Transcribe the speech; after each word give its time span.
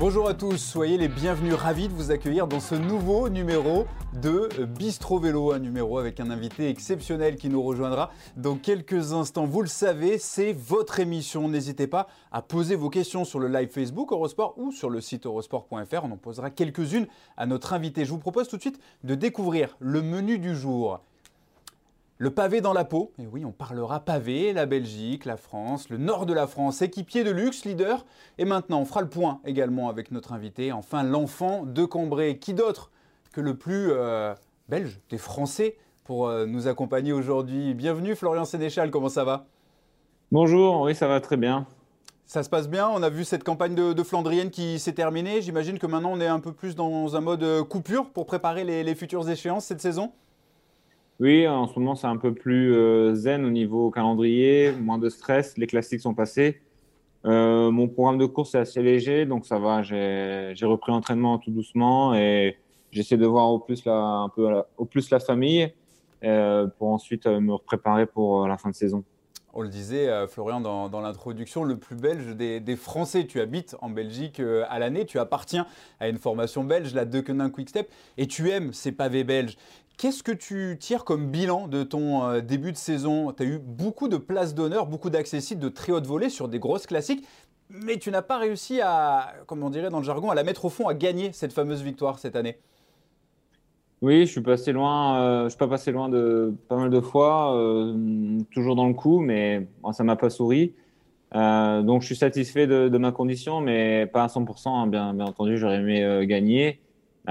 Bonjour 0.00 0.30
à 0.30 0.32
tous, 0.32 0.56
soyez 0.56 0.96
les 0.96 1.08
bienvenus, 1.08 1.52
ravis 1.52 1.88
de 1.88 1.92
vous 1.92 2.10
accueillir 2.10 2.46
dans 2.46 2.58
ce 2.58 2.74
nouveau 2.74 3.28
numéro 3.28 3.84
de 4.14 4.48
Bistro 4.64 5.18
Vélo, 5.18 5.52
un 5.52 5.58
numéro 5.58 5.98
avec 5.98 6.20
un 6.20 6.30
invité 6.30 6.70
exceptionnel 6.70 7.36
qui 7.36 7.50
nous 7.50 7.62
rejoindra 7.62 8.10
dans 8.38 8.56
quelques 8.56 9.12
instants. 9.12 9.44
Vous 9.44 9.60
le 9.60 9.68
savez, 9.68 10.16
c'est 10.16 10.54
votre 10.54 11.00
émission. 11.00 11.48
N'hésitez 11.48 11.86
pas 11.86 12.06
à 12.32 12.40
poser 12.40 12.76
vos 12.76 12.88
questions 12.88 13.26
sur 13.26 13.40
le 13.40 13.48
live 13.48 13.68
Facebook 13.68 14.10
Eurosport 14.10 14.54
ou 14.56 14.72
sur 14.72 14.88
le 14.88 15.02
site 15.02 15.26
eurosport.fr. 15.26 16.04
On 16.04 16.12
en 16.12 16.16
posera 16.16 16.48
quelques-unes 16.48 17.06
à 17.36 17.44
notre 17.44 17.74
invité. 17.74 18.06
Je 18.06 18.12
vous 18.12 18.18
propose 18.18 18.48
tout 18.48 18.56
de 18.56 18.62
suite 18.62 18.80
de 19.04 19.14
découvrir 19.14 19.76
le 19.80 20.00
menu 20.00 20.38
du 20.38 20.56
jour. 20.56 21.02
Le 22.22 22.28
pavé 22.28 22.60
dans 22.60 22.74
la 22.74 22.84
peau, 22.84 23.14
et 23.18 23.26
oui, 23.26 23.46
on 23.46 23.50
parlera 23.50 24.00
pavé, 24.00 24.52
la 24.52 24.66
Belgique, 24.66 25.24
la 25.24 25.38
France, 25.38 25.88
le 25.88 25.96
nord 25.96 26.26
de 26.26 26.34
la 26.34 26.46
France, 26.46 26.82
équipier 26.82 27.24
de 27.24 27.30
luxe, 27.30 27.64
leader. 27.64 28.04
Et 28.36 28.44
maintenant, 28.44 28.82
on 28.82 28.84
fera 28.84 29.00
le 29.00 29.08
point 29.08 29.40
également 29.46 29.88
avec 29.88 30.10
notre 30.10 30.34
invité, 30.34 30.70
enfin 30.70 31.02
l'enfant 31.02 31.64
de 31.64 31.82
Cambrai. 31.86 32.36
Qui 32.36 32.52
d'autre 32.52 32.90
que 33.32 33.40
le 33.40 33.56
plus 33.56 33.92
euh, 33.92 34.34
belge 34.68 35.00
des 35.08 35.16
Français 35.16 35.78
pour 36.04 36.28
euh, 36.28 36.44
nous 36.44 36.68
accompagner 36.68 37.14
aujourd'hui? 37.14 37.72
Bienvenue 37.72 38.14
Florian 38.14 38.44
Sénéchal, 38.44 38.90
comment 38.90 39.08
ça 39.08 39.24
va? 39.24 39.46
Bonjour, 40.30 40.82
oui, 40.82 40.94
ça 40.94 41.08
va 41.08 41.22
très 41.22 41.38
bien. 41.38 41.66
Ça 42.26 42.42
se 42.42 42.50
passe 42.50 42.68
bien, 42.68 42.86
on 42.90 43.02
a 43.02 43.08
vu 43.08 43.24
cette 43.24 43.44
campagne 43.44 43.74
de, 43.74 44.02
Flandrienne 44.02 44.50
qui 44.50 44.78
s'est 44.78 44.92
terminée. 44.92 45.40
J'imagine 45.40 45.78
que 45.78 45.86
maintenant 45.86 46.12
on 46.12 46.20
est 46.20 46.26
un 46.26 46.40
peu 46.40 46.52
plus 46.52 46.76
dans 46.76 47.16
un 47.16 47.20
mode 47.22 47.42
euh, 47.42 47.64
coupure 47.64 48.10
pour 48.10 48.26
préparer 48.26 48.64
les 48.64 48.94
futures 48.94 49.26
échéances 49.30 49.64
cette 49.64 49.80
saison 49.80 50.12
oui, 51.20 51.46
en 51.46 51.66
ce 51.66 51.78
moment, 51.78 51.94
c'est 51.94 52.06
un 52.06 52.16
peu 52.16 52.32
plus 52.32 52.74
euh, 52.74 53.14
zen 53.14 53.44
au 53.44 53.50
niveau 53.50 53.90
calendrier, 53.90 54.72
moins 54.72 54.96
de 54.96 55.10
stress. 55.10 55.58
Les 55.58 55.66
classiques 55.66 56.00
sont 56.00 56.14
passés. 56.14 56.62
Euh, 57.26 57.70
mon 57.70 57.88
programme 57.88 58.16
de 58.16 58.24
course 58.24 58.54
est 58.54 58.58
assez 58.58 58.82
léger, 58.82 59.26
donc 59.26 59.44
ça 59.44 59.58
va. 59.58 59.82
J'ai 59.82 60.54
repris 60.62 60.92
l'entraînement 60.92 61.38
tout 61.38 61.50
doucement 61.50 62.14
et 62.14 62.56
j'essaie 62.90 63.18
de 63.18 63.26
voir 63.26 63.50
au 63.50 63.58
plus 63.58 63.84
la, 63.84 65.20
famille 65.20 65.70
euh, 66.24 66.66
pour 66.78 66.88
ensuite 66.88 67.26
me 67.26 67.58
préparer 67.58 68.06
pour 68.06 68.48
la 68.48 68.56
fin 68.56 68.70
de 68.70 68.74
saison. 68.74 69.04
On 69.52 69.60
le 69.60 69.68
disait, 69.68 70.08
Florian, 70.28 70.60
dans, 70.60 71.00
l'introduction, 71.02 71.64
le 71.64 71.76
plus 71.76 71.96
belge 71.96 72.34
des, 72.34 72.76
Français. 72.76 73.26
Tu 73.26 73.40
habites 73.40 73.76
en 73.82 73.90
Belgique 73.90 74.40
à 74.70 74.78
l'année, 74.78 75.04
tu 75.04 75.18
appartiens 75.18 75.66
à 75.98 76.08
une 76.08 76.18
formation 76.18 76.64
belge, 76.64 76.94
la 76.94 77.04
Deceuninck 77.04 77.52
Quickstep, 77.52 77.90
et 78.16 78.26
tu 78.26 78.48
aimes 78.48 78.72
ces 78.72 78.92
pavés 78.92 79.24
belges. 79.24 79.58
Qu'est-ce 80.00 80.22
que 80.22 80.32
tu 80.32 80.78
tires 80.80 81.04
comme 81.04 81.26
bilan 81.26 81.68
de 81.68 81.82
ton 81.82 82.24
euh, 82.24 82.40
début 82.40 82.72
de 82.72 82.78
saison? 82.78 83.34
Tu 83.34 83.42
as 83.42 83.46
eu 83.46 83.58
beaucoup 83.58 84.08
de 84.08 84.16
places 84.16 84.54
d'honneur, 84.54 84.86
beaucoup 84.86 85.10
d'accessibles 85.10 85.60
de 85.60 85.68
très 85.68 85.92
haute 85.92 86.06
volée 86.06 86.30
sur 86.30 86.48
des 86.48 86.58
grosses 86.58 86.86
classiques, 86.86 87.22
mais 87.68 87.98
tu 87.98 88.10
n'as 88.10 88.22
pas 88.22 88.38
réussi 88.38 88.80
à, 88.80 89.34
comme 89.44 89.62
on 89.62 89.68
dirait 89.68 89.90
dans 89.90 89.98
le 89.98 90.04
jargon, 90.04 90.30
à 90.30 90.34
la 90.34 90.42
mettre 90.42 90.64
au 90.64 90.70
fond, 90.70 90.88
à 90.88 90.94
gagner 90.94 91.32
cette 91.34 91.52
fameuse 91.52 91.82
victoire 91.82 92.18
cette 92.18 92.34
année. 92.34 92.56
Oui, 94.00 94.24
je 94.24 94.30
suis 94.30 94.40
passé 94.40 94.72
loin. 94.72 95.20
Euh, 95.20 95.44
je 95.44 95.48
suis 95.50 95.58
pas 95.58 95.68
passé 95.68 95.92
loin 95.92 96.08
de 96.08 96.54
pas 96.68 96.76
mal 96.76 96.88
de 96.88 97.00
fois, 97.00 97.54
euh, 97.54 98.38
toujours 98.54 98.76
dans 98.76 98.88
le 98.88 98.94
coup, 98.94 99.20
mais 99.20 99.68
ça 99.84 99.92
ça 99.92 100.04
m'a 100.04 100.16
pas 100.16 100.30
souri. 100.30 100.72
donc, 101.34 102.00
je 102.00 102.06
suis 102.06 102.16
satisfait 102.16 102.66
de, 102.66 102.96
ma 102.96 103.12
condition, 103.12 103.60
mais 103.60 104.06
pas 104.06 104.24
à 104.24 104.28
100%. 104.28 104.66
Hein, 104.66 104.86
bien 104.86 105.20
entendu, 105.20 105.58
j'aurais 105.58 105.76
aimé 105.76 106.26
gagner. 106.26 106.80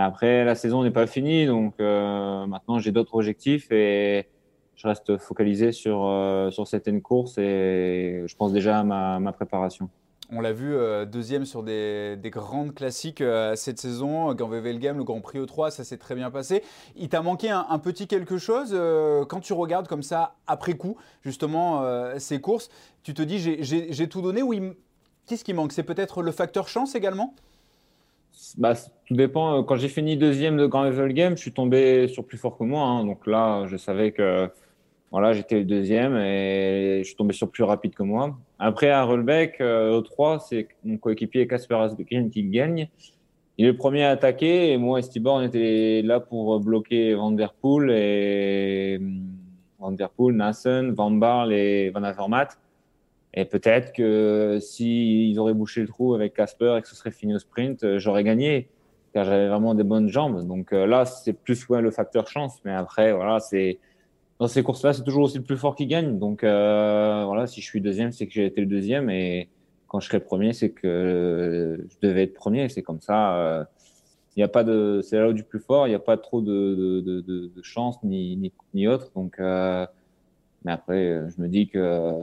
Après, 0.06 0.46
la 0.46 0.56
saison 0.56 0.84
n'est 0.84 0.92
pas 0.92 1.08
finie, 1.08 1.46
donc 1.46 1.76
euh, 1.80 2.46
maintenant 2.46 2.80
j'ai 2.80 2.92
d'autres 2.92 3.16
objectifs 3.16 3.72
et 3.72 4.28
je 4.76 4.88
reste 4.88 5.18
focalisé 5.18 5.72
sur, 5.72 6.06
euh, 6.06 6.52
sur 6.52 6.68
certaines 6.68 7.02
courses 7.02 7.38
et 7.38 8.24
je 8.26 8.36
pense 8.36 8.54
déjà 8.54 8.80
à 8.80 8.84
ma, 8.84 9.32
préparation. 9.34 9.90
On 10.32 10.42
l'a 10.42 10.54
vu 10.54 10.74
euh, 10.74 11.06
deuxième 11.06 11.44
sur 11.44 11.64
des, 11.64 12.16
des 12.16 12.30
grandes 12.30 12.74
classiques 12.76 13.24
cette 13.56 13.80
saison, 13.80 14.34
Gand-Wevelgem, 14.34 14.98
le 14.98 15.04
Grand 15.04 15.22
Prix 15.22 15.40
E3, 15.40 15.72
ça 15.72 15.84
s'est 15.84 15.98
très 15.98 16.16
bien 16.16 16.32
passé. 16.32 16.64
Il 16.96 17.10
t'a 17.10 17.22
manqué 17.22 17.50
un, 17.50 17.66
un, 17.70 17.80
petit 17.80 18.08
quelque 18.08 18.38
chose 18.38 18.78
quand 19.28 19.40
tu 19.40 19.54
regardes 19.54 19.88
comme 19.88 20.04
ça 20.04 20.36
après 20.48 20.76
coup 20.76 20.98
justement 21.24 21.84
ces 22.20 22.40
courses, 22.40 22.70
tu 23.04 23.14
te 23.14 23.22
dis 23.22 23.40
j'ai 23.40 24.08
tout 24.08 24.22
donné 24.22 24.44
ou 24.44 24.54
qu'est-ce 25.26 25.44
qui 25.44 25.54
manque? 25.54 25.74
C'est 25.74 25.84
peut-être 25.84 26.22
le 26.22 26.32
facteur 26.32 26.68
chance 26.68 26.96
également? 26.96 27.34
Bah, 28.58 28.74
tout 29.06 29.16
dépend. 29.16 29.64
Quand 29.64 29.76
j'ai 29.76 29.90
fini 29.90 30.18
deuxième 30.18 30.58
de 30.58 30.66
Grand 30.66 30.84
Level 30.84 31.14
Game, 31.14 31.36
je 31.36 31.42
suis 31.42 31.52
tombé 31.52 32.08
sur 32.08 32.26
plus 32.26 32.38
fort 32.38 32.58
que 32.58 32.64
moi. 32.64 32.84
Hein. 32.84 33.06
Donc 33.06 33.28
là, 33.28 33.66
je 33.68 33.78
savais 33.78 34.12
que 34.12 34.50
voilà, 35.12 35.34
j'étais 35.34 35.56
le 35.56 35.66
deuxième 35.66 36.16
et 36.18 37.00
je 37.00 37.08
suis 37.08 37.16
tombé 37.16 37.34
sur 37.34 37.50
plus 37.50 37.64
rapide 37.64 37.96
que 37.96 38.04
moi. 38.04 38.38
Après, 38.60 38.90
à 38.90 39.04
Rolbeck, 39.04 39.60
euh, 39.60 39.98
au 39.98 40.02
3, 40.02 40.40
c'est 40.40 40.68
mon 40.84 40.98
coéquipier 40.98 41.48
Casper 41.48 41.76
Asbjørn 41.76 42.30
qui 42.30 42.44
gagne. 42.44 42.90
Il 43.58 43.66
est 43.66 43.72
le 43.72 43.78
premier 43.78 44.04
à 44.04 44.12
attaquer 44.12 44.72
et 44.72 44.78
moi 44.78 45.00
et 45.00 45.02
Stibor, 45.02 45.36
on 45.36 45.42
était 45.42 46.02
là 46.04 46.20
pour 46.20 46.60
bloquer 46.60 47.16
Van 47.16 47.32
Der 47.32 47.54
Poel 47.54 47.90
et 47.90 49.00
Van 49.80 49.92
Der 49.92 50.10
Poel, 50.10 50.36
Nassen, 50.36 50.92
Van 50.94 51.12
Barl 51.12 51.52
et 51.52 51.90
Van 51.90 52.04
Avermaet. 52.04 52.50
Et 53.34 53.46
peut-être 53.46 53.94
que 53.94 54.58
s'ils 54.62 55.38
auraient 55.40 55.54
bouché 55.54 55.82
le 55.82 55.88
trou 55.88 56.16
avec 56.16 56.34
Casper 56.34 56.78
et 56.78 56.82
que 56.82 56.88
ce 56.88 56.96
serait 56.96 57.12
fini 57.12 57.36
au 57.36 57.40
sprint, 57.40 57.84
euh, 57.84 58.00
j'aurais 58.00 58.24
gagné, 58.24 58.70
car 59.14 59.26
j'avais 59.26 59.48
vraiment 59.48 59.76
des 59.76 59.84
bonnes 59.84 60.10
jambes. 60.10 60.48
Donc 60.48 60.74
euh, 60.74 60.88
là, 60.88 61.06
c'est 61.06 61.34
plus 61.34 61.68
ouais, 61.70 61.82
le 61.82 61.92
facteur 61.92 62.28
chance. 62.28 62.60
Mais 62.66 62.74
après, 62.74 63.14
voilà, 63.14 63.40
c'est 63.40 63.80
dans 64.40 64.48
ces 64.48 64.64
courses-là, 64.64 64.94
c'est 64.94 65.04
toujours 65.04 65.24
aussi 65.24 65.38
le 65.38 65.44
plus 65.44 65.58
fort 65.58 65.76
qui 65.76 65.86
gagne. 65.86 66.18
Donc 66.18 66.44
euh, 66.44 67.24
voilà, 67.26 67.46
si 67.46 67.62
je 67.62 67.66
suis 67.68 67.82
deuxième, 67.82 68.12
c'est 68.12 68.26
que 68.26 68.34
j'ai 68.34 68.46
été 68.46 68.62
le 68.62 68.68
deuxième. 68.68 69.10
Et 69.12 69.50
quand 69.88 70.00
je 70.00 70.08
serai 70.08 70.20
premier, 70.20 70.54
c'est 70.54 70.72
que 70.72 71.86
je 71.88 72.08
devais 72.08 72.24
être 72.24 72.34
premier. 72.34 72.68
C'est 72.70 72.82
comme 72.84 73.02
ça. 73.02 73.68
Il 74.36 74.40
n'y 74.40 74.44
a 74.44 74.48
pas 74.48 74.64
de, 74.64 75.02
c'est 75.04 75.18
là 75.20 75.34
du 75.34 75.44
plus 75.44 75.60
fort. 75.60 75.88
Il 75.88 75.90
n'y 75.92 75.96
a 75.96 76.00
pas 76.00 76.18
trop 76.18 76.42
de, 76.42 77.62
chance 77.62 78.02
ni, 78.04 78.38
ni, 78.38 78.54
ni 78.74 78.88
autre. 78.88 79.12
Donc, 79.16 79.38
mais 79.40 80.72
après, 80.72 81.24
je 81.30 81.42
me 81.42 81.48
dis 81.48 81.68
que 81.68 82.22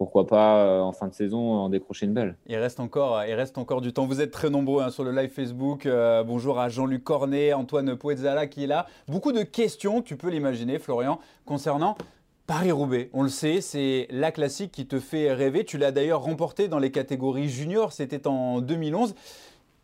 pourquoi 0.00 0.26
pas 0.26 0.64
euh, 0.64 0.80
en 0.80 0.92
fin 0.92 1.08
de 1.08 1.12
saison 1.12 1.52
en 1.52 1.68
décrocher 1.68 2.06
une 2.06 2.14
belle. 2.14 2.34
Il 2.46 2.56
reste 2.56 2.80
encore, 2.80 3.22
il 3.22 3.34
reste 3.34 3.58
encore 3.58 3.82
du 3.82 3.92
temps. 3.92 4.06
Vous 4.06 4.22
êtes 4.22 4.30
très 4.30 4.48
nombreux 4.48 4.82
hein, 4.82 4.88
sur 4.88 5.04
le 5.04 5.12
live 5.12 5.28
Facebook. 5.28 5.84
Euh, 5.84 6.24
bonjour 6.24 6.58
à 6.58 6.70
Jean-Luc 6.70 7.04
Cornet, 7.04 7.52
Antoine 7.52 7.94
Poetzala 7.96 8.46
qui 8.46 8.64
est 8.64 8.66
là. 8.66 8.86
Beaucoup 9.08 9.32
de 9.32 9.42
questions, 9.42 10.00
tu 10.00 10.16
peux 10.16 10.30
l'imaginer, 10.30 10.78
Florian, 10.78 11.20
concernant 11.44 11.98
Paris-Roubaix. 12.46 13.10
On 13.12 13.22
le 13.22 13.28
sait, 13.28 13.60
c'est 13.60 14.06
la 14.08 14.32
classique 14.32 14.72
qui 14.72 14.86
te 14.86 14.98
fait 15.00 15.34
rêver. 15.34 15.66
Tu 15.66 15.76
l'as 15.76 15.92
d'ailleurs 15.92 16.22
remporté 16.22 16.66
dans 16.66 16.78
les 16.78 16.90
catégories 16.90 17.50
juniors, 17.50 17.92
c'était 17.92 18.26
en 18.26 18.62
2011. 18.62 19.14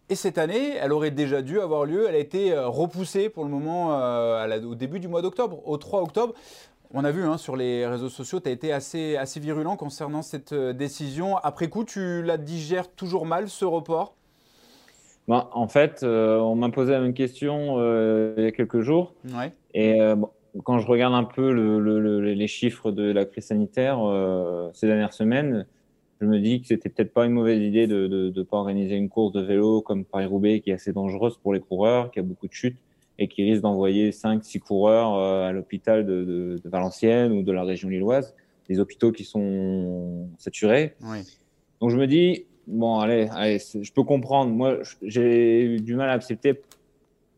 Et 0.09 0.15
cette 0.15 0.38
année, 0.38 0.77
elle 0.81 0.93
aurait 0.94 1.10
déjà 1.10 1.43
dû 1.43 1.60
avoir 1.60 1.84
lieu. 1.84 2.06
Elle 2.09 2.15
a 2.15 2.19
été 2.19 2.54
euh, 2.54 2.69
repoussée 2.69 3.28
pour 3.28 3.44
le 3.44 3.50
moment 3.50 3.88
au 4.65 4.75
début 4.75 4.98
du 4.98 5.09
mois 5.09 5.21
d'octobre, 5.21 5.60
au 5.69 5.77
3 5.77 6.00
octobre. 6.00 6.33
On 6.93 7.05
a 7.05 7.11
vu 7.11 7.25
hein, 7.25 7.37
sur 7.37 7.57
les 7.57 7.87
réseaux 7.87 8.09
sociaux, 8.09 8.41
tu 8.41 8.49
as 8.49 8.53
été 8.53 8.73
assez, 8.73 9.17
assez 9.17 9.41
virulent 9.41 9.77
concernant 9.77 10.23
cette 10.23 10.53
euh, 10.53 10.73
décision. 10.73 11.37
Après 11.37 11.69
coup, 11.69 11.85
tu 11.85 12.23
la 12.23 12.37
digères 12.37 12.91
toujours 12.93 13.27
mal, 13.27 13.49
ce 13.49 13.65
report? 13.65 14.15
Bah, 15.27 15.51
En 15.53 15.67
fait, 15.69 16.03
euh, 16.03 16.39
on 16.39 16.55
m'a 16.55 16.71
posé 16.71 16.93
la 16.93 17.01
même 17.01 17.15
question 17.15 17.77
euh, 17.79 18.35
il 18.39 18.45
y 18.45 18.47
a 18.47 18.53
quelques 18.53 18.81
jours. 18.81 19.15
Et 19.75 19.99
quand 20.65 20.79
je 20.79 20.87
regarde 20.87 21.13
un 21.13 21.25
peu 21.25 21.51
les 21.51 22.47
chiffres 22.47 22.91
de 22.91 23.11
la 23.11 23.27
crise 23.27 23.47
sanitaire 23.47 23.99
ces 24.73 24.87
dernières 24.87 25.13
semaines, 25.13 25.67
je 26.21 26.27
me 26.27 26.39
dis 26.39 26.63
que 26.63 26.69
c'était 26.69 26.89
peut-être 26.89 27.13
pas 27.13 27.27
une 27.27 27.33
mauvaise 27.33 27.61
idée 27.61 27.87
de 27.87 28.33
ne 28.35 28.43
pas 28.43 28.57
organiser 28.57 28.95
une 28.95 29.11
course 29.11 29.33
de 29.33 29.43
vélo 29.43 29.83
comme 29.83 30.07
Paris-Roubaix, 30.07 30.61
qui 30.61 30.71
est 30.71 30.75
assez 30.75 30.95
dangereuse 30.95 31.37
pour 31.43 31.53
les 31.53 31.61
coureurs, 31.61 32.11
qui 32.11 32.21
a 32.21 32.23
beaucoup 32.23 32.49
de 32.49 32.55
chutes 32.55 32.79
et 33.19 33.28
qui 33.28 33.44
risque 33.44 33.62
d'envoyer 33.62 34.10
5-6 34.10 34.60
coureurs 34.60 35.15
euh, 35.15 35.48
à 35.48 35.53
l'hôpital 35.53 36.04
de, 36.04 36.24
de, 36.24 36.60
de, 36.63 36.68
Valenciennes 36.68 37.33
ou 37.33 37.42
de 37.42 37.53
la 37.53 37.65
région 37.65 37.89
lilloise, 37.89 38.34
des 38.68 38.78
hôpitaux 38.78 39.13
qui 39.13 39.24
sont 39.24 40.28
saturés. 40.39 40.95
Oui. 41.03 41.18
Donc 41.80 41.91
je 41.91 41.97
me 41.97 42.07
dis, 42.07 42.45
bon, 42.66 42.98
allez, 42.98 43.28
allez 43.33 43.59
je 43.59 43.92
peux 43.92 44.03
comprendre. 44.03 44.51
Moi, 44.53 44.78
j'ai 45.03 45.63
eu 45.63 45.80
du 45.80 45.95
mal 45.95 46.10
à 46.10 46.13
accepter 46.13 46.60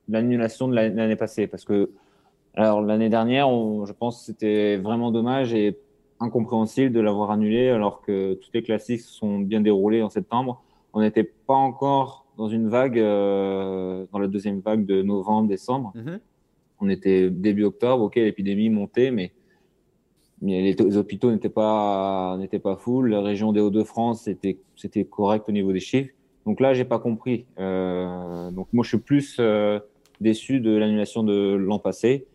l'annulation 0.09 0.69
de 0.69 0.75
l'année 0.75 1.17
passée 1.17 1.47
parce 1.47 1.65
que, 1.65 1.91
alors 2.55 2.81
l'année 2.81 3.09
dernière, 3.09 3.49
je 3.49 3.93
pense 3.93 4.19
que 4.19 4.25
c'était 4.25 4.77
vraiment 4.77 5.11
dommage 5.11 5.55
et 5.55 5.79
incompréhensible 6.21 6.93
de 6.93 7.01
l'avoir 7.01 7.31
annulé 7.31 7.69
alors 7.69 8.03
que 8.03 8.35
tous 8.35 8.51
les 8.55 8.63
classiques 8.63 9.03
sont 9.03 9.39
bien 9.39 9.61
déroulés 9.61 10.03
en 10.03 10.09
septembre. 10.09 10.63
On 10.93 11.01
n'était 11.01 11.25
pas 11.25 11.55
encore 11.55 12.27
dans 12.39 12.49
une 12.49 12.69
vague, 12.69 12.99
euh, 13.01 14.07
dans 14.13 14.21
la 14.21 14.29
deuxième 14.29 14.61
vague 14.61 14.87
de 14.87 15.03
novembre, 15.03 15.49
décembre. 15.49 15.93
Mhm. 15.97 16.21
On 16.81 16.89
était 16.89 17.31
début 17.31 17.65
octobre, 17.65 18.05
ok, 18.05 18.15
l'épidémie 18.15 18.71
montait, 18.71 19.11
mais, 19.11 19.33
les, 20.41 20.97
hôpitaux 20.97 21.33
n'étaient 21.33 21.49
pas, 21.49 22.37
n'étaient 22.39 22.61
pas 22.61 22.77
full. 22.77 23.11
La 23.11 23.21
région 23.21 23.53
des 23.53 23.61
Hauts-de-France, 23.61 24.23
c'était, 24.23 25.05
correct 25.05 25.49
au 25.49 25.53
niveau 25.53 25.73
des 25.73 25.81
chiffres. 25.81 26.15
Donc 26.47 26.61
là, 26.61 26.75
j'ai 26.75 26.85
pas 26.85 27.01
compris. 27.01 27.45
Euh, 27.59 28.53
donc 28.53 28.69
moi, 28.73 28.85
je 28.85 28.91
suis 28.91 28.99
plus 28.99 29.39
euh, 29.41 29.81
déçu 30.21 30.61
de 30.61 30.71
l'annulation 30.71 31.25
de 31.25 31.55
l'an 31.55 31.81
passé. 31.81 32.29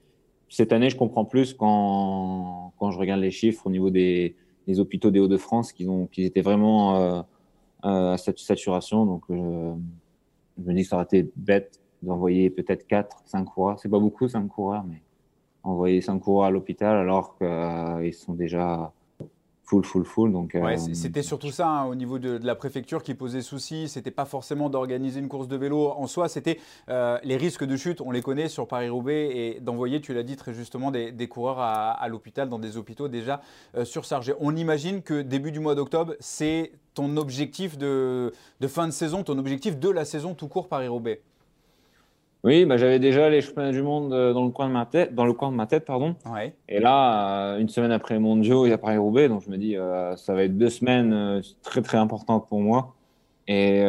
Cette 0.50 0.74
année, 0.74 0.90
je 0.90 0.98
comprends 0.98 1.24
plus 1.24 1.54
quand, 1.54 2.74
quand 2.78 2.92
je 2.92 3.00
regarde 3.00 3.22
les 3.22 3.32
chiffres 3.32 3.66
au 3.68 3.70
niveau 3.70 3.90
des, 3.90 4.36
des 4.68 4.82
hôpitaux 4.82 5.10
des 5.10 5.22
Hauts-de-France, 5.22 5.72
qu'ils 5.72 5.90
ont, 5.90 6.08
qu'ils 6.08 6.26
étaient 6.26 6.42
vraiment 6.42 7.26
à 7.84 8.18
cette 8.18 8.40
saturation. 8.40 9.06
Donc, 9.06 9.24
je 9.30 9.36
me 9.36 10.74
dis 10.74 10.84
que 10.84 10.88
ça 10.88 10.96
aurait 10.96 11.06
été 11.06 11.32
bête 11.36 11.80
d'envoyer 12.02 12.50
peut-être 12.50 12.88
4, 12.88 13.24
5 13.26 13.46
coureurs. 13.46 13.80
C'est 13.80 13.90
pas 13.90 14.00
beaucoup, 14.00 14.28
5 14.28 14.48
coureurs, 14.48 14.84
mais 14.84 15.02
envoyer 15.64 16.02
5 16.02 16.20
coureurs 16.20 16.48
à 16.48 16.52
l'hôpital 16.52 16.98
alors 16.98 17.38
qu'ils 17.38 18.14
sont 18.14 18.34
déjà 18.34 18.92
full, 19.64 19.84
full, 19.84 20.06
full. 20.06 20.32
Donc, 20.32 20.56
euh, 20.56 20.78
c'était 20.94 21.24
surtout 21.24 21.52
ça 21.52 21.68
hein, 21.68 21.86
au 21.86 21.96
niveau 21.96 22.20
de, 22.20 22.40
la 22.44 22.56
préfecture 22.56 23.02
qui 23.02 23.14
posait 23.14 23.42
souci. 23.42 23.88
C'était 23.88 24.12
pas 24.12 24.26
forcément 24.26 24.70
d'organiser 24.70 25.20
une 25.20 25.30
course 25.30 25.48
de 25.48 25.56
vélo 25.56 25.90
en 25.90 26.08
soi, 26.08 26.28
c'était 26.28 26.60
euh, 26.90 27.18
les 27.24 27.38
risques 27.38 27.64
de 27.64 27.76
chute. 27.76 28.02
On 28.02 28.12
les 28.12 28.22
connaît 28.22 28.50
sur 28.50 28.68
Paris-Roubaix 28.68 29.32
et 29.36 29.60
d'envoyer, 29.62 30.02
tu 30.02 30.14
l'as 30.14 30.24
dit 30.24 30.36
très 30.36 30.54
justement, 30.54 30.92
des, 30.92 31.28
coureurs 31.28 31.60
à, 31.60 32.08
l'hôpital 32.10 32.50
dans 32.50 32.60
des 32.60 32.78
hôpitaux 32.78 33.08
déjà 33.08 33.42
euh, 33.76 33.86
surchargés. 33.86 34.34
On 34.40 34.56
imagine 34.56 35.02
que 35.02 35.22
début 35.22 35.52
du 35.52 35.60
mois 35.60 35.76
d'octobre, 35.76 36.14
c'est 36.20 36.72
ton 36.94 37.18
objectif 37.18 37.78
de, 37.78 38.32
de 38.60 38.68
fin 38.68 38.88
de 38.88 38.92
saison, 38.92 39.24
ton 39.24 39.38
objectif 39.40 39.80
de 39.80 39.90
la 39.90 40.06
saison 40.06 40.36
tout 40.36 40.48
court 40.48 40.68
Paris-Roubaix. 40.68 41.22
Oui, 42.44 42.66
bah, 42.66 42.76
j'avais 42.76 43.00
déjà 43.00 43.30
les 43.30 43.42
championnats 43.42 43.72
du 43.72 43.82
monde 43.82 44.12
euh, 44.12 44.34
dans 44.34 44.44
le 44.44 44.52
coin 44.52 44.68
de 44.68 44.74
ma 44.74 44.86
tête, 44.86 45.16
dans 45.16 45.26
le 45.26 45.32
coin 45.32 45.50
de 45.50 45.56
ma 45.56 45.66
tête, 45.66 45.86
pardon. 45.86 46.16
Ouais. 46.30 46.54
Et 46.68 46.82
là, 46.82 47.54
euh, 47.54 47.60
une 47.60 47.70
semaine 47.70 47.92
après 47.92 48.16
les 48.16 48.20
mondiaux, 48.20 48.66
il 48.66 48.70
y 48.70 48.74
a 48.74 48.78
Paris-Roubaix, 48.78 49.30
donc 49.30 49.44
je 49.46 49.50
me 49.50 49.58
dis, 49.58 49.78
euh, 49.78 50.18
ça 50.18 50.34
va 50.34 50.44
être 50.44 50.58
deux 50.58 50.70
semaines 50.70 51.42
très 51.62 51.82
très 51.82 51.98
importantes 51.98 52.50
pour 52.50 52.60
moi. 52.60 52.96
Et 53.48 53.82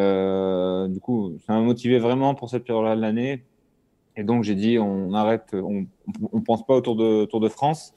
du 0.89 1.01
coup, 1.01 1.37
ça 1.47 1.55
m'a 1.55 1.61
motivé 1.61 1.99
vraiment 1.99 2.35
pour 2.35 2.49
cette 2.51 2.65
période-là 2.65 2.97
de 2.97 3.01
l'année. 3.01 3.45
Et 4.17 4.23
donc 4.25 4.45
j'ai 4.45 4.55
dit, 4.55 4.79
on 4.79 5.13
arrête, 5.15 5.51
on, 5.53 5.87
on 6.33 6.41
pense 6.41 6.65
pas 6.65 6.75
au 6.75 6.81
Tour 6.81 6.97
de 6.97 7.25
Tour 7.25 7.41
de 7.41 7.49
France, 7.49 7.95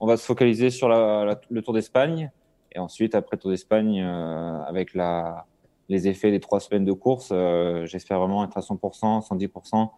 on 0.00 0.06
va 0.06 0.16
se 0.16 0.24
focaliser 0.24 0.70
sur 0.70 0.88
la, 0.88 1.38
le 1.50 1.62
Tour 1.62 1.74
d'Espagne. 1.74 2.30
Et 2.72 2.78
ensuite, 2.78 3.14
après 3.14 3.36
le 3.36 3.40
Tour 3.40 3.50
d'Espagne, 3.50 4.02
avec 4.02 4.94
la 4.94 5.46
les 5.88 6.08
effets 6.08 6.30
des 6.30 6.40
trois 6.40 6.60
semaines 6.60 6.84
de 6.84 6.92
course. 6.92 7.30
Euh, 7.32 7.86
j'espère 7.86 8.18
vraiment 8.18 8.44
être 8.44 8.56
à 8.56 8.60
100%, 8.60 9.26
110% 9.26 9.90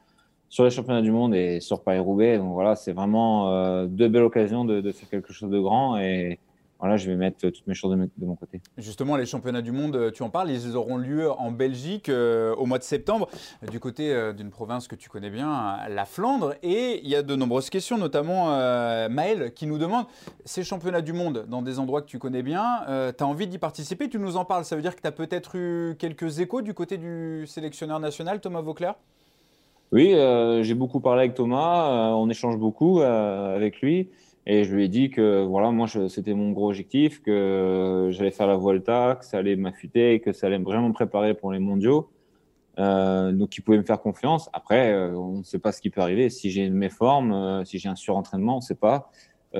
sur 0.48 0.64
les 0.64 0.70
championnats 0.70 1.02
du 1.02 1.12
monde 1.12 1.34
et 1.34 1.60
sur 1.60 1.82
Paris-Roubaix. 1.82 2.38
Donc 2.38 2.52
voilà, 2.52 2.76
c'est 2.76 2.92
vraiment 2.92 3.52
euh, 3.52 3.86
deux 3.86 4.08
belles 4.08 4.24
occasions 4.24 4.64
de, 4.64 4.80
de, 4.80 4.92
faire 4.92 5.08
quelque 5.08 5.32
chose 5.32 5.50
de 5.50 5.60
grand 5.60 5.98
et 5.98 6.38
voilà, 6.80 6.96
je 6.96 7.10
vais 7.10 7.16
mettre 7.16 7.38
toutes 7.38 7.66
mes 7.66 7.74
choses 7.74 7.94
de, 7.94 8.26
mon 8.26 8.36
côté. 8.36 8.62
Justement, 8.78 9.16
les 9.16 9.26
championnats 9.26 9.60
du 9.60 9.70
monde, 9.70 9.96
euh, 9.96 10.10
tu 10.10 10.22
en 10.22 10.30
parles, 10.30 10.50
ils 10.50 10.74
auront 10.76 10.96
lieu 10.96 11.30
en 11.30 11.52
Belgique 11.52 12.08
euh, 12.08 12.54
au 12.54 12.64
mois 12.64 12.78
de 12.78 12.84
septembre, 12.84 13.28
du 13.70 13.78
côté 13.78 14.14
euh, 14.14 14.32
d'une 14.32 14.48
province 14.48 14.88
que 14.88 14.96
tu 14.96 15.10
connais 15.10 15.28
bien, 15.28 15.76
la 15.90 16.06
Flandre. 16.06 16.54
Et 16.62 17.00
il 17.02 17.08
y 17.08 17.14
a 17.14 17.22
de 17.22 17.36
nombreuses 17.36 17.68
questions, 17.68 17.98
notamment 17.98 18.46
Maël 19.10 19.52
qui 19.54 19.66
nous 19.66 19.76
demande 19.76 20.06
ces 20.44 20.64
championnats 20.64 21.02
du 21.02 21.12
monde 21.12 21.44
dans 21.48 21.60
des 21.60 21.78
endroits 21.78 22.00
que 22.00 22.06
tu 22.06 22.18
connais 22.18 22.42
bien, 22.42 22.82
tu 23.16 23.22
as 23.22 23.26
envie 23.26 23.46
d'y 23.46 23.58
participer? 23.58 24.08
Tu 24.08 24.18
nous 24.18 24.36
en 24.36 24.44
parles, 24.44 24.64
ça 24.64 24.74
veut 24.74 24.82
dire 24.82 24.96
que 24.96 25.02
tu 25.02 25.06
as 25.06 25.12
peut-être 25.12 25.56
eu 25.56 25.96
quelques 25.98 26.40
échos 26.40 26.62
du 26.62 26.72
côté 26.72 26.96
du 26.96 27.46
sélectionneur 27.46 28.00
national, 28.00 28.40
Thomas 28.40 28.62
Vauclair? 28.62 28.94
Oui, 29.92 30.14
j'ai 30.62 30.74
beaucoup 30.74 31.00
parlé 31.00 31.20
avec 31.24 31.34
Thomas, 31.34 32.14
on 32.14 32.28
échange 32.30 32.56
beaucoup 32.56 33.00
avec 33.00 33.80
lui. 33.82 34.08
Et 34.46 34.64
je 34.64 34.74
lui 34.74 34.84
ai 34.84 34.88
dit 34.88 35.10
que 35.10 35.44
voilà, 35.44 35.70
moi, 35.70 35.86
c'était 36.08 36.34
mon 36.34 36.52
gros 36.52 36.68
objectif, 36.68 37.22
que 37.22 38.08
j'allais 38.10 38.30
faire 38.30 38.46
la 38.46 38.56
Volta, 38.56 39.16
que 39.20 39.24
ça 39.24 39.38
allait 39.38 39.56
m'affûter, 39.56 40.20
que 40.20 40.32
ça 40.32 40.46
allait 40.46 40.58
vraiment 40.58 40.88
me 40.88 40.94
préparer 40.94 41.34
pour 41.34 41.52
les 41.52 41.58
mondiaux. 41.58 42.10
Euh, 42.78 43.32
donc, 43.32 43.56
il 43.56 43.60
pouvait 43.60 43.78
me 43.78 43.82
faire 43.82 44.00
confiance. 44.00 44.48
Après, 44.52 44.92
euh, 44.92 45.14
on 45.14 45.38
ne 45.38 45.42
sait 45.42 45.58
pas 45.58 45.72
ce 45.72 45.80
qui 45.80 45.90
peut 45.90 46.00
arriver. 46.00 46.30
Si 46.30 46.50
j'ai 46.50 46.64
une 46.64 46.74
méforme, 46.74 47.32
euh, 47.32 47.64
si 47.64 47.78
j'ai 47.78 47.88
un 47.88 47.96
surentraînement, 47.96 48.54
on 48.54 48.60
ne 48.60 48.62
sait 48.62 48.74
pas. 48.74 49.10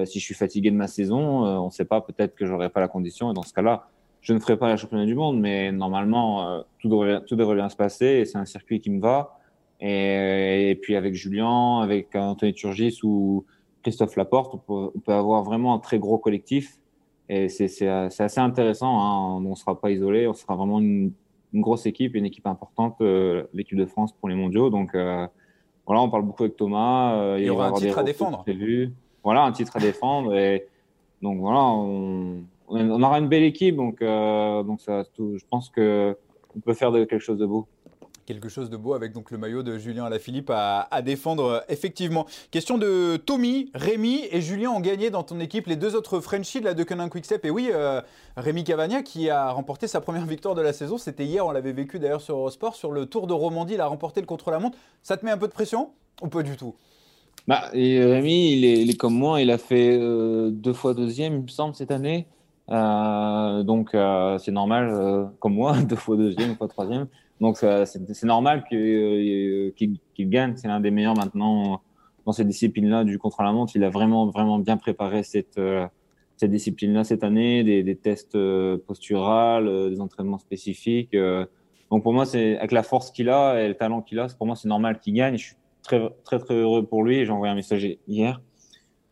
Si 0.04 0.20
je 0.20 0.24
suis 0.24 0.36
fatigué 0.36 0.70
de 0.70 0.76
ma 0.76 0.86
saison, 0.86 1.44
on 1.44 1.66
ne 1.66 1.70
sait 1.70 1.84
pas. 1.84 2.00
Peut-être 2.00 2.36
que 2.36 2.46
j'aurai 2.46 2.70
pas 2.70 2.78
la 2.78 2.86
condition. 2.86 3.32
Et 3.32 3.34
dans 3.34 3.42
ce 3.42 3.52
cas-là, 3.52 3.88
je 4.20 4.32
ne 4.32 4.38
ferai 4.38 4.56
pas 4.56 4.68
la 4.68 4.76
championnat 4.76 5.04
du 5.04 5.16
monde. 5.16 5.40
Mais 5.40 5.72
normalement, 5.72 6.62
tout, 6.78 6.88
devrait, 6.88 7.54
bien 7.56 7.68
se 7.68 7.74
passer. 7.74 8.24
C'est 8.24 8.38
un 8.38 8.44
circuit 8.44 8.80
qui 8.80 8.88
me 8.88 9.00
va. 9.00 9.36
Et, 9.80 10.70
et 10.70 10.74
puis 10.76 10.94
avec 10.94 11.14
Julien, 11.14 11.80
avec 11.80 12.14
Anthony 12.14 12.54
Turgis 12.54 13.00
ou 13.02 13.44
Christophe 13.82 14.16
Laporte, 14.16 14.60
on 14.68 14.92
peut, 15.04 15.12
avoir 15.12 15.42
vraiment 15.42 15.74
un 15.74 15.78
très 15.78 15.98
gros 15.98 16.18
collectif. 16.18 16.78
Et 17.28 17.48
c'est 17.48 17.86
assez 17.86 18.40
intéressant. 18.40 19.00
Hein. 19.00 19.36
On 19.36 19.50
ne 19.50 19.54
sera 19.54 19.80
pas 19.80 19.90
isolé, 19.90 20.26
on 20.26 20.34
sera 20.34 20.56
vraiment 20.56 20.80
une, 20.80 21.12
grosse 21.54 21.86
équipe, 21.86 22.14
une 22.14 22.26
équipe 22.26 22.46
importante, 22.46 22.96
euh, 23.00 23.44
l'équipe 23.52 23.78
de 23.78 23.86
France 23.86 24.12
pour 24.12 24.28
les 24.28 24.34
mondiaux. 24.34 24.70
Donc 24.70 24.94
euh, 24.94 25.26
voilà, 25.86 26.02
on 26.02 26.10
parle 26.10 26.24
beaucoup 26.24 26.42
avec 26.44 26.56
Thomas. 26.56 27.14
Euh, 27.14 27.36
il 27.38 27.46
y 27.46 27.50
aura 27.50 27.68
un 27.68 27.72
titre 27.72 27.98
à 27.98 28.02
défendre. 28.02 28.44
Voilà, 29.22 29.42
un 29.44 29.52
titre 29.52 29.76
à 29.76 29.80
défendre. 29.80 30.34
Et 30.34 30.66
donc 31.22 31.38
voilà, 31.38 31.60
on, 31.60 32.42
on 32.68 33.02
aura 33.02 33.18
une 33.18 33.28
belle 33.28 33.44
équipe. 33.44 33.76
Donc, 33.76 34.00
donc 34.00 34.80
ça, 34.80 35.04
je 35.16 35.44
pense 35.48 35.68
qu'on 35.68 36.60
peut 36.64 36.74
faire 36.74 36.90
de, 36.90 37.04
quelque 37.04 37.22
chose 37.22 37.38
de 37.38 37.46
beau 37.46 37.66
quelque 38.26 38.48
chose 38.48 38.70
de 38.70 38.76
beau 38.76 38.94
avec 38.94 39.12
donc 39.12 39.30
le 39.30 39.38
maillot 39.38 39.62
de 39.62 39.78
Julien 39.78 40.04
Alaphilippe 40.04 40.50
à, 40.50 40.88
à 40.90 41.02
défendre 41.02 41.44
euh, 41.44 41.60
effectivement. 41.68 42.26
Question 42.50 42.78
de 42.78 43.16
Tommy, 43.16 43.70
Rémi 43.74 44.22
et 44.30 44.40
Julien 44.40 44.70
ont 44.70 44.80
gagné 44.80 45.10
dans 45.10 45.22
ton 45.22 45.40
équipe 45.40 45.66
les 45.66 45.76
deux 45.76 45.96
autres 45.96 46.20
Frenchies 46.20 46.60
de 46.60 46.64
la 46.64 46.74
Deceuninck 46.74 47.12
Quickstep. 47.12 47.44
Et 47.44 47.50
oui, 47.50 47.70
euh, 47.72 48.00
Rémi 48.36 48.64
Cavagna 48.64 49.02
qui 49.02 49.30
a 49.30 49.50
remporté 49.50 49.86
sa 49.86 50.00
première 50.00 50.26
victoire 50.26 50.54
de 50.54 50.62
la 50.62 50.72
saison, 50.72 50.98
c'était 50.98 51.24
hier, 51.24 51.46
on 51.46 51.50
l'avait 51.50 51.72
vécu 51.72 51.98
d'ailleurs 51.98 52.20
sur 52.20 52.36
Eurosport, 52.36 52.74
sur 52.74 52.92
le 52.92 53.06
Tour 53.06 53.26
de 53.26 53.32
Romandie, 53.32 53.74
il 53.74 53.80
a 53.80 53.86
remporté 53.86 54.20
le 54.20 54.26
contre-la-montre. 54.26 54.78
Ça 55.02 55.16
te 55.16 55.24
met 55.24 55.30
un 55.30 55.38
peu 55.38 55.48
de 55.48 55.52
pression 55.52 55.90
ou 56.22 56.28
pas 56.28 56.42
du 56.42 56.56
tout? 56.56 56.74
Bah, 57.48 57.70
et 57.72 58.04
Rémi, 58.04 58.52
il 58.52 58.90
est, 58.90 58.96
comme 58.96 59.14
moi, 59.14 59.40
il 59.40 59.50
a 59.50 59.58
fait 59.58 59.98
euh, 59.98 60.50
deux 60.50 60.74
fois 60.74 60.94
deuxième, 60.94 61.34
il 61.34 61.42
me 61.42 61.48
semble, 61.48 61.74
cette 61.74 61.90
année. 61.90 62.26
donc 62.68 63.90
c'est 64.38 64.52
normal, 64.52 65.30
comme 65.40 65.54
moi, 65.54 65.80
deux 65.88 65.96
fois 65.96 66.16
deuxième, 66.16 66.50
une 66.50 66.56
fois 66.56 66.68
troisième. 66.68 67.06
Donc 67.40 67.56
c'est 67.56 68.24
normal 68.24 68.64
euh, 68.72 69.70
qu'il 69.74 69.98
gagne. 70.28 70.56
C'est 70.56 70.68
l'un 70.68 70.80
des 70.80 70.90
meilleurs 70.90 71.16
maintenant 71.16 71.80
dans 72.26 72.32
cette 72.32 72.46
discipline-là 72.46 73.04
du 73.04 73.18
contre-la-montre. 73.18 73.74
Il 73.76 73.84
a 73.84 73.90
vraiment, 73.90 74.26
vraiment 74.26 74.58
bien 74.58 74.76
préparé 74.76 75.22
cette, 75.22 75.56
euh, 75.56 75.86
cette 76.36 76.50
discipline-là 76.50 77.04
cette 77.04 77.24
année, 77.24 77.64
des, 77.64 77.82
des 77.82 77.96
tests 77.96 78.34
euh, 78.34 78.76
posturales, 78.86 79.90
des 79.90 80.00
entraînements 80.00 80.38
spécifiques. 80.38 81.16
Donc 81.90 82.02
pour 82.02 82.12
moi, 82.12 82.26
c'est 82.26 82.58
avec 82.58 82.72
la 82.72 82.82
force 82.82 83.10
qu'il 83.10 83.30
a 83.30 83.60
et 83.60 83.68
le 83.68 83.74
talent 83.74 84.02
qu'il 84.02 84.18
a, 84.20 84.28
pour 84.28 84.46
moi 84.46 84.54
c'est 84.54 84.68
normal 84.68 85.00
qu'il 85.00 85.14
gagne. 85.14 85.36
Je 85.38 85.46
suis 85.46 85.56
très, 85.82 86.10
très, 86.24 86.38
très 86.38 86.54
heureux 86.54 86.84
pour 86.84 87.02
lui. 87.02 87.24
J'ai 87.24 87.32
envoyé 87.32 87.52
un 87.52 87.56
message 87.56 87.88
hier. 88.06 88.42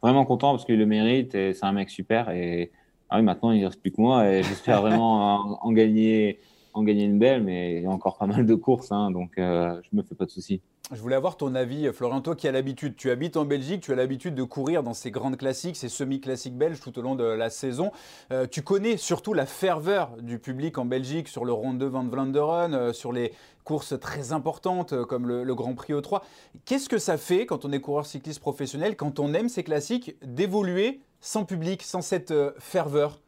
Vraiment 0.02 0.24
content 0.26 0.52
parce 0.52 0.64
qu'il 0.64 0.78
le 0.78 0.86
mérite 0.86 1.34
et 1.34 1.54
c'est 1.54 1.64
un 1.64 1.72
mec 1.72 1.88
super. 1.88 2.30
Et 2.30 2.70
ah 3.08 3.16
oui, 3.16 3.24
maintenant 3.24 3.52
il 3.52 3.64
reste 3.64 3.80
plus 3.80 3.90
que 3.90 4.00
moi 4.00 4.28
et 4.28 4.42
j'espère 4.42 4.82
vraiment 4.82 5.62
en 5.64 5.72
gagner 5.72 6.38
en 6.74 6.82
gagner 6.82 7.04
une 7.04 7.18
belle, 7.18 7.42
mais 7.42 7.76
il 7.76 7.82
y 7.82 7.86
a 7.86 7.90
encore 7.90 8.16
pas 8.18 8.26
mal 8.26 8.46
de 8.46 8.54
courses, 8.54 8.92
hein, 8.92 9.10
donc 9.10 9.32
euh, 9.38 9.80
je 9.82 9.96
me 9.96 10.02
fais 10.02 10.14
pas 10.14 10.24
de 10.24 10.30
soucis. 10.30 10.60
Je 10.90 11.02
voulais 11.02 11.16
avoir 11.16 11.36
ton 11.36 11.54
avis, 11.54 11.92
Florian, 11.92 12.22
toi 12.22 12.34
qui 12.34 12.48
as 12.48 12.52
l'habitude, 12.52 12.96
tu 12.96 13.10
habites 13.10 13.36
en 13.36 13.44
Belgique, 13.44 13.82
tu 13.82 13.92
as 13.92 13.94
l'habitude 13.94 14.34
de 14.34 14.42
courir 14.42 14.82
dans 14.82 14.94
ces 14.94 15.10
grandes 15.10 15.36
classiques, 15.36 15.76
ces 15.76 15.90
semi-classiques 15.90 16.56
belges 16.56 16.80
tout 16.80 16.98
au 16.98 17.02
long 17.02 17.14
de 17.14 17.24
la 17.24 17.50
saison. 17.50 17.92
Euh, 18.32 18.46
tu 18.50 18.62
connais 18.62 18.96
surtout 18.96 19.34
la 19.34 19.44
ferveur 19.44 20.16
du 20.16 20.38
public 20.38 20.78
en 20.78 20.86
Belgique 20.86 21.28
sur 21.28 21.44
le 21.44 21.52
Ronde 21.52 21.82
van 21.82 22.08
Vlaanderen, 22.08 22.72
euh, 22.72 22.92
sur 22.94 23.12
les 23.12 23.34
courses 23.64 24.00
très 24.00 24.32
importantes 24.32 24.94
euh, 24.94 25.04
comme 25.04 25.28
le, 25.28 25.54
Grand 25.54 25.74
Prix 25.74 25.92
O3. 25.92 26.22
Qu'est-ce 26.64 26.88
que 26.88 26.98
ça 26.98 27.18
fait 27.18 27.44
quand 27.44 27.66
on 27.66 27.72
est 27.72 27.80
coureur 27.80 28.06
cycliste 28.06 28.40
professionnel, 28.40 28.96
quand 28.96 29.18
on 29.20 29.34
aime 29.34 29.50
ces 29.50 29.64
classiques, 29.64 30.16
d'évoluer 30.24 31.00
sans 31.20 31.44
public, 31.44 31.82
sans 31.82 32.00
cette 32.00 32.32
ferveur? 32.58 33.20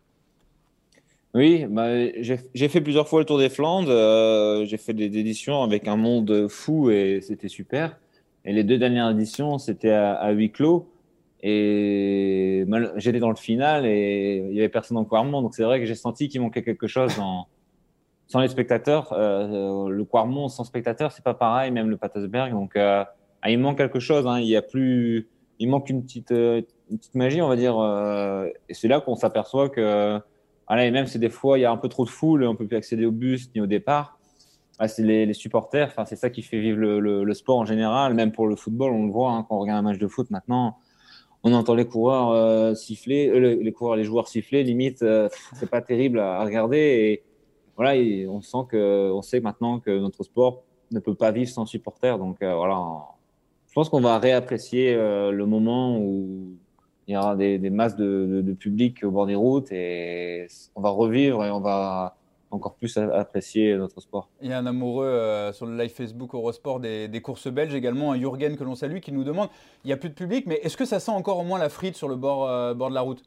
Oui, 1.32 1.64
bah, 1.68 1.86
j'ai 2.20 2.68
fait 2.68 2.80
plusieurs 2.80 3.08
fois 3.08 3.20
le 3.20 3.24
Tour 3.24 3.38
des 3.38 3.48
Flandres. 3.48 3.88
Euh, 3.88 4.64
j'ai 4.64 4.78
fait 4.78 4.94
des 4.94 5.16
éditions 5.16 5.62
avec 5.62 5.86
un 5.86 5.96
monde 5.96 6.48
fou 6.48 6.90
et 6.90 7.20
c'était 7.22 7.48
super. 7.48 7.96
Et 8.44 8.52
les 8.52 8.64
deux 8.64 8.78
dernières 8.78 9.10
éditions, 9.10 9.58
c'était 9.58 9.92
à, 9.92 10.30
huis 10.32 10.50
clos. 10.50 10.90
Et 11.42 12.66
j'étais 12.96 13.20
dans 13.20 13.30
le 13.30 13.36
final 13.36 13.86
et 13.86 14.44
il 14.50 14.54
y 14.54 14.58
avait 14.58 14.68
personne 14.68 14.96
dans 14.96 15.04
Quarmont. 15.04 15.40
Donc 15.40 15.54
c'est 15.54 15.62
vrai 15.62 15.78
que 15.78 15.86
j'ai 15.86 15.94
senti 15.94 16.28
qu'il 16.28 16.40
manquait 16.40 16.64
quelque 16.64 16.88
chose 16.88 17.12
sans 18.26 18.40
les 18.40 18.48
spectateurs. 18.48 19.12
Euh, 19.12 19.88
le 19.88 20.04
Quarmont 20.04 20.48
sans 20.48 20.64
spectateurs, 20.64 21.12
c'est 21.12 21.24
pas 21.24 21.34
pareil, 21.34 21.70
même 21.70 21.90
le 21.90 21.96
Patersberg. 21.96 22.50
Donc 22.50 22.74
euh, 22.74 23.04
ah, 23.42 23.50
il 23.50 23.58
manque 23.60 23.78
quelque 23.78 24.00
chose. 24.00 24.26
Hein. 24.26 24.40
Il 24.40 24.48
y 24.48 24.56
a 24.56 24.62
plus, 24.62 25.28
il 25.60 25.68
manque 25.68 25.90
une 25.90 26.02
petite, 26.02 26.32
une 26.32 26.98
petite 26.98 27.14
magie, 27.14 27.40
on 27.40 27.48
va 27.48 27.54
dire. 27.56 27.76
et 28.68 28.74
c'est 28.74 28.88
là 28.88 29.00
qu'on 29.00 29.14
s'aperçoit 29.14 29.68
que 29.68 30.20
voilà, 30.70 30.86
et 30.86 30.92
même 30.92 31.08
si 31.08 31.18
des 31.18 31.30
fois 31.30 31.58
il 31.58 31.62
y 31.62 31.64
a 31.64 31.72
un 31.72 31.76
peu 31.76 31.88
trop 31.88 32.04
de 32.04 32.10
foule, 32.10 32.44
on 32.44 32.54
peut 32.54 32.64
plus 32.64 32.76
accéder 32.76 33.04
au 33.04 33.10
bus 33.10 33.50
ni 33.56 33.60
au 33.60 33.66
départ. 33.66 34.20
Ah, 34.78 34.86
c'est 34.86 35.02
les, 35.02 35.34
supporters, 35.34 35.88
enfin, 35.88 36.04
c'est 36.04 36.14
ça 36.14 36.30
qui 36.30 36.42
fait 36.42 36.60
vivre 36.60 36.78
le, 36.78 37.34
sport 37.34 37.58
en 37.58 37.64
général, 37.64 38.14
même 38.14 38.30
pour 38.30 38.46
le 38.46 38.54
football, 38.54 38.92
on 38.92 39.06
le 39.06 39.10
voit 39.10 39.32
hein, 39.32 39.44
quand 39.48 39.56
on 39.56 39.58
regarde 39.58 39.80
un 39.80 39.82
match 39.90 39.98
de 39.98 40.06
foot 40.06 40.30
maintenant. 40.30 40.78
On 41.42 41.52
entend 41.54 41.74
les 41.74 41.86
coureurs 41.86 42.30
euh, 42.30 42.76
siffler, 42.76 43.28
euh, 43.30 43.60
les 43.60 43.72
coureurs, 43.72 43.96
les 43.96 44.04
joueurs 44.04 44.28
siffler, 44.28 44.62
limite, 44.62 45.02
euh, 45.02 45.28
c'est 45.54 45.68
pas 45.68 45.80
terrible 45.82 46.20
à, 46.20 46.44
regarder. 46.44 46.78
Et 46.78 47.24
voilà, 47.74 48.00
on 48.30 48.40
sent 48.40 48.68
que, 48.68 49.10
on 49.10 49.22
sait 49.22 49.40
maintenant 49.40 49.80
que 49.80 49.90
notre 49.90 50.22
sport 50.22 50.62
ne 50.92 51.00
peut 51.00 51.16
pas 51.16 51.32
vivre 51.32 51.50
sans 51.50 51.66
supporters. 51.66 52.16
Donc 52.16 52.36
voilà, 52.40 52.80
je 53.66 53.74
pense 53.74 53.88
qu'on 53.88 54.00
va 54.00 54.20
réapprécier 54.20 54.94
le 54.94 55.44
moment 55.46 55.98
où 55.98 56.54
il 57.10 57.14
y 57.14 57.16
aura 57.16 57.34
des, 57.34 57.70
masses 57.70 57.96
de, 57.96 58.54
public 58.58 59.02
au 59.02 59.10
bord 59.10 59.26
des 59.26 59.34
routes 59.34 59.72
et 59.72 60.46
on 60.76 60.80
va 60.80 60.90
revivre 60.90 61.44
et 61.44 61.50
on 61.50 61.58
va, 61.58 62.16
encore 62.52 62.74
plus 62.76 62.96
apprécier 62.96 63.76
notre 63.76 64.00
sport. 64.00 64.28
Il 64.40 64.50
y 64.50 64.52
a 64.52 64.58
un 64.58 64.66
amoureux 64.66 65.06
euh, 65.06 65.52
sur 65.52 65.66
le 65.66 65.76
live 65.76 65.90
Facebook 65.90 66.36
Eurosport 66.36 66.78
des, 66.78 67.08
des 67.08 67.20
courses 67.20 67.48
belges 67.48 67.74
également, 67.74 68.12
un 68.12 68.18
Jürgen 68.18 68.56
que 68.56 68.62
l'on 68.62 68.76
salue, 68.76 68.98
qui 68.98 69.10
nous 69.10 69.24
demande 69.24 69.48
il 69.84 69.88
n'y 69.88 69.92
a 69.92 69.96
plus 69.96 70.08
de 70.08 70.14
public, 70.14 70.46
mais 70.46 70.60
est-ce 70.62 70.76
que 70.76 70.84
ça 70.84 71.00
sent 71.00 71.10
encore 71.10 71.38
au 71.38 71.42
moins 71.42 71.58
la 71.58 71.68
frite 71.68 71.96
sur 71.96 72.08
le 72.08 72.14
bord, 72.14 72.48
euh, 72.48 72.74
bord 72.74 72.90
de 72.90 72.94
la 72.94 73.00
route? 73.00 73.24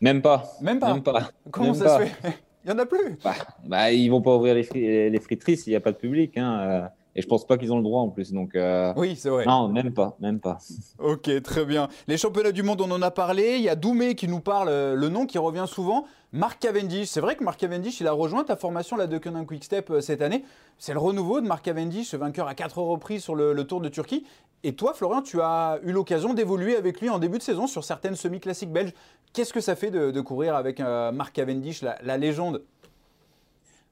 Même 0.00 0.22
pas. 0.22 0.44
Même 0.62 0.78
pas. 0.80 0.94
Même 0.94 1.02
pas. 1.02 1.30
Comment 1.50 1.74
ça 1.74 1.98
se 1.98 2.04
fait? 2.04 2.32
Il 2.64 2.72
n'y 2.72 2.76
en 2.76 2.78
a 2.78 2.86
plus 2.86 3.18
bah, 3.22 3.34
bah, 3.66 3.92
Ils 3.92 4.08
vont 4.08 4.22
pas 4.22 4.34
ouvrir 4.34 4.54
les, 4.54 5.10
les 5.10 5.20
friteries 5.20 5.58
s'il 5.58 5.72
n'y 5.72 5.76
a 5.76 5.80
pas 5.80 5.92
de 5.92 5.98
public. 5.98 6.36
Hein. 6.38 6.88
Euh. 7.18 7.20
Et 7.20 7.22
je 7.22 7.26
pense 7.26 7.46
pas 7.46 7.58
qu'ils 7.58 7.72
ont 7.72 7.78
le 7.78 7.82
droit 7.82 8.02
en 8.02 8.08
plus. 8.08 8.32
Donc, 8.32 8.56
oui, 8.96 9.16
c'est 9.16 9.28
vrai. 9.28 9.44
Non, 9.46 9.68
même 9.68 9.92
pas, 9.92 10.16
même 10.20 10.40
pas. 10.40 10.58
Ok, 10.98 11.30
très 11.42 11.64
bien. 11.64 11.88
Les 12.06 12.16
championnats 12.16 12.52
du 12.52 12.62
monde, 12.62 12.80
on 12.80 12.90
en 12.90 13.02
a 13.02 13.10
parlé. 13.10 13.56
Il 13.56 13.62
y 13.62 13.68
a 13.68 13.74
Doumé 13.74 14.14
qui 14.14 14.28
nous 14.28 14.40
parle, 14.40 14.68
le 14.68 15.08
nom 15.08 15.26
qui 15.26 15.38
revient 15.38 15.66
souvent. 15.66 16.04
Marc 16.32 16.58
Cavendish, 16.58 17.08
c'est 17.08 17.20
vrai 17.20 17.36
que 17.36 17.44
Marc 17.44 17.58
Cavendish, 17.58 18.00
il 18.00 18.06
a 18.06 18.12
rejoint 18.12 18.44
ta 18.44 18.54
formation 18.54 18.96
la 18.96 19.06
de 19.06 19.16
Quick 19.16 19.46
Quickstep 19.46 19.90
euh, 19.90 20.00
cette 20.02 20.20
année. 20.20 20.44
C'est 20.76 20.92
le 20.92 20.98
renouveau 20.98 21.40
de 21.40 21.46
Marc 21.46 21.64
Cavendish, 21.64 22.08
ce 22.08 22.16
vainqueur 22.18 22.46
à 22.48 22.54
quatre 22.54 22.78
reprises 22.82 23.22
sur 23.22 23.34
le, 23.34 23.64
Tour 23.64 23.80
de 23.80 23.88
Turquie. 23.88 24.26
Et 24.62 24.74
toi, 24.74 24.92
Florian, 24.92 25.22
tu 25.22 25.40
as 25.40 25.78
eu 25.84 25.92
l'occasion 25.92 26.34
d'évoluer 26.34 26.76
avec 26.76 27.00
lui 27.00 27.08
en 27.08 27.18
début 27.18 27.38
de 27.38 27.42
saison 27.42 27.66
sur 27.66 27.82
certaines 27.82 28.14
semi-classiques 28.14 28.70
belges. 28.70 28.92
Qu'est-ce 29.32 29.54
que 29.54 29.60
ça 29.60 29.74
fait 29.74 29.90
de, 29.90 30.20
courir 30.20 30.54
avec 30.54 30.80
euh, 30.80 31.12
Marc 31.12 31.34
Cavendish, 31.34 31.82
la, 31.82 32.18
légende? 32.18 32.62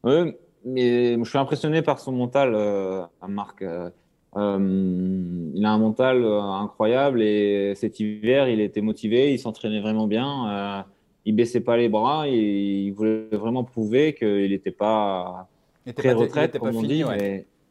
Oui, 0.04 0.34
mais 0.66 1.16
je 1.16 1.24
suis 1.24 1.38
impressionné 1.38 1.80
par 1.80 1.98
son 1.98 2.12
mental, 2.12 2.52
euh, 2.54 3.02
Marc. 3.26 3.62
il 3.62 4.36
a 4.36 5.70
un 5.70 5.78
mental 5.78 6.24
incroyable 6.24 7.22
et 7.22 7.72
cet 7.74 8.00
hiver, 8.00 8.48
il 8.48 8.60
était 8.60 8.82
motivé, 8.82 9.32
il 9.32 9.38
s'entraînait 9.38 9.80
vraiment 9.80 10.06
bien 10.06 10.84
il 11.26 11.34
baissait 11.34 11.60
pas 11.60 11.76
les 11.76 11.88
bras 11.88 12.28
et 12.28 12.36
il 12.36 12.92
voulait 12.92 13.26
vraiment 13.32 13.64
prouver 13.64 14.14
qu'il 14.14 14.50
n'était 14.50 14.70
pas 14.70 15.48
très 15.96 16.12
retraite, 16.12 16.58
comme 16.58 16.76
on 16.76 16.82
dit. 16.82 17.04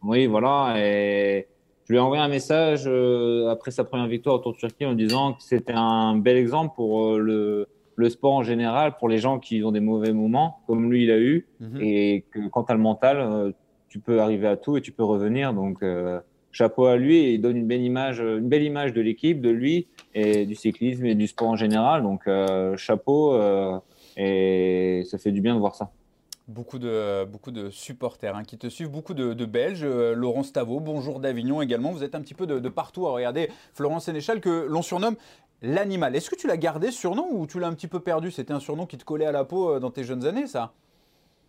oui, 0.03 0.27
voilà. 0.27 0.75
Et 0.77 1.47
je 1.85 1.93
lui 1.93 1.97
ai 1.97 2.01
envoyé 2.01 2.21
un 2.21 2.27
message 2.27 2.83
euh, 2.85 3.47
après 3.49 3.71
sa 3.71 3.85
première 3.85 4.07
victoire 4.07 4.35
autour 4.35 4.51
de 4.53 4.57
Turquie 4.57 4.85
en 4.85 4.93
disant 4.93 5.33
que 5.33 5.43
c'était 5.43 5.73
un 5.73 6.17
bel 6.17 6.35
exemple 6.35 6.75
pour 6.75 7.05
euh, 7.05 7.17
le, 7.17 7.67
le, 7.95 8.09
sport 8.09 8.33
en 8.33 8.43
général, 8.43 8.97
pour 8.97 9.09
les 9.09 9.17
gens 9.17 9.39
qui 9.39 9.63
ont 9.63 9.71
des 9.71 9.79
mauvais 9.79 10.13
moments, 10.13 10.59
comme 10.67 10.91
lui 10.91 11.03
il 11.03 11.11
a 11.11 11.19
eu, 11.19 11.47
mhm. 11.59 11.81
et 11.81 12.25
que 12.31 12.47
quand 12.49 12.65
tu 12.65 12.71
as 12.71 12.75
le 12.75 12.81
mental, 12.81 13.17
euh, 13.19 13.51
tu 13.89 13.99
peux 13.99 14.19
arriver 14.19 14.47
à 14.47 14.57
tout 14.57 14.77
et 14.77 14.81
tu 14.81 14.91
peux 14.91 15.03
revenir. 15.03 15.53
Donc, 15.53 15.81
chapeau 16.55 16.85
à 16.85 16.95
lui 16.95 17.17
et 17.17 17.33
il 17.33 17.41
donne 17.41 17.57
une 17.57 17.67
belle 17.67 17.81
image, 17.81 18.19
une 18.19 18.47
belle 18.47 18.63
image 18.63 18.93
de 18.93 19.01
l'équipe, 19.01 19.41
de 19.41 19.49
lui 19.49 19.87
et 20.13 20.45
du 20.45 20.55
cyclisme 20.55 21.05
et 21.05 21.13
du 21.13 21.27
sport 21.27 21.49
en 21.49 21.55
général. 21.57 22.01
Donc 22.01 22.27
euh, 22.27 22.77
chapeau 22.77 23.33
euh, 23.33 23.77
et 24.15 25.03
ça 25.05 25.17
fait 25.17 25.31
du 25.31 25.41
bien 25.41 25.53
de 25.53 25.59
voir 25.59 25.75
ça. 25.75 25.91
Beaucoup 26.47 26.77
de, 26.77 27.25
beaucoup 27.25 27.51
de 27.51 27.71
supporters 27.71 28.35
hein, 28.35 28.43
qui 28.43 28.57
te 28.57 28.67
suivent, 28.67 28.91
beaucoup 28.91 29.15
de, 29.15 29.45
Belges. 29.45 29.83
Euh, 29.83 30.13
Laurent 30.13 30.43
Stavo, 30.43 30.79
bonjour 30.79 31.19
d'Avignon 31.19 31.61
également. 31.61 31.91
Vous 31.91 32.03
êtes 32.03 32.15
un 32.15 32.21
petit 32.21 32.35
peu 32.35 32.45
de, 32.45 32.69
partout 32.69 33.07
à 33.07 33.11
regarder 33.11 33.49
Florence 33.73 34.05
Sénéchal 34.05 34.39
que 34.39 34.67
l'on 34.69 34.83
surnomme 34.83 35.15
l'animal. 35.61 36.15
Est-ce 36.15 36.29
que 36.29 36.35
tu 36.35 36.47
l'as 36.47 36.57
gardé 36.57 36.91
ce 36.91 36.99
surnom 36.99 37.27
ou 37.31 37.47
tu 37.47 37.59
l'as 37.59 37.67
un 37.67 37.73
petit 37.73 37.87
peu 37.87 37.99
perdu? 37.99 38.31
C'était 38.31 38.53
un 38.53 38.59
surnom 38.59 38.85
qui 38.85 38.97
te 38.97 39.05
collait 39.05 39.25
à 39.25 39.31
la 39.31 39.43
peau 39.43 39.79
dans 39.79 39.91
tes 39.91 40.03
jeunes 40.03 40.25
années, 40.25 40.47
ça? 40.47 40.73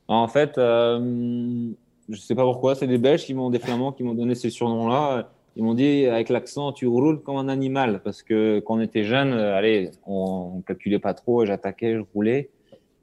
En 0.08 0.28
fait, 0.28 0.52
je 0.56 1.74
sais 2.16 2.34
pas 2.34 2.44
pourquoi, 2.44 2.74
c'est 2.74 2.86
des 2.86 2.98
Belges 2.98 3.24
qui 3.24 3.34
m'ont, 3.34 3.50
des 3.50 3.58
Flamands 3.58 3.92
qui 3.92 4.04
m'ont 4.04 4.14
donné 4.14 4.34
ces 4.34 4.50
surnoms-là. 4.50 5.30
Ils 5.56 5.64
m'ont 5.64 5.74
dit 5.74 6.06
avec 6.06 6.28
l'accent, 6.28 6.72
tu 6.72 6.86
roules 6.86 7.22
comme 7.22 7.36
un 7.36 7.48
animal 7.48 8.02
parce 8.04 8.22
que 8.22 8.60
quand 8.60 8.76
on 8.76 8.80
était 8.80 9.04
jeune, 9.04 9.32
euh, 9.32 9.56
allez, 9.56 9.90
on, 10.06 10.52
on 10.56 10.60
calculait 10.60 10.98
pas 10.98 11.14
trop, 11.14 11.46
j'attaquais, 11.46 11.94
je 11.94 12.02
roulais. 12.14 12.50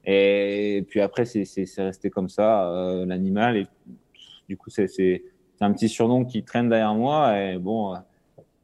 Et 0.05 0.85
puis 0.89 1.01
après, 1.01 1.25
c'est, 1.25 1.45
resté 1.77 2.09
comme 2.09 2.29
ça, 2.29 2.69
euh, 2.69 3.05
l'animal. 3.05 3.57
Et 3.57 3.67
du 4.49 4.57
coup, 4.57 4.69
c'est 4.69 5.23
un 5.61 5.71
petit 5.71 5.89
surnom 5.89 6.25
qui 6.25 6.43
traîne 6.43 6.69
derrière 6.69 6.93
moi. 6.93 7.39
Et 7.39 7.57
bon, 7.57 7.95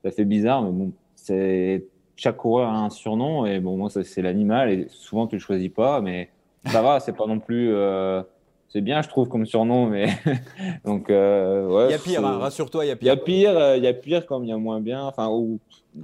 ça 0.03 0.11
fait 0.11 0.25
bizarre, 0.25 0.61
mais 0.63 0.71
bon, 0.71 0.91
c'est 1.15 1.85
chaque 2.19 2.37
coureur 2.37 2.69
a 2.69 2.77
un 2.77 2.89
surnom. 2.89 3.45
Et 3.45 3.59
bon, 3.59 3.77
moi, 3.77 3.89
c'est 3.89 4.21
l'animal. 4.21 4.69
Et 4.69 4.87
souvent, 4.89 5.27
tu 5.27 5.35
le 5.35 5.41
choisis 5.41 5.69
pas, 5.69 6.01
mais 6.01 6.29
ça 6.65 6.81
va, 6.81 6.99
c'est 6.99 7.13
pas 7.13 7.25
non 7.25 7.39
plus. 7.39 7.73
Euh, 7.73 8.21
c'est 8.67 8.81
bien, 8.81 9.01
je 9.01 9.07
trouve, 9.07 9.29
comme 9.29 9.45
surnom, 9.45 9.87
mais 9.87 10.07
donc 10.85 11.09
euh, 11.09 11.67
ouais. 11.67 11.85
Il 11.87 11.91
y 11.91 11.95
a 11.95 11.97
pire, 11.97 12.25
hein, 12.25 12.37
rassure-toi, 12.37 12.85
il 12.85 12.89
y 12.89 12.91
a 12.91 12.95
pire. 12.95 13.05
Il 13.05 13.07
y 13.07 13.19
a 13.19 13.23
pire, 13.23 13.57
euh, 13.57 13.77
il 13.77 13.83
y 13.83 13.87
a 13.87 13.93
pire 13.93 14.25
comme 14.25 14.43
il 14.43 14.49
y 14.49 14.51
a 14.51 14.57
moins 14.57 14.81
bien. 14.81 15.03
Enfin, 15.03 15.27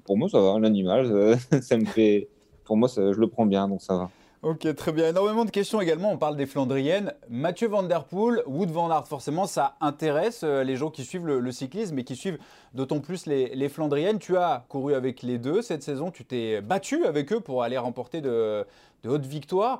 pour 0.05 0.17
moi, 0.17 0.29
ça 0.29 0.39
va. 0.39 0.57
L'animal, 0.59 1.37
ça, 1.61 1.77
me 1.77 1.85
fait. 1.85 2.27
Pour 2.63 2.77
moi, 2.77 2.87
je 2.95 3.19
le 3.19 3.27
prends 3.27 3.45
bien, 3.45 3.67
donc 3.67 3.81
ça 3.81 3.95
va. 3.95 4.09
Ok, 4.45 4.75
très 4.75 4.91
bien. 4.91 5.09
Énormément 5.09 5.43
de 5.43 5.49
questions 5.49 5.81
également. 5.81 6.11
On 6.11 6.19
parle 6.19 6.37
des 6.37 6.45
Flandriennes. 6.45 7.11
Mathieu 7.31 7.67
Van 7.67 7.81
Der 7.81 8.03
Poel, 8.03 8.43
Wood 8.45 8.69
Van 8.69 8.91
Aert, 8.91 9.07
forcément, 9.07 9.47
ça 9.47 9.73
intéresse 9.81 10.41
euh, 10.43 10.63
les 10.63 10.75
gens 10.75 10.91
qui 10.91 11.03
suivent 11.03 11.25
le, 11.25 11.51
cyclisme 11.51 11.97
et 11.97 12.03
qui 12.03 12.15
suivent 12.15 12.37
d'autant 12.75 12.99
plus 12.99 13.25
les, 13.25 13.69
Flandriennes. 13.69 14.19
Tu 14.19 14.37
as 14.37 14.63
couru 14.69 14.93
avec 14.93 15.23
les 15.23 15.39
deux 15.39 15.63
cette 15.63 15.81
saison. 15.81 16.11
Tu 16.11 16.25
t'es 16.25 16.61
battu 16.61 17.07
avec 17.07 17.33
eux 17.33 17.39
pour 17.39 17.63
aller 17.63 17.79
remporter 17.79 18.21
de, 18.21 18.63
hautes 19.07 19.25
victoires. 19.25 19.79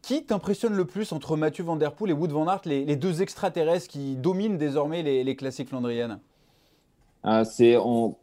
Qui 0.00 0.22
t'impressionne 0.22 0.74
le 0.74 0.84
plus 0.84 1.10
entre 1.10 1.36
Mathieu 1.36 1.64
Van 1.64 1.74
Der 1.74 1.90
Poel 1.90 2.12
et 2.12 2.14
Wood 2.14 2.30
Van 2.30 2.46
Aert, 2.46 2.60
les, 2.66 2.94
deux 2.94 3.20
extraterrestres 3.20 3.88
qui 3.88 4.14
dominent 4.14 4.58
désormais 4.58 5.02
les, 5.02 5.34
classiques 5.34 5.70
flandriennes? 5.70 6.20
C'est 7.42 7.76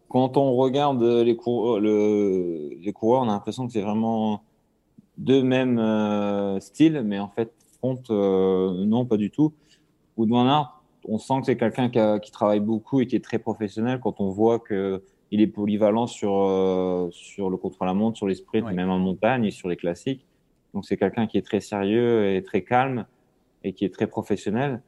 quand 0.08 0.38
on 0.38 0.56
regarde 0.56 1.04
les 1.04 1.36
coureurs, 1.36 1.82
on 1.84 3.24
a 3.24 3.34
l'impression 3.34 3.68
que 3.68 3.74
c'est 3.74 3.82
vraiment 3.82 4.42
deux 5.18 5.44
mêmes 5.44 5.80
euh, 5.80 6.60
styles, 6.60 7.02
mais 7.06 7.20
en 7.20 7.30
fait, 7.30 7.52
compte, 7.82 8.10
euh, 8.10 8.86
non, 8.86 9.06
pas 9.06 9.18
du 9.18 9.32
tout. 9.32 9.54
Wood 10.18 10.30
Van 10.30 10.48
Aert, 10.48 10.82
on 11.08 11.18
sent 11.18 11.40
que 11.42 11.46
c'est 11.46 11.58
quelqu'un 11.58 11.90
qui, 12.20 12.32
travaille 12.32 12.60
beaucoup 12.60 13.02
et 13.02 13.08
qui 13.08 13.16
est 13.16 13.24
très 13.24 13.40
professionnel 13.40 14.00
quand 14.02 14.20
on 14.20 14.30
voit 14.30 14.60
qu'il 14.60 15.42
est 15.42 15.48
polyvalent 15.48 16.08
sur, 16.08 16.34
euh, 16.36 17.10
sur 17.12 17.50
le 17.50 17.58
contre-la-montre, 17.58 18.18
sur 18.18 18.28
les 18.28 18.36
sprints, 18.36 18.72
même 18.72 18.90
en 18.90 19.00
montagne 19.00 19.46
et 19.46 19.52
sur 19.52 19.70
les 19.70 19.76
classiques. 19.76 20.26
Donc 20.74 20.86
c'est 20.86 20.98
quelqu'un 20.98 21.28
qui 21.28 21.38
est 21.38 21.46
très 21.46 21.62
sérieux 21.62 22.36
et 22.36 22.44
très 22.44 22.64
calme 22.64 23.06
et 23.64 23.74
qui 23.74 23.86
est 23.86 23.94
très 23.94 24.08
professionnel. 24.08 24.82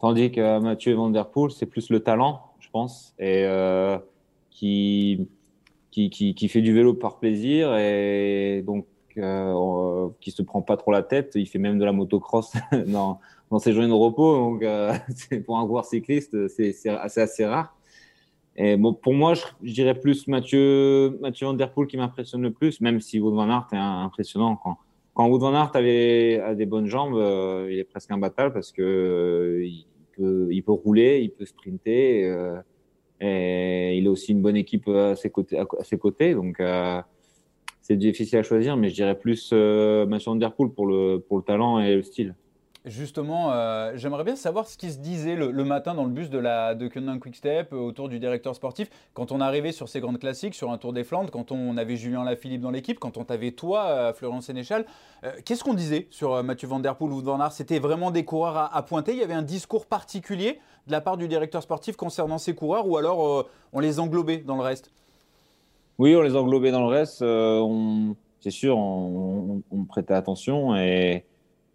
Tandis 0.00 0.30
que 0.32 0.58
Mathieu 0.60 0.94
Van 0.94 1.10
Der 1.10 1.30
Poel, 1.30 1.50
c'est 1.50 1.66
plus 1.66 1.90
le 1.90 2.00
talent, 2.00 2.40
je 2.58 2.70
pense, 2.70 3.14
et 3.18 3.44
euh, 3.44 3.98
qui, 4.50 5.28
qui, 5.90 6.08
qui, 6.08 6.34
qui, 6.34 6.48
fait 6.48 6.62
du 6.62 6.72
vélo 6.72 6.94
par 6.94 7.18
plaisir 7.18 7.76
et 7.76 8.62
donc 8.66 8.86
euh, 9.18 10.08
qui 10.20 10.30
se 10.30 10.42
prend 10.42 10.62
pas 10.62 10.76
trop 10.76 10.92
la 10.92 11.02
tête. 11.02 11.32
Il 11.34 11.46
fait 11.46 11.58
même 11.58 11.78
de 11.78 11.84
la 11.84 11.92
motocross 11.92 12.52
dans, 12.86 13.20
dans 13.50 13.58
ses 13.58 13.72
journées 13.72 13.88
de 13.88 13.92
repos. 13.92 14.36
Donc 14.36 14.62
euh, 14.62 14.92
pour 15.46 15.58
un 15.58 15.66
joueur 15.66 15.84
cycliste, 15.84 16.48
c'est 16.48 16.74
assez, 16.88 17.20
assez 17.20 17.46
rare. 17.46 17.76
Et 18.56 18.76
bon, 18.76 18.92
pour 18.92 19.14
moi, 19.14 19.34
je, 19.34 19.72
dirais 19.72 19.98
plus 19.98 20.26
Mathieu, 20.26 21.18
Mathieu 21.20 21.46
Van 21.46 21.54
Der 21.54 21.72
Poel 21.72 21.86
qui 21.86 21.96
m'impressionne 21.96 22.42
le 22.42 22.50
plus, 22.50 22.80
même 22.80 23.00
si 23.00 23.20
Wout 23.20 23.34
Van 23.34 23.48
Aert 23.48 23.68
est 23.72 23.76
impressionnant 23.76 24.56
quand, 24.56 24.76
quand 25.14 25.28
Wood 25.28 25.40
Van 25.40 25.54
Aert 25.54 25.72
avait, 25.74 26.40
a 26.40 26.54
des 26.54 26.66
bonnes 26.66 26.86
jambes, 26.86 27.16
euh, 27.16 27.68
il 27.70 27.78
est 27.78 27.84
presque 27.84 28.10
imbattable 28.10 28.52
parce 28.52 28.72
que 28.72 28.82
euh, 28.82 29.64
il, 29.64 29.86
peut, 30.16 30.48
il, 30.50 30.62
peut, 30.62 30.72
rouler, 30.72 31.20
il 31.20 31.30
peut 31.30 31.44
sprinter. 31.44 32.24
Euh, 32.24 32.60
et 33.20 33.98
il 33.98 34.06
a 34.06 34.10
aussi 34.10 34.32
une 34.32 34.40
bonne 34.40 34.56
équipe 34.56 34.88
à 34.88 35.14
ses 35.16 35.30
côtés. 35.30 35.58
À, 35.58 35.66
ses 35.82 35.98
côtés 35.98 36.34
donc, 36.34 36.58
c'est 37.82 37.96
difficile 37.96 38.38
à 38.38 38.42
choisir, 38.42 38.76
mais 38.76 38.88
je 38.90 38.94
dirais 38.94 39.18
plus 39.18 39.52
Mathieu 39.52 40.30
Van 40.30 40.36
Der 40.36 40.52
Poel 40.52 40.70
pour 40.70 40.86
le, 40.86 41.18
pour 41.18 41.38
le 41.38 41.42
talent 41.42 41.80
et 41.80 41.94
le 41.94 42.02
style. 42.02 42.34
Justement, 42.86 43.52
euh, 43.52 43.92
j'aimerais 43.96 44.24
bien 44.24 44.36
savoir 44.36 44.66
ce 44.66 44.78
qui 44.78 44.90
se 44.90 44.96
disait 44.96 45.36
le, 45.36 45.52
matin 45.64 45.94
dans 45.94 46.04
le 46.04 46.10
bus 46.10 46.30
de 46.30 46.38
la 46.38 46.74
de 46.74 46.88
Quick 46.88 47.20
Quickstep 47.20 47.74
euh, 47.74 47.76
autour 47.76 48.08
du 48.08 48.18
directeur 48.18 48.54
sportif 48.54 48.88
quand 49.12 49.32
on 49.32 49.40
arrivait 49.42 49.72
sur 49.72 49.90
ces 49.90 50.00
grandes 50.00 50.18
classiques, 50.18 50.54
sur 50.54 50.70
un 50.70 50.78
Tour 50.78 50.94
des 50.94 51.04
Flandres, 51.04 51.30
quand 51.30 51.52
on 51.52 51.76
avait 51.76 51.96
Julien 51.96 52.24
Lafilippe 52.24 52.62
dans 52.62 52.70
l'équipe, 52.70 52.98
quand 52.98 53.18
on 53.18 53.24
t'avait 53.24 53.50
toi, 53.50 53.84
euh, 53.88 54.12
Florent 54.14 54.40
Sénéchal. 54.40 54.86
Qu'est-ce 55.44 55.62
qu'on 55.62 55.74
disait 55.74 56.06
sur 56.08 56.42
Mathieu 56.42 56.66
Van 56.66 56.80
Der 56.80 56.96
Poel 56.96 57.12
ou 57.12 57.20
Van 57.20 57.38
Aert? 57.38 57.52
C'était 57.52 57.78
vraiment 57.78 58.10
des 58.10 58.24
coureurs 58.24 58.70
à, 58.74 58.82
pointer? 58.82 59.12
Il 59.12 59.18
y 59.18 59.22
avait 59.22 59.34
un 59.34 59.42
discours 59.42 59.84
particulier 59.84 60.58
de 60.86 60.92
la 60.92 61.02
part 61.02 61.18
du 61.18 61.28
directeur 61.28 61.62
sportif 61.62 61.96
concernant 61.96 62.38
ces 62.38 62.54
coureurs 62.54 62.88
ou 62.88 62.96
alors 62.96 63.46
on 63.74 63.80
les 63.80 64.00
englobait 64.00 64.38
dans 64.38 64.56
le 64.56 64.62
reste? 64.62 64.90
Oui, 66.00 66.16
on 66.16 66.22
les 66.22 66.34
englobait 66.34 66.70
dans 66.70 66.80
le 66.80 66.86
reste. 66.86 67.24
C'est 68.40 68.50
sûr, 68.50 68.76
on, 68.76 69.62
on 69.70 69.84
prêtait 69.84 70.14
attention 70.14 70.74
et 70.74 71.24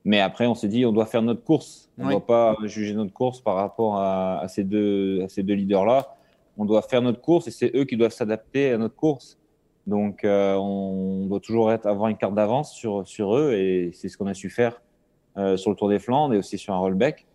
mais 0.05 0.19
après, 0.19 0.45
on 0.45 0.53
s'est 0.53 0.67
dit, 0.67 0.85
on 0.85 0.91
doit 0.91 1.07
faire 1.07 1.23
notre 1.23 1.43
course. 1.43 1.89
On 1.97 2.05
ne 2.05 2.11
doit 2.11 2.25
pas 2.25 2.55
juger 2.63 2.93
notre 2.93 3.11
course 3.11 3.41
par 3.41 3.55
rapport 3.55 3.97
à, 3.97 4.45
ces 4.47 4.63
deux, 4.63 5.23
à 5.23 5.29
ces 5.29 5.41
deux 5.41 5.55
leaders-là. 5.55 6.15
On 6.57 6.65
doit 6.65 6.83
faire 6.83 7.01
notre 7.01 7.19
course 7.19 7.47
et 7.47 7.51
c'est 7.51 7.75
eux 7.75 7.85
qui 7.85 7.97
doivent 7.97 8.13
s'adapter 8.13 8.71
à 8.71 8.77
notre 8.77 8.95
course. 8.95 9.39
Donc, 9.87 10.23
euh, 10.23 10.53
on 10.55 11.25
doit 11.25 11.39
toujours 11.39 11.71
être, 11.71 11.87
avoir 11.87 12.09
une 12.09 12.17
carte 12.17 12.35
d'avance 12.35 12.71
sur, 12.73 13.07
sur 13.07 13.35
eux 13.35 13.53
et 13.53 13.91
c'est 13.93 14.07
ce 14.07 14.17
qu'on 14.17 14.27
a 14.27 14.35
su 14.35 14.51
faire 14.51 14.79
euh, 15.37 15.57
sur 15.57 15.71
le 15.71 15.75
Tour 15.75 15.89
des 15.89 15.99
Flandres 15.99 16.35
et 16.35 16.37
aussi 16.37 16.59
sur 16.59 16.75
un 16.75 16.77
rollback. 16.77 17.25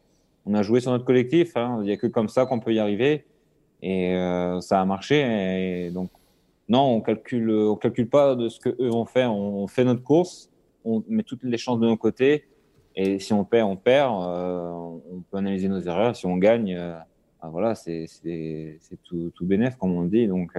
On 0.47 0.55
a 0.55 0.63
joué 0.63 0.81
sur 0.81 0.93
notre 0.93 1.05
collectif. 1.05 1.57
Hein. 1.57 1.79
Il 1.81 1.87
n'y 1.87 1.93
a 1.93 1.97
que 1.97 2.07
comme 2.07 2.29
ça 2.29 2.47
qu'on 2.47 2.61
peut 2.61 2.73
y 2.73 2.79
arriver 2.79 3.25
et 3.83 4.15
euh, 4.15 4.61
ça 4.61 4.81
a 4.81 4.85
marché. 4.85 5.87
Et 5.87 5.91
donc, 5.91 6.11
non, 6.71 6.95
on 6.95 7.01
calcule, 7.01 7.51
on 7.51 7.77
calcule 7.77 8.09
pas 8.09 8.37
de 8.37 8.49
ce 8.49 8.61
que 8.61 8.71
eux 8.81 8.89
vont 8.89 9.05
faire. 9.05 9.35
On 9.35 9.67
fait 9.67 9.85
notre 9.85 10.03
course, 10.03 10.51
on 10.85 11.03
met 11.09 11.25
toutes 11.25 11.43
les 11.43 11.59
chances 11.59 11.81
de 11.81 11.87
nos 11.87 11.97
côtés 11.97 12.47
Et 12.95 13.19
si 13.19 13.33
on 13.33 13.45
perd, 13.45 13.69
on 13.69 13.77
perd. 13.77 14.13
on 14.15 15.23
peut 15.31 15.37
analyser 15.37 15.69
nos 15.69 15.81
erreurs. 15.81 16.15
Si 16.15 16.27
on 16.27 16.37
gagne, 16.37 16.77
ben 17.43 17.49
voilà, 17.51 17.75
c'est 17.75 18.07
tout, 19.03 19.31
tout 19.35 19.45
bénéf, 19.45 19.77
comme 19.77 19.93
on 19.95 20.05
dit. 20.05 20.29
Donc, 20.29 20.53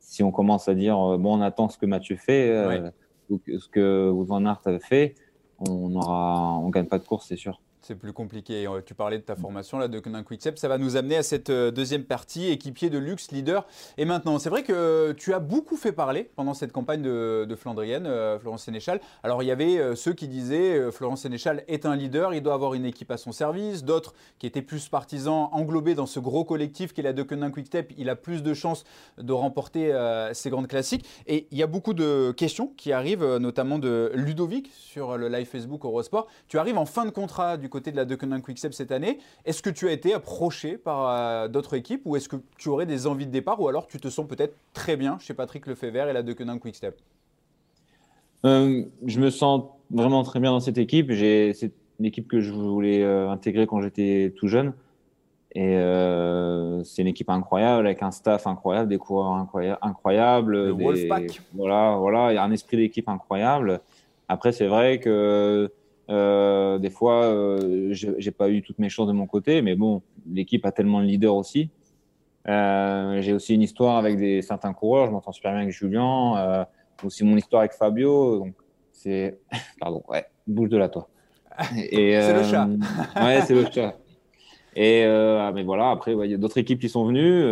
si 0.00 0.22
on 0.22 0.30
commence 0.30 0.68
à 0.68 0.74
dire, 0.74 0.96
bon, 1.18 1.38
on 1.38 1.40
attend 1.40 1.70
ce 1.70 1.78
que 1.78 1.86
Mathieu 1.86 2.16
fait, 2.16 2.92
ou 3.30 3.40
ce 3.46 3.68
que 3.68 4.10
Van 4.10 4.44
Aert 4.44 4.60
fait, 4.80 5.14
on 5.58 5.94
aura, 5.94 6.58
on 6.58 6.68
gagne 6.68 6.86
pas 6.86 6.98
de 6.98 7.06
course, 7.06 7.26
c'est 7.28 7.36
sûr. 7.36 7.60
C'est 7.82 7.96
plus 7.96 8.12
compliqué. 8.12 8.64
Euh, 8.68 8.80
tu 8.80 8.94
parlais 8.94 9.18
de 9.18 9.24
ta 9.24 9.34
formation 9.34 9.76
là 9.76 9.88
de 9.88 9.98
Quick 9.98 10.24
Quickstep. 10.24 10.56
Ça 10.56 10.68
va 10.68 10.78
nous 10.78 10.94
amener 10.96 11.16
à 11.16 11.24
cette 11.24 11.50
euh, 11.50 11.72
deuxième 11.72 12.04
partie, 12.04 12.48
équipier 12.48 12.90
de 12.90 12.98
luxe, 12.98 13.32
leader. 13.32 13.66
Et 13.98 14.04
maintenant, 14.04 14.38
c'est 14.38 14.50
vrai 14.50 14.62
que 14.62 15.10
tu 15.18 15.34
as 15.34 15.40
beaucoup 15.40 15.76
fait 15.76 15.90
parler 15.90 16.30
pendant 16.36 16.54
cette 16.54 16.70
campagne 16.70 17.02
de, 17.02 17.44
de 17.44 17.56
Flandrienne, 17.56 18.06
euh, 18.06 18.38
Florence 18.38 18.62
Sénéchal. 18.62 19.00
Alors, 19.24 19.42
il 19.42 19.46
y 19.46 19.50
avait 19.50 19.96
ceux 19.96 20.12
qui 20.12 20.28
disaient 20.28 20.92
Florence 20.92 21.22
Sénéchal 21.22 21.64
est 21.66 21.84
un 21.84 21.96
leader, 21.96 22.34
il 22.34 22.42
doit 22.42 22.54
avoir 22.54 22.74
une 22.74 22.84
équipe 22.84 23.10
à 23.10 23.16
son 23.16 23.32
service. 23.32 23.82
D'autres 23.82 24.14
qui 24.38 24.46
étaient 24.46 24.62
plus 24.62 24.88
partisans, 24.88 25.48
englobés 25.50 25.96
dans 25.96 26.06
ce 26.06 26.20
gros 26.20 26.44
collectif 26.44 26.92
qu'est 26.92 27.02
la 27.02 27.12
de 27.12 27.22
Quick 27.24 27.52
Quickstep. 27.52 27.92
Il 27.98 28.08
a 28.10 28.16
plus 28.16 28.44
de 28.44 28.54
chances 28.54 28.84
de 29.18 29.32
remporter 29.32 29.92
ces 30.34 30.50
grandes 30.50 30.68
classiques. 30.68 31.04
Et 31.26 31.48
il 31.50 31.58
y 31.58 31.62
a 31.64 31.66
beaucoup 31.66 31.94
de 31.94 32.32
questions 32.36 32.72
qui 32.76 32.92
arrivent, 32.92 33.24
notamment 33.38 33.78
de 33.80 34.12
Ludovic 34.14 34.70
sur 34.72 35.18
le 35.18 35.28
live 35.28 35.46
Facebook 35.46 35.84
Eurosport. 35.84 36.28
Tu 36.46 36.58
arrives 36.58 36.78
en 36.78 36.86
fin 36.86 37.04
de 37.04 37.10
contrat 37.10 37.56
du 37.56 37.68
côté 37.72 37.90
de 37.90 37.96
la 37.96 38.04
Quick 38.04 38.42
Quickstep 38.44 38.74
cette 38.74 38.92
année. 38.92 39.18
Est-ce 39.44 39.62
que 39.62 39.70
tu 39.70 39.88
as 39.88 39.92
été 39.92 40.14
approché 40.14 40.76
par 40.76 41.08
euh, 41.08 41.48
d'autres 41.48 41.74
équipes 41.74 42.02
ou 42.04 42.16
est-ce 42.16 42.28
que 42.28 42.36
tu 42.58 42.68
aurais 42.68 42.86
des 42.86 43.06
envies 43.06 43.26
de 43.26 43.32
départ 43.32 43.60
ou 43.60 43.66
alors 43.66 43.88
tu 43.88 43.98
te 43.98 44.08
sens 44.08 44.28
peut-être 44.28 44.54
très 44.74 44.96
bien 44.96 45.18
chez 45.18 45.34
Patrick 45.34 45.66
Lefebvre 45.66 46.08
et 46.08 46.12
la 46.12 46.22
Quick 46.22 46.60
Quickstep 46.60 47.00
euh, 48.44 48.84
Je 49.04 49.20
me 49.20 49.30
sens 49.30 49.64
vraiment 49.90 50.22
très 50.22 50.38
bien 50.38 50.50
dans 50.52 50.60
cette 50.60 50.78
équipe. 50.78 51.10
C'est 51.10 51.72
une 51.98 52.06
équipe 52.06 52.28
que 52.28 52.40
je 52.40 52.52
voulais 52.52 53.02
euh, 53.02 53.30
intégrer 53.30 53.66
quand 53.66 53.80
j'étais 53.80 54.32
tout 54.36 54.48
jeune. 54.48 54.74
Et 55.54 55.76
c'est 56.84 57.02
une 57.02 57.08
équipe 57.08 57.28
incroyable 57.28 57.86
avec 57.86 58.02
un 58.02 58.10
staff 58.10 58.46
incroyable, 58.46 58.88
des 58.88 58.96
coureurs 58.96 59.46
incroyables. 59.82 60.52
Le 60.52 60.70
Wolfpack. 60.72 61.42
Voilà, 61.52 61.96
voilà, 61.96 62.32
il 62.32 62.36
y 62.36 62.38
a 62.38 62.42
un 62.42 62.52
esprit 62.52 62.78
d'équipe 62.78 63.06
incroyable. 63.06 63.80
Après, 64.28 64.52
c'est 64.52 64.66
vrai 64.66 64.98
que 64.98 65.70
euh, 66.10 66.78
des 66.78 66.90
fois, 66.90 67.24
euh, 67.24 67.92
j'ai 67.92 68.30
pas 68.30 68.50
eu 68.50 68.62
toutes 68.62 68.78
mes 68.78 68.88
chances 68.88 69.08
de 69.08 69.12
mon 69.12 69.26
côté, 69.26 69.62
mais 69.62 69.76
bon, 69.76 70.02
l'équipe 70.30 70.64
a 70.66 70.72
tellement 70.72 71.00
de 71.00 71.06
leaders 71.06 71.34
aussi. 71.34 71.70
Euh, 72.48 73.20
j'ai 73.20 73.32
aussi 73.32 73.54
une 73.54 73.62
histoire 73.62 73.96
avec 73.96 74.16
des, 74.16 74.42
certains 74.42 74.72
coureurs. 74.72 75.06
Je 75.06 75.12
m'entends 75.12 75.32
super 75.32 75.52
bien 75.52 75.62
avec 75.62 75.72
Julien. 75.72 76.36
Euh, 76.36 76.64
aussi 77.04 77.24
mon 77.24 77.36
histoire 77.36 77.60
avec 77.60 77.72
Fabio. 77.72 78.38
Donc, 78.38 78.54
c'est. 78.90 79.38
Pardon, 79.80 80.02
ouais, 80.08 80.26
bouge 80.46 80.68
de 80.68 80.76
la 80.76 80.88
toi. 80.88 81.08
c'est 81.74 82.34
le 82.34 82.42
chat. 82.44 82.68
ouais, 83.16 83.40
c'est 83.42 83.54
le 83.54 83.66
chat. 83.70 83.96
Et 84.74 85.04
mais 85.54 85.64
voilà, 85.64 85.90
après, 85.90 86.14
il 86.14 86.30
y 86.30 86.34
a 86.34 86.38
d'autres 86.38 86.56
équipes 86.56 86.80
qui 86.80 86.88
sont 86.88 87.04
venues, 87.04 87.44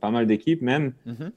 pas 0.00 0.12
mal 0.12 0.28
d'équipes 0.28 0.62
même, 0.62 0.92
mhm. 1.04 1.32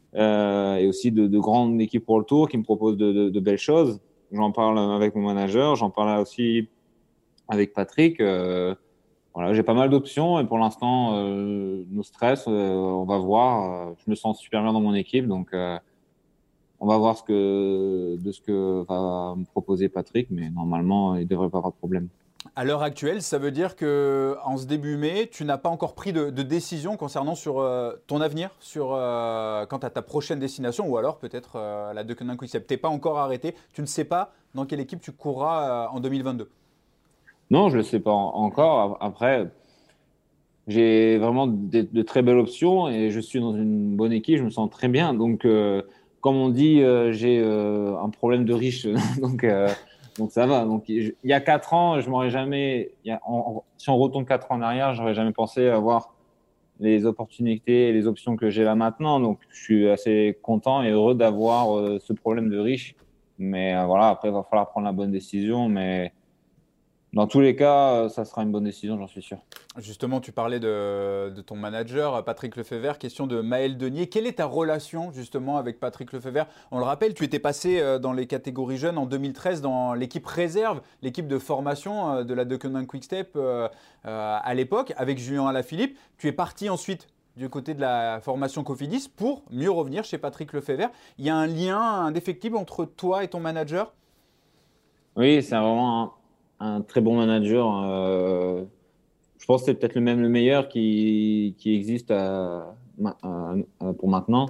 et 0.80 0.88
aussi 0.88 1.12
de, 1.12 1.26
de, 1.26 1.40
grandes 1.40 1.82
équipes 1.82 2.06
pour 2.06 2.20
le 2.20 2.26
tour 2.26 2.48
qui 2.48 2.56
me 2.56 2.62
proposent 2.62 2.98
de, 2.98 3.12
de, 3.12 3.30
de 3.30 3.40
belles 3.40 3.58
choses. 3.58 4.00
J'en 4.34 4.52
parle 4.52 4.80
avec 4.80 5.14
mon 5.14 5.22
manager, 5.22 5.76
j'en 5.76 5.92
parle 5.92 6.20
aussi 6.20 6.68
avec 7.48 7.72
Patrick. 7.72 8.20
Euh, 8.20 8.74
voilà, 9.36 9.54
j'ai 9.54 9.62
pas 9.62 9.76
mal 9.76 9.92
d'options 9.92 10.40
et 10.40 10.46
pour 10.46 10.58
l'instant, 10.58 11.14
euh, 11.14 11.84
nos 11.92 12.02
stress, 12.02 12.46
euh, 12.48 12.74
on 12.74 13.06
va 13.06 13.20
voir. 13.20 13.94
je 14.04 14.10
me 14.10 14.16
sens 14.16 14.40
super 14.40 14.64
bien 14.64 14.74
dans 14.74 14.82
mon 14.82 14.96
équipe, 14.96 15.28
donc 15.28 15.50
on 15.54 16.88
va 16.88 16.98
voir 16.98 17.24
de 17.28 18.32
ce 18.32 18.42
que 18.42 18.84
va 18.90 19.36
me 19.38 19.46
proposer 19.46 19.88
Patrick, 19.88 20.28
mais 20.32 20.50
normalement, 20.50 21.16
il 21.16 21.28
devrait 21.28 21.50
pas 21.50 21.60
avoir 21.60 21.72
de 21.72 21.78
problème. 21.78 22.10
À 22.56 22.66
l'heure 22.66 22.84
actuelle, 22.84 23.22
ça 23.22 23.38
veut 23.38 23.52
dire 23.52 23.76
que 23.76 24.36
en 24.44 24.58
ce 24.58 24.66
début 24.66 24.98
mai, 24.98 25.30
tu 25.32 25.46
n'as 25.46 25.58
pas 25.58 25.70
encore 25.70 25.96
pris 25.96 26.14
de, 26.14 26.30
décision 26.30 26.98
concernant 26.98 27.36
sur 27.36 27.60
euh, 27.60 27.94
ton 28.06 28.22
avenir, 28.22 28.52
sur 28.60 28.94
euh, 28.94 29.66
quant 29.66 29.78
à 29.78 29.90
ta 29.90 30.02
prochaine 30.02 30.40
destination, 30.40 30.88
ou 30.88 30.98
alors 30.98 31.18
peut-être 31.18 31.54
euh, 31.56 31.94
la 31.94 32.04
Deceuninck 32.04 32.38
Quickstep. 32.38 32.68
Tu 32.68 32.74
n'es 32.74 32.78
pas 32.78 32.90
encore 32.90 33.18
arrêté. 33.18 33.56
Tu 33.74 33.82
ne 33.82 33.86
sais 33.86 34.04
pas 34.04 34.34
dans 34.56 34.66
quelle 34.66 34.82
équipe 34.82 35.02
tu 35.02 35.12
courras 35.12 35.88
en 35.88 36.00
2022. 36.00 36.50
Non, 37.50 37.70
je 37.70 37.78
ne 37.78 37.84
sais 37.84 38.00
pas 38.00 38.12
encore. 38.12 38.98
Après, 39.00 39.50
j'ai 40.68 41.18
vraiment 41.18 41.48
de, 41.48 42.02
très 42.02 42.22
belles 42.22 42.38
options 42.38 42.88
et 42.88 43.10
je 43.10 43.20
suis 43.20 43.40
dans 43.40 43.56
une 43.56 43.96
bonne 43.96 44.12
équipe. 44.12 44.38
Je 44.38 44.44
me 44.44 44.50
sens 44.50 44.70
très 44.70 44.90
bien. 44.90 45.14
Donc, 45.14 45.48
comme 46.22 46.36
on 46.36 46.50
dit, 46.50 46.84
j'ai 47.12 47.44
un 47.44 48.10
problème 48.10 48.46
de 48.46 48.54
riche. 48.54 48.88
donc 49.22 49.46
donc 50.18 50.32
ça 50.32 50.46
va. 50.46 50.66
Donc 50.66 50.90
il 50.90 51.16
y 51.24 51.34
a 51.34 51.42
quatre 51.42 51.74
ans, 51.74 52.00
je 52.00 52.10
m'aurais 52.10 52.30
jamais. 52.30 52.92
si 53.78 53.90
on 53.90 53.98
retourne 53.98 54.26
quatre 54.26 54.52
ans 54.52 54.56
en 54.56 54.62
arrière, 54.62 54.94
j'aurais 54.94 55.14
jamais 55.14 55.32
pensé 55.32 55.68
avoir 55.68 56.14
les 56.80 57.06
opportunités 57.06 57.90
et 57.90 57.94
les 57.94 58.08
options 58.08 58.36
que 58.36 58.50
j'ai 58.50 58.64
là 58.64 58.76
maintenant. 58.76 59.20
Donc 59.20 59.40
je 59.50 59.62
suis 59.62 59.90
assez 59.90 60.38
content 60.42 60.84
et 60.84 60.92
heureux 60.92 61.16
d'avoir 61.16 61.78
euh, 61.78 62.00
ce 62.00 62.14
problème 62.14 62.50
de 62.50 62.60
riche. 62.60 62.96
Mais 63.40 63.76
euh, 63.76 63.86
voilà, 63.86 64.10
après 64.10 64.30
il 64.30 64.34
va 64.34 64.44
falloir 64.44 64.70
prendre 64.70 64.86
la 64.86 64.92
bonne 64.92 65.12
décision. 65.12 65.70
Mais 65.70 66.14
dans 67.14 67.28
tous 67.28 67.42
les 67.42 67.56
cas, 67.56 67.94
euh, 67.94 68.10
ça 68.10 68.26
sera 68.26 68.42
une 68.42 68.52
bonne 68.52 68.64
décision, 68.64 68.98
j'en 68.98 69.08
suis 69.08 69.22
sûr. 69.22 69.38
Justement, 69.78 70.20
tu 70.20 70.32
parlais 70.32 70.60
de, 70.60 71.32
ton 71.46 71.56
manager, 71.56 72.24
Patrick 72.26 72.56
Lefebvre. 72.56 72.98
Question 72.98 73.28
de 73.28 73.40
Maël 73.40 73.78
Denier. 73.78 74.08
Quelle 74.08 74.26
est 74.26 74.38
ta 74.38 74.46
relation 74.46 75.12
justement 75.12 75.58
avec 75.58 75.80
Patrick 75.80 76.12
Lefebvre? 76.12 76.48
On 76.72 76.80
le 76.80 76.86
rappelle, 76.86 77.14
tu 77.14 77.24
étais 77.24 77.38
passé 77.38 77.80
euh, 77.80 78.00
dans 78.00 78.14
les 78.14 78.26
catégories 78.26 78.78
jeunes 78.78 78.98
en 78.98 79.06
2013 79.06 79.62
dans 79.62 79.94
l'équipe 79.94 80.26
réserve, 80.26 80.82
l'équipe 81.04 81.28
de 81.28 81.38
formation 81.38 82.14
euh, 82.14 82.24
de 82.24 82.34
la 82.34 82.46
Deceuninck 82.46 82.88
Quickstep 82.88 83.38
à 84.04 84.54
l'époque, 84.56 84.94
avec 84.98 85.20
Julien 85.20 85.46
Alaphilippe. 85.46 85.98
Tu 86.18 86.28
es 86.28 86.32
parti 86.32 86.70
ensuite 86.70 87.08
du 87.38 87.48
côté 87.48 87.76
de 87.76 87.82
la 87.82 88.22
formation 88.22 88.64
Cofidis 88.64 89.08
pour 89.08 89.44
mieux 89.52 89.72
revenir 89.72 90.04
chez 90.04 90.18
Patrick 90.18 90.52
Lefebvre. 90.52 90.90
Il 91.20 91.26
y 91.26 91.30
a 91.30 91.36
un 91.36 91.48
lien 91.48 91.80
indéfectible 91.80 92.58
entre 92.58 92.86
toi 92.86 93.24
et 93.24 93.28
ton 93.28 93.40
manager? 93.40 93.94
Oui, 95.16 95.44
c'est 95.44 95.56
vraiment 95.56 96.14
un 96.60 96.82
très 96.82 97.02
bon 97.02 97.18
manager. 97.18 97.84
Euh, 97.86 98.64
je 99.38 99.46
pense 99.46 99.62
que 99.62 99.66
c'est 99.68 99.74
peut-être 99.74 99.96
le 99.96 100.02
même 100.02 100.22
le 100.22 100.30
meilleur 100.30 100.70
qui, 100.70 101.56
qui 101.58 101.76
existe 101.76 102.12
à, 102.12 102.76
pour 103.98 104.10
maintenant. 104.10 104.48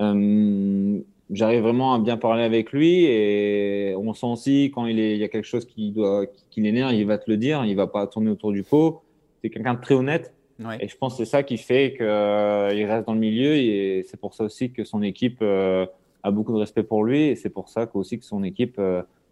Euh, 0.00 1.00
j'arrive 1.30 1.62
vraiment 1.62 1.94
à 1.94 1.98
bien 1.98 2.16
parler 2.16 2.42
avec 2.42 2.72
lui 2.72 3.04
et 3.04 3.94
on 3.96 4.12
sent 4.12 4.26
aussi 4.26 4.72
quand 4.74 4.86
il, 4.86 4.98
est, 4.98 5.14
il 5.14 5.20
y 5.20 5.24
a 5.24 5.28
quelque 5.28 5.46
chose 5.46 5.64
qui, 5.64 5.92
doit, 5.92 6.26
qui, 6.50 6.60
l'énerve, 6.60 6.92
il 6.92 7.06
va 7.06 7.18
te 7.18 7.30
le 7.30 7.36
dire, 7.36 7.64
il 7.64 7.76
va 7.76 7.86
pas 7.86 8.06
tourner 8.06 8.30
autour 8.30 8.52
du 8.52 8.62
pot. 8.62 9.02
C'est 9.42 9.50
quelqu'un 9.50 9.74
de 9.74 9.80
très 9.80 9.94
honnête. 9.94 10.34
Et 10.78 10.88
je 10.88 10.96
pense 10.98 11.14
que 11.14 11.24
c'est 11.24 11.30
ça 11.30 11.42
qui 11.42 11.56
fait 11.56 11.94
qu'il 11.96 12.04
euh, 12.04 12.68
reste 12.68 13.06
dans 13.06 13.14
le 13.14 13.18
milieu 13.18 13.56
et 13.56 14.04
c'est 14.06 14.20
pour 14.20 14.34
ça 14.34 14.44
aussi 14.44 14.70
que 14.70 14.84
son 14.84 15.02
équipe 15.02 15.42
a 15.42 16.30
beaucoup 16.30 16.52
de 16.52 16.58
respect 16.58 16.82
pour 16.82 17.02
lui 17.02 17.22
et 17.22 17.34
c'est 17.34 17.48
pour 17.48 17.70
ça 17.70 17.88
aussi 17.94 18.18
que 18.18 18.26
son 18.26 18.44
équipe, 18.44 18.78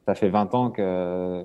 ça 0.07 0.15
fait 0.15 0.31
20 0.31 0.55
ans 0.55 0.71
que 0.71 1.45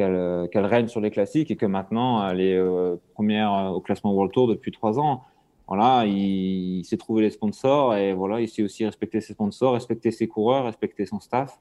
euh, 0.00 0.46
qu'elle 0.46 0.66
règne 0.66 0.88
sur 0.88 1.00
les 1.00 1.10
classiques 1.10 1.50
et 1.50 1.56
que 1.56 1.66
maintenant 1.66 2.26
elle 2.28 2.40
est 2.40 2.56
euh, 2.56 2.96
première 3.14 3.52
euh, 3.52 3.68
au 3.70 3.80
classement 3.80 4.12
World 4.12 4.32
Tour 4.32 4.48
depuis 4.48 4.72
trois 4.72 4.98
ans. 4.98 5.22
Voilà, 5.68 6.04
il, 6.04 6.84
s'est 6.84 6.96
trouvé 6.96 7.22
les 7.22 7.30
sponsors 7.30 7.94
et 7.94 8.12
voilà, 8.12 8.40
il 8.40 8.48
sait 8.48 8.62
aussi 8.62 8.84
respecter 8.84 9.20
ses 9.20 9.34
sponsors, 9.34 9.74
respecter 9.74 10.10
ses 10.10 10.26
coureurs, 10.26 10.64
respecter 10.64 11.06
son 11.06 11.20
staff. 11.20 11.60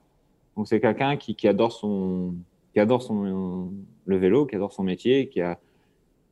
Donc 0.58 0.68
c'est 0.68 0.80
quelqu'un 0.80 1.16
qui, 1.16 1.48
adore 1.48 1.72
son, 1.72 2.34
qui 2.74 2.80
adore 2.80 3.04
son 3.04 3.72
le 4.06 4.18
vélo, 4.18 4.48
qui 4.48 4.56
adore 4.56 4.74
son 4.74 4.84
métier, 4.84 5.30
qui 5.30 5.42
a 5.42 5.60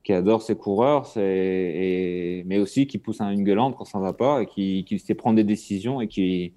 qui 0.03 0.13
adore 0.13 0.41
ses 0.41 0.55
coureurs, 0.55 1.05
mais 1.17 2.57
aussi 2.59 2.87
qui 2.87 2.97
pousse 2.97 3.19
une 3.19 3.43
gueulante 3.43 3.75
quand 3.75 3.83
ça 3.83 3.97
ne 3.99 4.03
va 4.03 4.13
pas, 4.13 4.41
et 4.41 4.45
qui, 4.45 4.85
qui 4.85 4.99
sait 4.99 5.15
prendre 5.15 5.35
des 5.35 5.43
décisions 5.43 5.99
et 5.99 6.07
qui, 6.07 6.53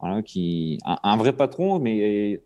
voilà, 0.00 0.22
qui 0.22 0.78
un, 0.86 0.96
un 1.02 1.16
vrai 1.18 1.34
patron, 1.34 1.78
mais 1.78 2.40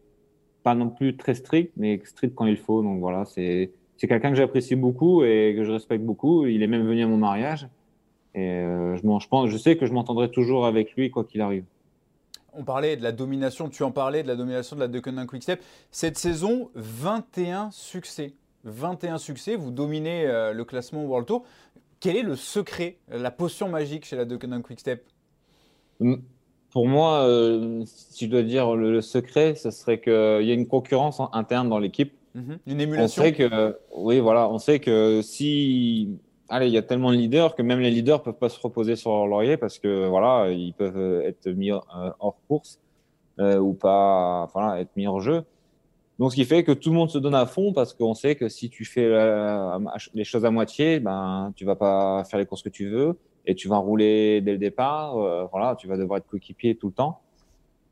pas 0.69 0.75
non 0.75 0.91
plus 0.91 1.17
très 1.17 1.35
strict, 1.35 1.73
mais 1.79 1.99
strict 2.05 2.35
quand 2.35 2.45
il 2.45 2.59
faut. 2.59 2.83
Donc 2.83 3.01
voilà, 3.01 3.25
c'est 3.25 3.71
quelqu'un 3.99 4.31
que 4.31 4.37
j'apprécie 4.37 4.77
beaucoup 4.77 5.25
et 5.25 5.55
que 5.57 5.65
je 5.65 5.73
respecte 5.73 6.05
beaucoup. 6.05 6.47
Il 6.47 6.63
est 6.63 6.67
même 6.67 6.87
venu 6.87 7.03
à 7.03 7.07
mon 7.07 7.17
mariage. 7.17 7.69
Et 8.35 8.51
euh, 8.51 8.95
je, 8.97 9.01
je, 9.01 9.29
pense, 9.29 9.49
je 9.49 9.57
sais 9.57 9.79
que 9.79 9.87
je 9.87 9.93
m'entendrai 9.95 10.31
toujours 10.31 10.67
avec 10.67 10.95
lui 10.95 11.11
quoi 11.11 11.25
qu'il 11.25 11.41
arrive. 11.41 11.65
On 12.53 12.65
parlait 12.65 12.97
de 12.97 13.03
la 13.03 13.13
domination, 13.13 13.71
tu 13.71 13.83
en 13.83 13.91
parlais 13.91 14.23
de 14.23 14.29
la 14.29 14.37
domination 14.37 14.77
de 14.77 14.81
la 14.81 14.89
Deceuninck 14.89 15.31
Quickstep. 15.31 15.63
Cette 15.91 16.19
saison, 16.19 16.71
21 16.75 17.71
succès. 17.71 18.35
21 18.65 19.17
succès, 19.17 19.57
vous 19.57 19.71
dominez 19.71 20.27
euh, 20.27 20.53
le 20.53 20.65
classement 20.67 21.05
World 21.07 21.27
Tour. 21.27 21.47
Quel 22.01 22.17
est 22.17 22.23
le 22.23 22.37
secret, 22.37 22.99
la 23.09 23.31
potion 23.31 23.71
magique 23.71 24.05
chez 24.05 24.17
la 24.17 24.27
Deceuninck 24.27 24.65
Quickstep? 24.65 25.03
Pour 26.71 26.87
moi, 26.87 27.27
euh, 27.27 27.83
si 27.87 28.27
je 28.27 28.31
dois 28.31 28.43
dire 28.43 28.75
le, 28.75 29.01
secret, 29.01 29.55
ce 29.55 29.71
serait 29.71 30.01
qu'il 30.01 30.13
y 30.13 30.51
a 30.51 30.55
une 30.55 30.67
concurrence 30.67 31.21
interne 31.33 31.69
dans 31.69 31.79
l'équipe. 31.79 32.13
Mhm. 32.35 32.59
Une 32.67 32.81
émulation. 32.81 33.23
On 33.23 33.25
sait 33.25 33.33
que, 33.33 33.79
oui, 33.97 34.21
voilà, 34.21 34.51
on 34.51 34.59
sait 34.59 34.79
que 34.79 35.23
si, 35.23 36.19
allez, 36.49 36.67
il 36.67 36.73
y 36.73 36.79
a 36.79 36.83
tellement 36.83 37.11
de 37.11 37.17
leaders 37.17 37.55
que 37.55 37.63
même 37.63 37.81
les 37.81 37.91
leaders 37.91 38.23
peuvent 38.23 38.39
pas 38.39 38.51
se 38.51 38.61
reposer 38.61 38.97
sur 38.97 39.11
leur 39.13 39.27
laurier 39.27 39.57
parce 39.57 39.79
que 39.79 40.07
voilà, 40.09 40.51
ils 40.51 40.75
peuvent 40.75 41.23
être 41.25 41.49
mis 41.49 41.73
euh, 41.73 41.79
hors 42.21 42.37
course 42.49 42.79
euh, 43.41 43.59
ou 43.59 43.73
pas, 43.73 44.49
voilà, 44.53 44.81
être 44.81 44.95
mis 44.97 45.07
hors 45.07 45.21
jeu. 45.21 45.45
Donc, 46.19 46.33
ce 46.33 46.37
qui 46.37 46.45
fait 46.45 46.65
que 46.65 46.73
tout 46.73 46.91
le 46.91 46.97
monde 46.97 47.11
se 47.11 47.19
donne 47.19 47.37
à 47.37 47.47
fond 47.47 47.73
parce 47.73 47.95
qu'on 47.95 48.15
sait 48.15 48.35
que 48.35 48.49
si 48.49 48.69
tu 48.69 48.85
fais 48.85 49.09
les 50.15 50.25
choses 50.25 50.45
à 50.45 50.51
moitié, 50.51 50.99
ben, 50.99 51.53
tu 51.55 51.65
vas 51.65 51.77
pas 51.77 52.25
faire 52.25 52.41
les 52.41 52.47
courses 52.47 52.63
que 52.63 52.69
tu 52.69 52.91
veux 52.91 53.17
et 53.49 53.55
tu 53.55 53.69
vas 53.69 53.79
rouler 53.79 54.41
dès 54.41 54.53
le 54.53 54.59
départ. 54.59 55.19
Euh, 55.19 55.47
voilà, 55.51 55.75
tu 55.77 55.89
vas 55.89 55.97
devoir 55.97 56.19
être 56.19 56.27
coéquipier 56.27 56.77
tout 56.77 56.89
le 56.89 56.93
temps. 56.93 57.21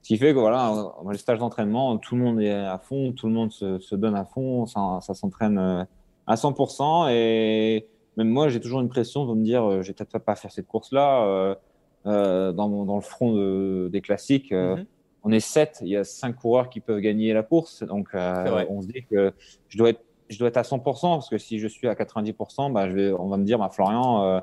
Ce 0.03 0.09
qui 0.09 0.19
fait 0.19 0.33
que 0.33 0.39
voilà, 0.39 0.93
les 1.11 1.19
stages 1.19 1.41
d'entraînement, 1.41 1.99
tout 1.99 2.15
le 2.15 2.23
monde 2.23 2.41
est 2.41 2.53
à 2.53 2.79
fond, 2.79 3.13
tout 3.13 3.27
le 3.27 3.33
monde 3.33 3.51
se, 3.51 3.81
se 3.81 3.97
donne 3.97 4.15
à 4.15 4.25
fond, 4.25 4.67
ça, 4.67 5.01
ça 5.03 5.15
s'entraîne 5.15 5.59
euh, 5.59 5.85
à 6.29 6.37
100%. 6.37 7.11
Et 7.11 7.89
même 8.17 8.29
moi, 8.29 8.49
j'ai 8.49 8.61
toujours 8.61 8.81
une 8.81 8.89
pression 8.89 9.27
de 9.27 9.35
me 9.35 9.43
dire, 9.43 9.65
euh, 9.69 9.83
j'ai 9.83 9.93
peut-être 9.93 10.19
pas 10.19 10.37
faire 10.37 10.53
cette 10.53 10.69
course-là 10.69 11.57
euh, 12.07 12.53
dans, 12.53 12.85
dans, 12.85 12.95
le 12.95 13.01
front 13.01 13.33
de, 13.33 13.89
des 13.91 14.01
classiques. 14.01 14.53
Mm-hmm 14.53 14.87
on 15.27 15.33
est 15.33 15.41
sept, 15.41 15.79
il 15.83 15.89
y 15.89 15.97
a 15.97 16.05
cinq 16.05 16.37
coureurs 16.37 16.71
qui 16.71 16.79
peuvent 16.79 17.01
gagner 17.01 17.33
la 17.33 17.43
course. 17.43 17.83
Donc, 17.83 18.07
euh, 18.15 18.65
on 18.71 18.81
se 18.81 18.87
dit 18.87 19.05
que 19.11 19.33
je 19.69 19.77
dois, 19.77 19.91
être, 19.91 20.05
je 20.29 20.39
dois 20.39 20.47
être 20.47 20.57
à 20.57 20.63
100% 20.63 20.83
parce 20.83 21.29
que 21.29 21.37
si 21.37 21.59
je 21.59 21.67
suis 21.67 21.89
à 21.89 21.95
90%, 21.95 22.73
bah, 22.73 22.89
je 22.89 22.95
vais, 22.95 23.13
on 23.13 23.27
va 23.27 23.37
me 23.37 23.45
dire, 23.45 23.59
bah, 23.59 23.69
Florian, 23.69 24.41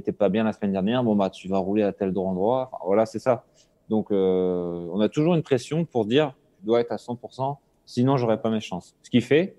t'étais 0.00 0.12
pas 0.12 0.28
bien 0.28 0.44
la 0.44 0.52
semaine 0.52 0.72
dernière, 0.72 1.02
bon, 1.02 1.16
bah, 1.16 1.30
tu 1.30 1.48
vas 1.48 1.58
rouler 1.58 1.82
à 1.82 1.92
tel 1.92 2.16
endroit. 2.16 2.70
voilà, 2.84 3.06
c'est 3.06 3.18
ça. 3.18 3.44
Donc, 3.88 4.10
euh, 4.10 4.88
on 4.92 5.00
a 5.00 5.08
toujours 5.08 5.34
une 5.34 5.42
pression 5.42 5.84
pour 5.84 6.06
dire, 6.06 6.34
je 6.60 6.66
dois 6.66 6.80
être 6.80 6.92
à 6.92 6.96
100%, 6.96 7.56
sinon 7.84 8.16
j'aurais 8.16 8.40
pas 8.40 8.50
mes 8.50 8.60
chances. 8.60 8.94
Ce 9.02 9.10
qui 9.10 9.20
fait 9.20 9.56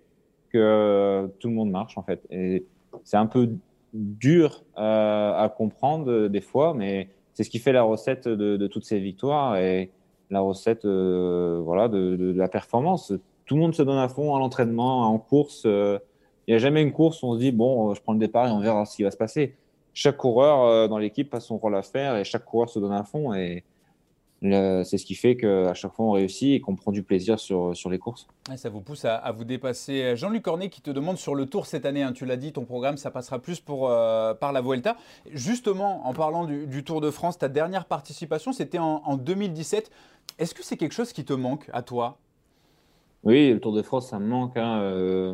que 0.49 1.31
tout 1.39 1.47
le 1.47 1.53
monde 1.53 1.71
marche, 1.71 1.97
en 1.97 2.03
fait. 2.03 2.21
Et 2.29 2.65
c'est 3.03 3.17
un 3.17 3.25
peu 3.25 3.49
dur 3.93 4.63
euh, 4.77 5.33
à 5.33 5.49
comprendre 5.49 6.27
des 6.27 6.41
fois, 6.41 6.73
mais 6.73 7.09
c'est 7.33 7.43
ce 7.43 7.49
qui 7.49 7.59
fait 7.59 7.71
la 7.71 7.83
recette 7.83 8.27
de, 8.27 8.57
de 8.57 8.67
toutes 8.67 8.85
ces 8.85 8.99
victoires. 8.99 9.57
Et, 9.57 9.91
la 10.29 10.41
recette 10.41 10.85
euh, 10.85 11.61
voilà, 11.63 11.87
de, 11.87 12.33
la 12.35 12.47
performance. 12.47 13.13
Tout 13.45 13.55
le 13.55 13.61
monde 13.61 13.73
se 13.73 13.81
donne 13.81 13.97
à 13.97 14.09
fond 14.09 14.35
à 14.35 14.39
l'entraînement, 14.39 15.03
en 15.03 15.17
course. 15.17 15.63
Euh, 15.65 15.99
il 16.47 16.51
n'y 16.51 16.55
a 16.55 16.59
jamais 16.59 16.81
une 16.81 16.93
course 16.93 17.23
où 17.23 17.27
on 17.27 17.33
se 17.35 17.39
dit, 17.39 17.51
bon, 17.51 17.93
je 17.93 18.01
prends 18.01 18.13
le 18.13 18.19
départ 18.19 18.47
et 18.47 18.51
on 18.51 18.59
verra 18.59 18.85
ce 18.85 18.95
qui 18.95 19.03
va 19.03 19.11
se 19.11 19.17
passer. 19.17 19.55
Chaque 19.99 20.17
coureur 20.17 20.61
euh, 20.61 20.87
dans 20.87 20.99
l'équipe 20.99 21.33
a 21.33 21.39
son 21.39 21.57
rôle 21.57 21.75
à 21.75 21.81
faire 21.81 22.15
et 22.17 22.23
chaque 22.23 22.45
coureur 22.45 22.69
se 22.69 22.77
donne 22.77 22.91
à 22.91 23.03
fond. 23.03 23.33
Et 23.33 23.63
c'est 24.43 24.99
ce 24.99 25.03
qui 25.03 25.15
fait 25.15 25.35
qu'à 25.35 25.73
chaque 25.73 25.91
fois 25.91 26.05
on 26.05 26.11
réussit 26.11 26.53
et 26.53 26.61
qu'on 26.61 26.75
prend 26.75 26.91
du 26.91 27.01
plaisir 27.01 27.39
sur, 27.39 27.75
sur 27.75 27.89
les 27.89 27.97
courses. 27.97 28.27
ça 28.57 28.69
vous 28.69 28.81
pousse 28.81 29.05
à, 29.05 29.31
vous 29.31 29.43
dépasser. 29.43 30.15
Jean-Luc 30.15 30.43
Cornet 30.43 30.69
qui 30.69 30.81
te 30.81 30.91
demande 30.91 31.17
sur 31.17 31.33
le 31.33 31.47
tour 31.47 31.65
cette 31.65 31.87
année, 31.87 32.03
hein, 32.03 32.11
tu 32.11 32.27
l'as 32.27 32.37
dit, 32.37 32.53
ton 32.53 32.63
programme 32.63 32.97
ça 32.97 33.09
passera 33.09 33.39
plus 33.39 33.59
pour, 33.59 33.89
euh, 33.89 34.35
par 34.35 34.53
la 34.53 34.61
Vuelta. 34.61 34.97
Justement, 35.31 36.07
en 36.07 36.13
parlant 36.13 36.45
du, 36.45 36.83
Tour 36.83 37.01
de 37.01 37.09
France, 37.09 37.39
ta 37.39 37.49
dernière 37.49 37.85
participation 37.85 38.53
c'était 38.53 38.77
en, 38.77 39.17
2017. 39.17 39.89
Est-ce 40.37 40.53
que 40.53 40.63
c'est 40.63 40.77
quelque 40.77 40.93
chose 40.93 41.11
qui 41.11 41.25
te 41.25 41.33
manque 41.33 41.71
à 41.73 41.81
toi? 41.81 42.19
Oui, 43.23 43.51
le 43.51 43.59
Tour 43.59 43.73
de 43.73 43.81
France 43.81 44.11
ça 44.11 44.19
me 44.19 44.27
manque. 44.27 44.57
Hein, 44.57 44.79
euh... 44.79 45.33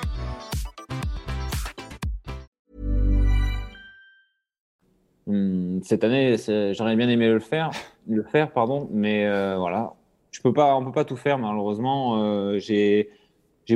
Cette 5.83 6.03
année, 6.03 6.35
j'aurais 6.73 6.95
bien 6.95 7.09
aimé 7.09 7.27
le 7.27 7.39
faire. 7.39 7.71
le 8.07 8.23
faire, 8.23 8.51
pardon, 8.51 8.89
mais 8.91 9.25
euh, 9.25 9.57
voilà, 9.57 9.93
je 10.31 10.41
peux 10.41 10.53
pas, 10.53 10.75
on 10.75 10.83
peut 10.85 10.91
pas 10.91 11.05
tout 11.05 11.15
faire 11.15 11.37
malheureusement. 11.37 12.21
Euh, 12.21 12.59
j'ai 12.59 13.07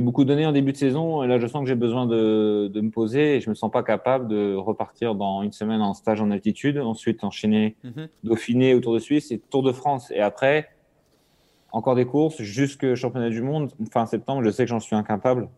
beaucoup 0.02 0.26
donné 0.26 0.46
en 0.46 0.52
début 0.52 0.74
de 0.74 0.78
saison 0.78 1.24
et 1.24 1.28
là 1.28 1.39
je 1.39 1.48
sens 1.48 1.62
que 1.62 1.70
j'ai 1.70 1.76
besoin 1.76 2.06
de, 2.06 2.70
de, 2.74 2.82
me 2.82 2.89
poser 2.89 3.38
et 3.38 3.39
je 3.39 3.50
me 3.50 3.56
sens 3.56 3.72
pas 3.72 3.82
capable 3.82 4.28
de 4.28 4.54
repartir 4.54 5.15
dans 5.15 5.41
une 5.41 5.54
semaine 5.54 5.82
en 5.82 5.94
stage 5.94 6.22
en 6.22 6.32
altitude, 6.32 6.78
ensuite 6.80 7.24
enchaîner 7.24 7.78
mhm. 7.84 8.10
Dauphiné 8.24 8.74
autour 8.74 8.94
de 8.94 9.00
Suisse 9.00 9.32
et 9.32 9.39
Tour 9.39 9.63
de 9.63 9.72
France 9.72 10.12
et 10.12 10.20
après 10.20 10.70
encore 11.72 11.96
des 11.96 12.06
courses 12.06 12.41
jusque 12.41 12.96
championnat 12.96 13.30
du 13.30 13.41
monde 13.41 13.72
fin 13.91 14.06
septembre. 14.06 14.44
Je 14.44 14.50
sais 14.50 14.65
que 14.65 14.70
j'en 14.70 14.82
suis 14.82 14.96
incapable. 14.96 15.50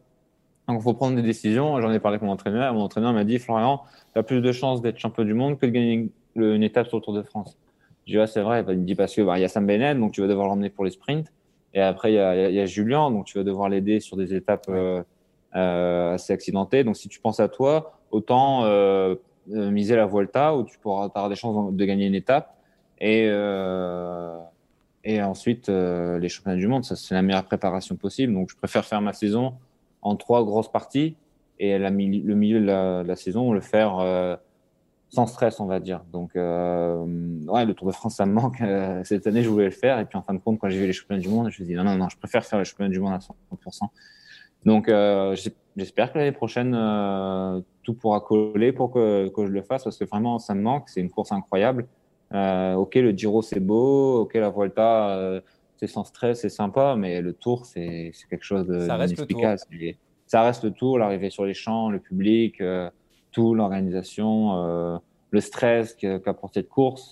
Donc 0.68 0.80
il 0.80 0.84
faut 0.84 0.94
prendre 0.94 1.16
des 1.16 1.22
décisions. 1.22 1.80
J'en 1.82 1.92
ai 1.92 2.00
parlé 2.00 2.16
avec 2.16 2.24
mon 2.24 2.32
entraîneur. 2.32 2.74
Mon 2.74 2.82
entraîneur 2.82 3.14
m'a 3.14 3.24
dit 3.24 3.40
Florian, 3.40 3.82
tu 4.14 4.20
as 4.20 4.24
plus 4.24 4.42
de 4.42 4.52
chances 4.52 4.82
d'être 4.82 4.98
champion 4.98 5.24
du 5.24 5.34
monde 5.34 5.58
que 5.58 5.66
de 5.66 5.72
gagner 5.72 6.10
une 6.36 6.64
étape 6.64 6.88
sur 6.88 6.98
le 6.98 7.04
Tour 7.04 7.14
de 7.14 7.24
France. 7.24 7.58
Je 8.06 8.20
dis, 8.20 8.32
c'est 8.32 8.42
vrai. 8.42 8.64
Il 8.68 8.78
me 8.78 8.86
dit, 8.86 8.96
parce 8.96 9.14
qu'il 9.14 9.26
bah, 9.26 9.38
y 9.40 9.44
a 9.44 9.48
Sam 9.48 9.66
Bennett, 9.66 9.98
donc 10.00 10.14
tu 10.14 10.22
vas 10.22 10.28
devoir 10.28 10.48
l'emmener 10.48 10.70
pour 10.70 10.86
les 10.86 10.92
sprints. 10.92 11.32
Et 11.74 11.82
après, 11.82 12.12
il 12.12 12.16
y 12.16 12.20
a, 12.20 12.50
y 12.50 12.60
a, 12.60 12.66
Julien, 12.66 13.12
donc 13.12 13.26
tu 13.26 13.38
vas 13.38 13.44
devoir 13.44 13.70
l'aider 13.70 14.00
sur 14.00 14.16
des 14.18 14.34
étapes 14.34 14.66
euh, 14.70 15.04
euh, 15.56 16.14
assez 16.14 16.34
accidentées. 16.34 16.84
Donc, 16.84 16.96
si 16.96 17.10
tu 17.10 17.20
penses 17.20 17.40
à 17.40 17.50
toi, 17.50 18.00
autant 18.12 18.64
euh, 18.64 19.16
euh 19.54 19.70
miser 19.72 19.96
la 19.96 20.06
Volta 20.06 20.56
où 20.56 20.64
tu 20.64 20.78
pourras 20.80 21.06
avoir 21.06 21.30
des 21.30 21.36
chances 21.36 21.74
de 21.74 21.86
gagner 21.86 22.08
une 22.08 22.16
étape. 22.16 22.56
Et, 23.00 23.28
euh, 23.30 24.38
et 25.04 25.22
ensuite, 25.22 25.70
euh, 25.70 26.18
les 26.20 26.30
championnats 26.30 26.58
du 26.58 26.68
monde, 26.68 26.84
ça, 26.84 26.96
c'est 26.96 27.14
la 27.14 27.22
meilleure 27.22 27.46
préparation 27.46 27.96
possible. 27.96 28.34
Donc, 28.34 28.50
je 28.50 28.56
préfère 28.56 28.86
faire 28.86 29.02
ma 29.02 29.14
saison 29.14 29.54
en 30.02 30.16
trois 30.16 30.44
grosses 30.44 30.72
parties 30.72 31.16
et 31.60 31.78
la, 31.78 31.90
le 31.90 31.96
milieu 31.96 32.60
de 32.60 32.66
la, 32.66 33.16
saison, 33.16 33.52
le 33.52 33.62
faire 33.62 34.40
sans 35.10 35.26
stress, 35.26 35.60
on 35.60 35.66
va 35.66 35.80
dire. 35.80 36.04
Donc, 36.12 36.36
euh, 36.36 37.06
ouais, 37.48 37.66
le 37.66 37.74
Tour 37.74 37.88
de 37.88 37.94
France, 37.94 38.16
ça 38.16 38.26
me 38.26 38.34
manque. 38.34 38.62
Euh, 38.62 39.02
cette 39.04 39.26
année, 39.28 39.42
je 39.42 39.50
voulais 39.50 39.66
le 39.66 39.72
faire. 39.72 40.00
Et 40.00 40.06
puis, 40.06 40.18
en 40.18 40.22
fin 40.22 40.34
de 40.34 40.40
compte, 40.40 40.60
quand 40.60 40.70
j'ai 40.70 40.80
vu 40.80 40.86
les 40.86 40.94
championnats 40.94 41.22
du 41.22 41.30
monde, 41.30 41.44
je 41.44 41.48
me 41.48 41.52
suis 41.52 41.66
dit, 41.66 41.76
non, 41.76 41.84
non, 41.84 41.96
non, 41.96 42.10
je 42.10 42.18
préfère 42.18 42.44
faire 42.44 42.60
les 42.60 42.66
championnats 42.66 42.92
du 42.92 43.00
monde 43.00 43.14
à 43.14 43.20
100%. 43.20 43.90
Donc, 44.66 44.90
euh, 44.90 45.36
j'espère 45.78 46.12
que 46.12 46.18
l'année 46.18 46.34
prochaine, 46.34 46.76
euh, 46.76 47.62
tout 47.84 47.94
pourra 47.94 48.20
coller 48.20 48.74
pour 48.74 48.92
que, 48.92 49.30
que, 49.30 49.46
je 49.46 49.52
le 49.52 49.62
fasse 49.62 49.86
parce 49.86 49.98
que 49.98 50.04
vraiment, 50.04 50.40
ça 50.40 50.54
me 50.56 50.62
manque. 50.62 50.90
C'est 50.90 51.00
une 51.00 51.10
course 51.10 51.32
incroyable. 51.32 51.88
Euh, 52.34 52.74
ok, 52.74 52.96
le 52.96 53.12
Giro, 53.12 53.42
c'est 53.42 53.62
beau. 53.62 54.22
Ok, 54.22 54.34
la 54.34 54.50
Volta, 54.50 55.42
c'est 55.78 55.88
sans 55.88 56.04
stress, 56.04 56.42
c'est 56.42 56.50
sympa. 56.50 56.96
Mais 56.98 57.22
le 57.22 57.34
Tour, 57.34 57.66
c'est 57.66 58.12
quelque 58.30 58.44
chose 58.44 58.68
de 58.68 58.80
ça 58.82 58.96
reste 58.98 59.18
Ça 60.26 60.42
reste 60.42 60.64
le 60.64 60.72
Tour, 60.72 60.98
l'arrivée 61.00 61.30
sur 61.30 61.46
les 61.46 61.54
champs, 61.54 61.90
le 61.90 62.00
public 62.00 62.62
l'organisation, 63.56 64.58
euh, 64.58 64.98
le 65.32 65.42
stress 65.42 65.96
qu'apporte 65.96 66.56
cette 66.56 66.70
course. 66.70 67.12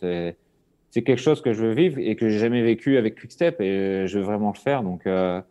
C'est 0.89 1.01
quelque 1.01 1.21
chose 1.21 1.41
que 1.41 1.51
je 1.51 1.61
veux 1.61 1.73
vivre 1.73 1.99
et 1.99 2.15
que 2.15 2.29
j'ai 2.29 2.39
jamais 2.39 2.63
vécu 2.63 2.97
avec 2.97 3.19
Quickstep 3.19 3.59
et 3.59 4.07
je 4.07 4.17
veux 4.17 4.23
vraiment 4.23 4.53
le 4.55 4.59
faire. 4.59 4.81
Donc, 4.81 5.05
euh, 5.05 5.41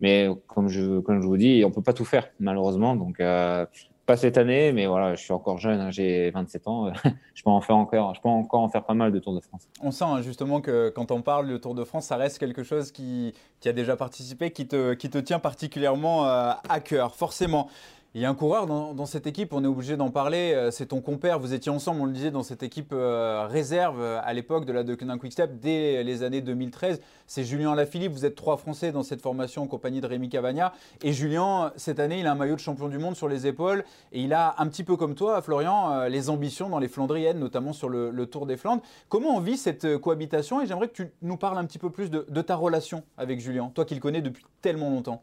mais 0.00 0.28
comme 0.46 0.68
je, 0.68 1.00
comme 1.00 1.22
je 1.22 1.26
vous 1.26 1.38
dis, 1.38 1.62
on 1.64 1.70
peut 1.70 1.82
pas 1.82 1.94
tout 1.94 2.04
faire 2.04 2.28
malheureusement. 2.38 2.96
Donc, 2.96 3.18
euh, 3.20 3.64
pas 4.10 4.16
cette 4.16 4.38
année, 4.38 4.72
mais 4.72 4.86
voilà, 4.86 5.14
je 5.14 5.22
suis 5.22 5.32
encore 5.32 5.58
jeune, 5.58 5.78
hein, 5.78 5.92
j'ai 5.92 6.32
27 6.32 6.66
ans, 6.66 6.92
je 7.34 7.42
peux 7.44 7.50
en 7.50 7.60
faire 7.60 7.76
encore, 7.76 8.12
je 8.16 8.20
peux 8.20 8.28
encore 8.28 8.60
en 8.60 8.68
faire 8.68 8.82
pas 8.82 8.94
mal 8.94 9.12
de 9.12 9.20
Tour 9.20 9.36
de 9.36 9.40
France. 9.40 9.68
On 9.80 9.92
sent 9.92 10.04
hein, 10.04 10.20
justement 10.20 10.60
que 10.60 10.88
quand 10.88 11.12
on 11.12 11.22
parle 11.22 11.46
de 11.48 11.56
Tour 11.56 11.76
de 11.76 11.84
France, 11.84 12.06
ça 12.06 12.16
reste 12.16 12.38
quelque 12.38 12.64
chose 12.64 12.90
qui, 12.90 13.32
qui 13.60 13.68
a 13.68 13.72
déjà 13.72 13.94
participé, 13.94 14.50
qui 14.50 14.66
te, 14.66 14.94
qui 14.94 15.10
te 15.10 15.18
tient 15.18 15.38
particulièrement 15.38 16.24
à 16.24 16.80
cœur, 16.80 17.14
forcément. 17.14 17.68
Il 18.12 18.20
y 18.20 18.24
a 18.24 18.28
un 18.28 18.34
coureur 18.34 18.66
dans, 18.66 19.06
cette 19.06 19.28
équipe, 19.28 19.52
on 19.52 19.62
est 19.62 19.68
obligé 19.68 19.96
d'en 19.96 20.10
parler, 20.10 20.52
euh, 20.52 20.72
c'est 20.72 20.86
ton 20.86 21.00
compère, 21.00 21.38
vous 21.38 21.54
étiez 21.54 21.70
ensemble, 21.70 22.00
on 22.00 22.06
le 22.06 22.12
disait, 22.12 22.32
dans 22.32 22.42
cette 22.42 22.64
équipe 22.64 22.92
euh, 22.92 23.46
réserve 23.48 24.00
euh, 24.00 24.18
à 24.24 24.32
l'époque 24.32 24.64
de 24.64 24.72
la 24.72 24.82
Deceuninck 24.82 25.20
Quickstep 25.20 25.60
dès 25.60 26.02
les 26.02 26.24
années 26.24 26.40
2013. 26.40 27.00
C'est 27.28 27.44
Julien 27.44 27.72
Lafilippe, 27.76 28.10
vous 28.10 28.24
êtes 28.24 28.34
trois 28.34 28.56
Français 28.56 28.90
dans 28.90 29.04
cette 29.04 29.22
formation 29.22 29.62
en 29.62 29.68
compagnie 29.68 30.00
de 30.00 30.08
Rémi 30.08 30.28
Cavagna. 30.28 30.72
Et 31.04 31.12
Julien, 31.12 31.72
cette 31.76 32.00
année, 32.00 32.18
il 32.18 32.26
a 32.26 32.32
un 32.32 32.34
maillot 32.34 32.56
de 32.56 32.60
champion 32.60 32.88
du 32.88 32.98
monde 32.98 33.14
sur 33.14 33.28
les 33.28 33.46
épaules 33.46 33.84
et 34.10 34.20
il 34.20 34.32
a 34.32 34.56
un 34.58 34.66
petit 34.66 34.82
peu 34.82 34.96
comme 34.96 35.14
toi, 35.14 35.40
Florian, 35.40 36.06
les 36.06 36.30
ambitions 36.30 36.68
dans 36.68 36.80
les 36.80 36.88
Flandriennes, 36.88 37.38
notamment 37.38 37.72
sur 37.72 37.88
le, 37.88 38.26
Tour 38.26 38.44
des 38.44 38.56
Flandres. 38.56 38.82
Comment 39.08 39.36
on 39.36 39.40
vit 39.40 39.56
cette 39.56 39.98
cohabitation? 39.98 40.60
Et 40.60 40.66
j'aimerais 40.66 40.88
que 40.88 40.94
tu 40.94 41.12
nous 41.22 41.36
parles 41.36 41.58
un 41.58 41.64
petit 41.64 41.78
peu 41.78 41.90
plus 41.90 42.10
de, 42.10 42.26
de 42.28 42.42
ta 42.42 42.56
relation 42.56 43.04
avec 43.16 43.38
Julien, 43.38 43.70
toi 43.72 43.84
qui 43.84 43.94
le 43.94 44.00
connais 44.00 44.20
depuis 44.20 44.44
tellement 44.62 44.90
longtemps. 44.90 45.22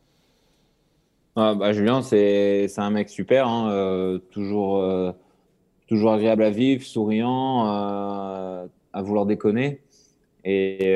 Ah, 1.40 1.54
bah, 1.54 1.72
Julien, 1.72 2.02
c'est 2.02 2.68
un 2.78 2.90
mec 2.90 3.10
super, 3.10 3.48
hein, 3.48 3.70
euh, 3.70 4.18
toujours, 4.32 4.78
euh, 4.78 5.12
toujours 5.88 6.12
agréable 6.14 6.42
à 6.42 6.50
vivre, 6.50 6.82
souriant, 6.82 7.68
euh, 7.68 8.66
à 8.92 9.02
vouloir 9.04 9.28
déconner 9.28 9.82
et 10.44 10.96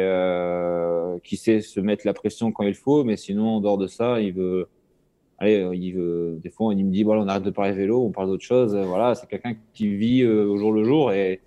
qui 1.24 1.38
sait 1.38 1.62
se 1.62 1.80
mettre 1.80 2.08
la 2.08 2.14
pression 2.14 2.52
quand 2.52 2.64
il 2.64 2.74
faut, 2.74 3.04
mais 3.04 3.18
sinon, 3.18 3.58
en 3.58 3.62
dehors 3.62 3.78
de 3.78 3.86
ça, 3.86 4.20
il 4.20 4.34
veut. 4.34 4.68
Il 5.44 5.94
veut, 5.96 6.40
des 6.42 6.50
fois, 6.50 6.74
il 6.74 6.86
me 6.86 6.92
dit 6.92 7.04
voilà, 7.04 7.22
on 7.22 7.28
arrête 7.28 7.44
de 7.44 7.52
parler 7.52 7.74
vélo, 7.74 8.02
on 8.04 8.12
parle 8.12 8.28
d'autre 8.28 8.44
chose. 8.44 8.76
Voilà, 8.76 9.14
c'est 9.16 9.28
quelqu'un 9.28 9.56
qui 9.74 9.96
vit 9.96 10.26
au 10.26 10.58
jour 10.58 10.72
le 10.72 10.84
jour 10.84 11.12
et, 11.12 11.42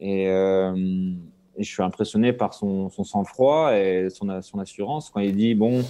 et, 0.00 0.24
et 0.24 1.62
je 1.62 1.70
suis 1.70 1.82
impressionné 1.82 2.32
par 2.32 2.52
son, 2.54 2.90
son 2.90 3.04
sang-froid 3.04 3.74
et 3.74 4.08
son, 4.10 4.42
son 4.42 4.58
assurance. 4.58 5.10
Quand 5.10 5.20
il 5.20 5.36
dit 5.36 5.54
bon, 5.54 5.82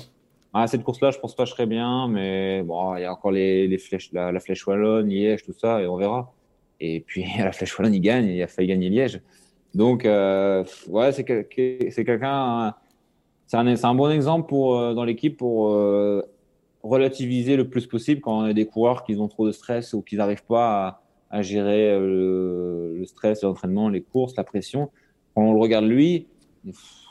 ah, 0.54 0.66
cette 0.66 0.82
course-là, 0.82 1.10
je 1.10 1.18
pense 1.18 1.34
pas 1.34 1.44
je 1.44 1.50
serais 1.50 1.66
bien, 1.66 2.08
mais 2.08 2.62
bon, 2.62 2.96
il 2.96 3.02
y 3.02 3.04
a 3.04 3.12
encore 3.12 3.32
les, 3.32 3.68
les 3.68 3.78
flèches, 3.78 4.10
la, 4.12 4.40
flèche 4.40 4.66
wallonne, 4.66 5.08
Liège, 5.08 5.42
tout 5.42 5.52
ça, 5.52 5.82
et 5.82 5.86
on 5.86 5.96
verra. 5.96 6.32
Et 6.80 7.00
puis 7.00 7.24
à 7.38 7.44
la 7.44 7.52
flèche 7.52 7.78
wallonne, 7.78 7.94
il 7.94 8.00
gagne, 8.00 8.26
il 8.26 8.42
a 8.42 8.46
failli 8.46 8.68
gagner 8.68 8.88
Liège. 8.88 9.20
Donc, 9.74 10.06
euh, 10.06 10.64
ouais, 10.88 11.12
c'est 11.12 11.24
quelqu'un, 11.24 12.74
c'est 13.46 13.56
un, 13.56 13.66
un, 13.66 13.94
bon 13.94 14.10
exemple 14.10 14.48
pour 14.48 14.78
euh, 14.78 14.94
dans 14.94 15.04
l'équipe 15.04 15.36
pour 15.36 15.68
euh, 15.68 16.22
relativiser 16.82 17.56
le 17.56 17.68
plus 17.68 17.86
possible 17.86 18.22
quand 18.22 18.38
on 18.38 18.44
a 18.44 18.52
des 18.54 18.66
coureurs 18.66 19.04
qui 19.04 19.14
ont 19.16 19.28
trop 19.28 19.46
de 19.46 19.52
stress 19.52 19.92
ou 19.92 20.00
qui 20.00 20.16
n'arrivent 20.16 20.44
pas 20.44 21.02
à, 21.30 21.42
gérer 21.42 21.98
le, 21.98 22.96
le 22.96 23.04
stress, 23.04 23.42
l'entraînement, 23.42 23.90
les 23.90 24.00
courses, 24.00 24.34
la 24.36 24.44
pression. 24.44 24.90
Quand 25.34 25.42
on 25.42 25.52
le 25.52 25.60
regarde 25.60 25.84
lui, 25.84 26.26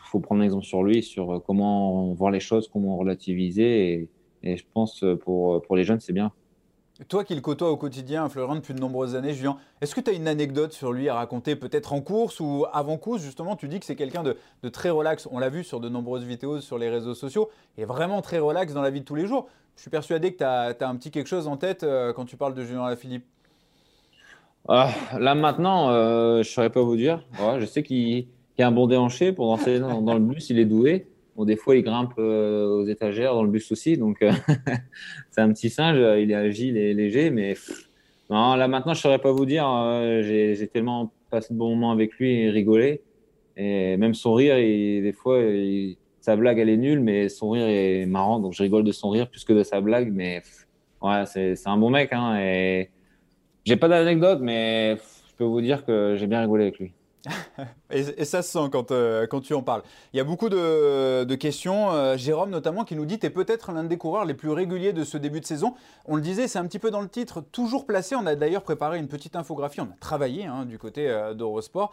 faut 0.07 0.19
prendre 0.19 0.41
un 0.41 0.45
exemple 0.45 0.65
sur 0.65 0.83
lui, 0.83 1.03
sur 1.03 1.35
euh, 1.35 1.39
comment 1.39 2.13
voir 2.13 2.31
les 2.31 2.39
choses, 2.39 2.67
comment 2.67 2.97
relativiser. 2.97 3.91
Et, 3.91 4.09
et 4.43 4.57
je 4.57 4.63
pense 4.73 5.03
euh, 5.03 5.15
pour, 5.15 5.55
euh, 5.55 5.59
pour 5.59 5.75
les 5.75 5.83
jeunes, 5.83 5.99
c'est 5.99 6.13
bien. 6.13 6.31
Toi 7.09 7.23
qui 7.23 7.35
le 7.35 7.41
côtoies 7.41 7.69
au 7.69 7.77
quotidien, 7.77 8.27
Florian, 8.27 8.55
depuis 8.55 8.73
de 8.73 8.79
nombreuses 8.79 9.15
années, 9.15 9.33
Julien, 9.33 9.57
est-ce 9.81 9.93
que 9.93 10.01
tu 10.01 10.09
as 10.09 10.13
une 10.13 10.27
anecdote 10.27 10.73
sur 10.73 10.91
lui 10.91 11.09
à 11.09 11.13
raconter, 11.13 11.55
peut-être 11.55 11.93
en 11.93 12.01
course 12.01 12.39
ou 12.39 12.65
avant 12.73 12.97
course 12.97 13.21
Justement, 13.21 13.55
tu 13.55 13.67
dis 13.67 13.79
que 13.79 13.85
c'est 13.85 13.95
quelqu'un 13.95 14.23
de, 14.23 14.35
de, 14.63 14.69
très 14.69 14.89
relax. 14.89 15.27
On 15.31 15.37
l'a 15.37 15.49
vu 15.49 15.63
sur 15.63 15.79
de 15.79 15.89
nombreuses 15.89 16.23
vidéos 16.23 16.59
sur 16.59 16.79
les 16.79 16.89
réseaux 16.89 17.13
sociaux. 17.13 17.51
Il 17.77 17.83
est 17.83 17.85
vraiment 17.85 18.23
très 18.23 18.39
relax 18.39 18.73
dans 18.73 18.81
la 18.81 18.89
vie 18.89 19.01
de 19.01 19.05
tous 19.05 19.13
les 19.13 19.27
jours. 19.27 19.47
Je 19.75 19.81
suis 19.81 19.91
persuadé 19.91 20.33
que 20.33 20.39
tu 20.39 20.43
as, 20.43 20.75
as, 20.79 20.87
un 20.87 20.95
petit 20.95 21.11
quelque 21.11 21.27
chose 21.27 21.47
en 21.47 21.55
tête 21.55 21.85
quand 22.15 22.25
tu 22.25 22.35
parles 22.35 22.55
de 22.55 22.63
Julien 22.63 22.87
Lafilippe. 22.87 23.25
Ah, 24.67 24.89
là 25.19 25.35
maintenant, 25.35 25.91
je 25.91 26.37
ne 26.39 26.43
saurais 26.43 26.71
pas 26.71 26.81
vous 26.81 26.95
dire. 26.95 27.23
Ouais, 27.39 27.59
je 27.59 27.65
sais 27.67 27.83
qu'il 27.83 28.27
qui 28.57 28.63
a 28.63 28.67
un 28.67 28.71
bon 28.71 28.87
déhanché 28.87 29.33
pour 29.33 29.55
danser 29.55 29.79
dans, 29.79 30.13
le 30.15 30.19
bus, 30.19 30.49
il 30.49 30.57
est 30.57 30.65
doué. 30.65 31.05
Bon, 31.35 31.45
des 31.45 31.55
fois, 31.55 31.75
il 31.75 31.83
grimpe 31.83 32.13
euh, 32.17 32.65
aux 32.65 32.87
étagères 32.87 33.35
dans 33.35 33.43
le 33.43 33.51
bus 33.51 33.71
aussi, 33.71 33.97
donc 33.97 34.23
euh, 34.23 34.31
c'est 35.29 35.41
un 35.41 35.53
petit 35.53 35.69
singe, 35.69 35.97
il 36.19 36.31
est 36.31 36.35
agile 36.35 36.75
et 36.75 36.95
léger, 36.95 37.29
mais 37.29 37.53
là 38.31 38.67
maintenant, 38.67 38.95
je 38.95 39.01
saurais 39.01 39.19
pas 39.19 39.31
vous 39.31 39.45
dire. 39.45 39.69
Euh, 39.69 40.23
j'ai 40.23 40.67
tellement 40.67 41.13
passé 41.29 41.53
de 41.53 41.59
bons 41.59 41.75
moments 41.75 41.91
avec 41.91 42.15
lui 42.15 42.33
et 42.33 42.49
rigolé, 42.49 43.03
et 43.57 43.95
même 43.97 44.15
son 44.15 44.33
rire, 44.33 44.55
des 44.55 45.13
fois, 45.13 45.39
sa 46.19 46.35
blague 46.35 46.57
elle 46.57 46.69
est 46.69 46.77
nulle, 46.77 47.01
mais 47.01 47.29
son 47.29 47.51
rire 47.51 47.67
est 47.67 48.07
marrant, 48.07 48.39
donc 48.39 48.53
je 48.53 48.63
rigole 48.63 48.83
de 48.83 48.91
son 48.91 49.11
rire 49.11 49.29
plus 49.29 49.43
que 49.43 49.53
de 49.53 49.61
sa 49.61 49.81
blague, 49.81 50.11
mais 50.11 50.41
ouais, 51.03 51.23
c'est 51.27 51.67
un 51.67 51.77
bon 51.77 51.91
mec, 51.91 52.11
hein, 52.11 52.39
et 52.39 52.89
j'ai 53.65 53.75
pas 53.75 53.87
d'anecdote, 53.87 54.39
mais 54.41 54.95
je 54.95 55.35
peux 55.37 55.43
vous 55.43 55.61
dire 55.61 55.85
que 55.85 56.15
j'ai 56.17 56.25
bien 56.25 56.41
rigolé 56.41 56.63
avec 56.63 56.79
lui. 56.79 56.93
et, 57.91 58.25
ça 58.25 58.41
se 58.41 58.51
sent 58.51 58.69
quand, 58.71 58.91
euh, 58.91 59.27
quand 59.27 59.41
tu 59.41 59.53
en 59.53 59.61
parles. 59.61 59.83
Il 60.13 60.17
y 60.17 60.19
a 60.19 60.23
beaucoup 60.23 60.49
de, 60.49 61.35
questions. 61.35 61.91
Euh, 61.91 62.17
Jérôme 62.17 62.49
notamment 62.49 62.83
qui 62.83 62.95
nous 62.95 63.05
dit 63.05 63.19
Tu 63.19 63.25
es 63.25 63.29
peut-être 63.29 63.71
l'un 63.71 63.83
des 63.83 63.97
coureurs 63.97 64.25
les 64.25 64.33
plus 64.33 64.49
réguliers 64.49 64.93
de 64.93 65.03
ce 65.03 65.17
début 65.17 65.39
de 65.39 65.45
saison. 65.45 65.73
On 66.05 66.15
le 66.15 66.21
disait, 66.21 66.47
c'est 66.47 66.59
un 66.59 66.65
petit 66.65 66.79
peu 66.79 66.91
dans 66.91 67.01
le 67.01 67.09
titre, 67.09 67.41
toujours 67.41 67.85
placé. 67.85 68.15
On 68.15 68.25
a 68.25 68.35
d'ailleurs 68.35 68.63
préparé 68.63 68.99
une 68.99 69.07
petite 69.07 69.35
infographie. 69.35 69.81
On 69.81 69.85
a 69.85 69.97
travaillé 69.99 70.45
hein, 70.45 70.65
du 70.65 70.77
côté 70.77 71.09
euh, 71.09 71.33
d'Eurosport. 71.33 71.91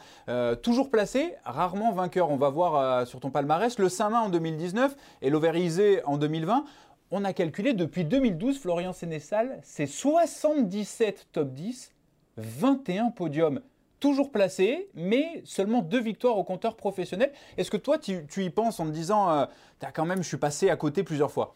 toujours 0.62 0.90
placé, 0.90 1.34
rarement 1.44 1.92
vainqueur. 1.92 2.30
On 2.30 2.36
va 2.36 2.48
voir 2.48 3.06
sur 3.06 3.20
ton 3.20 3.30
palmarès 3.30 3.78
le 3.78 3.88
Saint-Main 3.88 4.20
en 4.20 4.28
2019 4.28 4.96
et 5.22 5.30
l'Overisé 5.30 6.02
en 6.04 6.16
2020. 6.16 6.64
On 7.10 7.24
a 7.24 7.32
calculé 7.32 7.74
depuis 7.74 8.04
2012, 8.04 8.58
Florian 8.58 8.92
Sénessal, 8.92 9.60
c'est 9.62 9.86
77 9.86 11.28
top 11.32 11.52
10, 11.52 11.92
21 12.38 13.10
podiums 13.10 13.60
toujours 14.00 14.30
placé, 14.30 14.88
mais 14.94 15.42
seulement 15.44 15.82
deux 15.82 16.00
victoires 16.00 16.38
au 16.38 16.44
compteur 16.44 16.76
professionnel. 16.76 17.30
Est-ce 17.56 17.70
que 17.70 17.76
toi, 17.76 17.98
tu, 17.98 18.24
y 18.36 18.50
penses 18.50 18.80
en 18.80 18.86
te 18.86 18.90
disant, 18.90 19.30
euh, 19.30 19.44
as 19.82 19.92
quand 19.92 20.04
même, 20.04 20.22
je 20.22 20.28
suis 20.28 20.36
passé 20.36 20.70
à 20.70 20.76
côté 20.76 21.02
plusieurs 21.02 21.30
fois? 21.30 21.54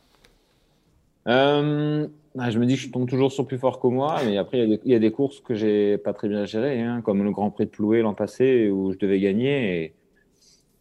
Euh, 1.27 2.07
bah, 2.35 2.51
Je 2.51 2.59
me 2.59 2.67
dis 2.67 2.75
que 2.75 2.81
je 2.81 2.91
tombe 2.91 3.09
toujours 3.09 3.33
sur 3.33 3.47
plus 3.47 3.59
fort 3.59 3.81
que 3.81 3.87
moi, 3.87 4.17
mais 4.25 4.39
après, 4.39 4.67
il 4.67 4.81
y, 4.85 4.95
a 4.95 4.99
des 4.99 5.11
courses 5.11 5.41
que 5.41 5.55
j'ai 5.55 5.99
pas 5.99 6.13
très 6.13 6.29
bien 6.29 6.45
gérées, 6.47 6.81
hein, 6.81 7.03
comme 7.03 7.23
le 7.23 7.31
Grand 7.31 7.51
Prix 7.51 7.67
de 7.67 7.71
Ploué 7.71 8.01
l'an 8.01 8.15
passé, 8.15 8.71
où 8.71 8.93
je 8.93 8.99
devais 8.99 9.21
gagner. 9.21 9.85
Et 9.85 9.95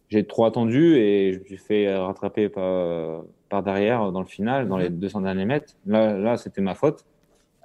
j'ai 0.08 0.24
trop 0.24 0.46
attendu 0.46 0.96
et 0.96 1.34
je 1.34 1.40
me 1.40 1.44
suis 1.44 1.58
fait 1.58 1.94
rattraper 1.94 2.48
par, 2.48 3.24
par 3.48 3.62
derrière 3.62 4.10
dans 4.10 4.20
le 4.20 4.26
final, 4.26 4.68
dans 4.68 4.78
les 4.78 4.88
200 4.88 5.18
mhm. 5.18 5.24
derniers 5.24 5.44
mètres. 5.44 5.74
Là, 5.86 6.16
là 6.16 6.36
c'était 6.36 6.62
ma 6.62 6.74
faute. 6.74 7.04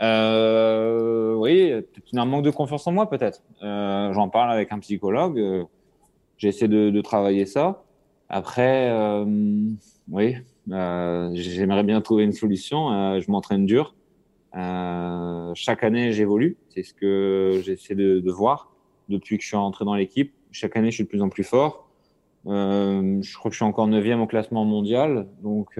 Euh, 0.01 1.33
oui, 1.35 1.71
un 2.13 2.25
manque 2.25 2.43
de 2.43 2.51
confiance 2.51 2.87
en 2.87 2.91
moi 2.91 3.09
peut-être. 3.09 3.43
Euh, 3.61 4.11
J'en 4.13 4.29
parle 4.29 4.51
avec 4.51 4.71
un 4.71 4.79
psychologue. 4.79 5.39
Euh, 5.39 5.63
J'essaie 6.37 6.67
de, 6.67 6.89
de, 6.89 7.01
travailler 7.01 7.45
ça. 7.45 7.83
Après, 8.27 8.89
euh, 8.89 9.23
oui, 10.11 10.35
euh, 10.71 11.29
j'aimerais 11.35 11.83
bien 11.83 12.01
trouver 12.01 12.23
une 12.23 12.33
solution. 12.33 13.19
Je 13.19 13.31
m'entraîne 13.31 13.65
dur. 13.65 13.95
chaque 14.53 15.83
année, 15.83 16.11
j'évolue. 16.11 16.57
C'est 16.69 16.83
ce 16.83 16.93
que 16.93 17.61
j'essaie 17.63 17.95
de, 17.95 18.19
de, 18.19 18.31
voir 18.31 18.73
depuis 19.09 19.37
que 19.37 19.43
je 19.43 19.49
suis 19.49 19.57
entré 19.57 19.85
dans 19.85 19.93
l'équipe. 19.93 20.33
Chaque 20.51 20.75
année, 20.75 20.89
je 20.89 20.95
suis 20.95 21.03
de 21.03 21.09
plus 21.09 21.21
en 21.21 21.29
plus 21.29 21.43
fort. 21.43 21.87
je 22.45 23.37
crois 23.37 23.49
que 23.49 23.53
je 23.53 23.59
suis 23.59 23.65
encore 23.65 23.87
neuvième 23.87 24.19
au 24.19 24.27
classement 24.27 24.65
mondial, 24.65 25.27
donc 25.43 25.79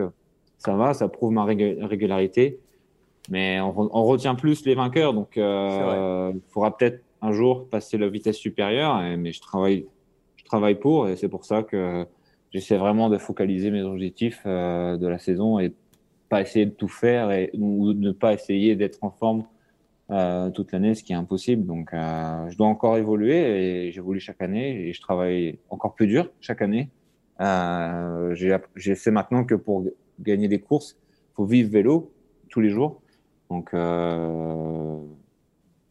ça 0.60 0.76
va, 0.76 0.94
ça 0.94 1.10
prouve 1.10 1.34
ma 1.34 1.44
régularité. 1.44 2.60
Mais 3.30 3.60
on, 3.62 3.90
on, 3.96 4.04
retient 4.04 4.36
plus 4.36 4.66
les 4.66 4.76
vainqueurs, 4.76 5.14
donc 5.14 5.34
il 5.36 5.42
euh, 5.42 6.34
faudra 6.50 6.78
peut-être 6.78 7.02
un 7.22 7.32
jour 7.32 7.70
passer 7.70 7.98
la 7.98 8.10
vitesse 8.10 8.36
supérieure. 8.36 9.02
mais 9.18 9.32
je 9.32 9.42
travaille, 9.42 9.86
je 10.36 10.44
travaille 10.44 10.76
pour, 10.76 11.08
et 11.08 11.16
c'est 11.16 11.30
pour 11.30 11.46
ça 11.46 11.64
que 11.64 12.06
j'essaie 12.52 12.78
vraiment 12.78 13.10
de 13.10 13.18
focaliser 13.18 13.72
mes 13.72 13.82
objectifs 13.82 14.42
euh, 14.46 14.98
de 14.98 15.08
la 15.08 15.20
saison 15.20 15.58
et 15.60 15.74
pas 16.30 16.42
essayer 16.42 16.66
de 16.66 16.72
tout 16.72 16.88
faire 16.88 17.32
et 17.32 17.50
ou 17.54 17.94
ne 17.94 18.12
pas 18.12 18.34
essayer 18.34 18.76
d'être 18.76 19.00
en 19.04 19.12
forme 19.12 19.46
euh, 20.12 20.50
toute 20.50 20.72
l'année, 20.74 20.96
ce 20.96 21.04
qui 21.04 21.14
est 21.14 21.16
impossible. 21.16 21.66
Donc, 21.66 21.94
euh, 21.94 22.50
je 22.50 22.58
dois 22.58 22.68
encore 22.68 22.98
évoluer 22.98 23.88
et 23.88 23.92
j'évolue 23.92 24.20
chaque 24.20 24.42
année 24.42 24.88
et 24.88 24.94
je 24.94 25.02
travaille 25.02 25.60
encore 25.70 25.96
plus 25.96 26.08
dur 26.08 26.30
chaque 26.42 26.62
année. 26.62 26.90
Euh, 27.40 28.36
j'ai 28.76 28.96
sais 28.96 29.12
maintenant 29.12 29.44
que 29.46 29.56
pour 29.56 29.86
gagner 30.20 30.48
des 30.48 30.60
courses, 30.60 30.98
faut 31.36 31.46
vivre 31.46 31.72
vélo 31.72 32.12
tous 32.50 32.60
les 32.60 32.70
jours. 32.70 33.02
Donc, 33.54 33.70
euh, 33.76 34.98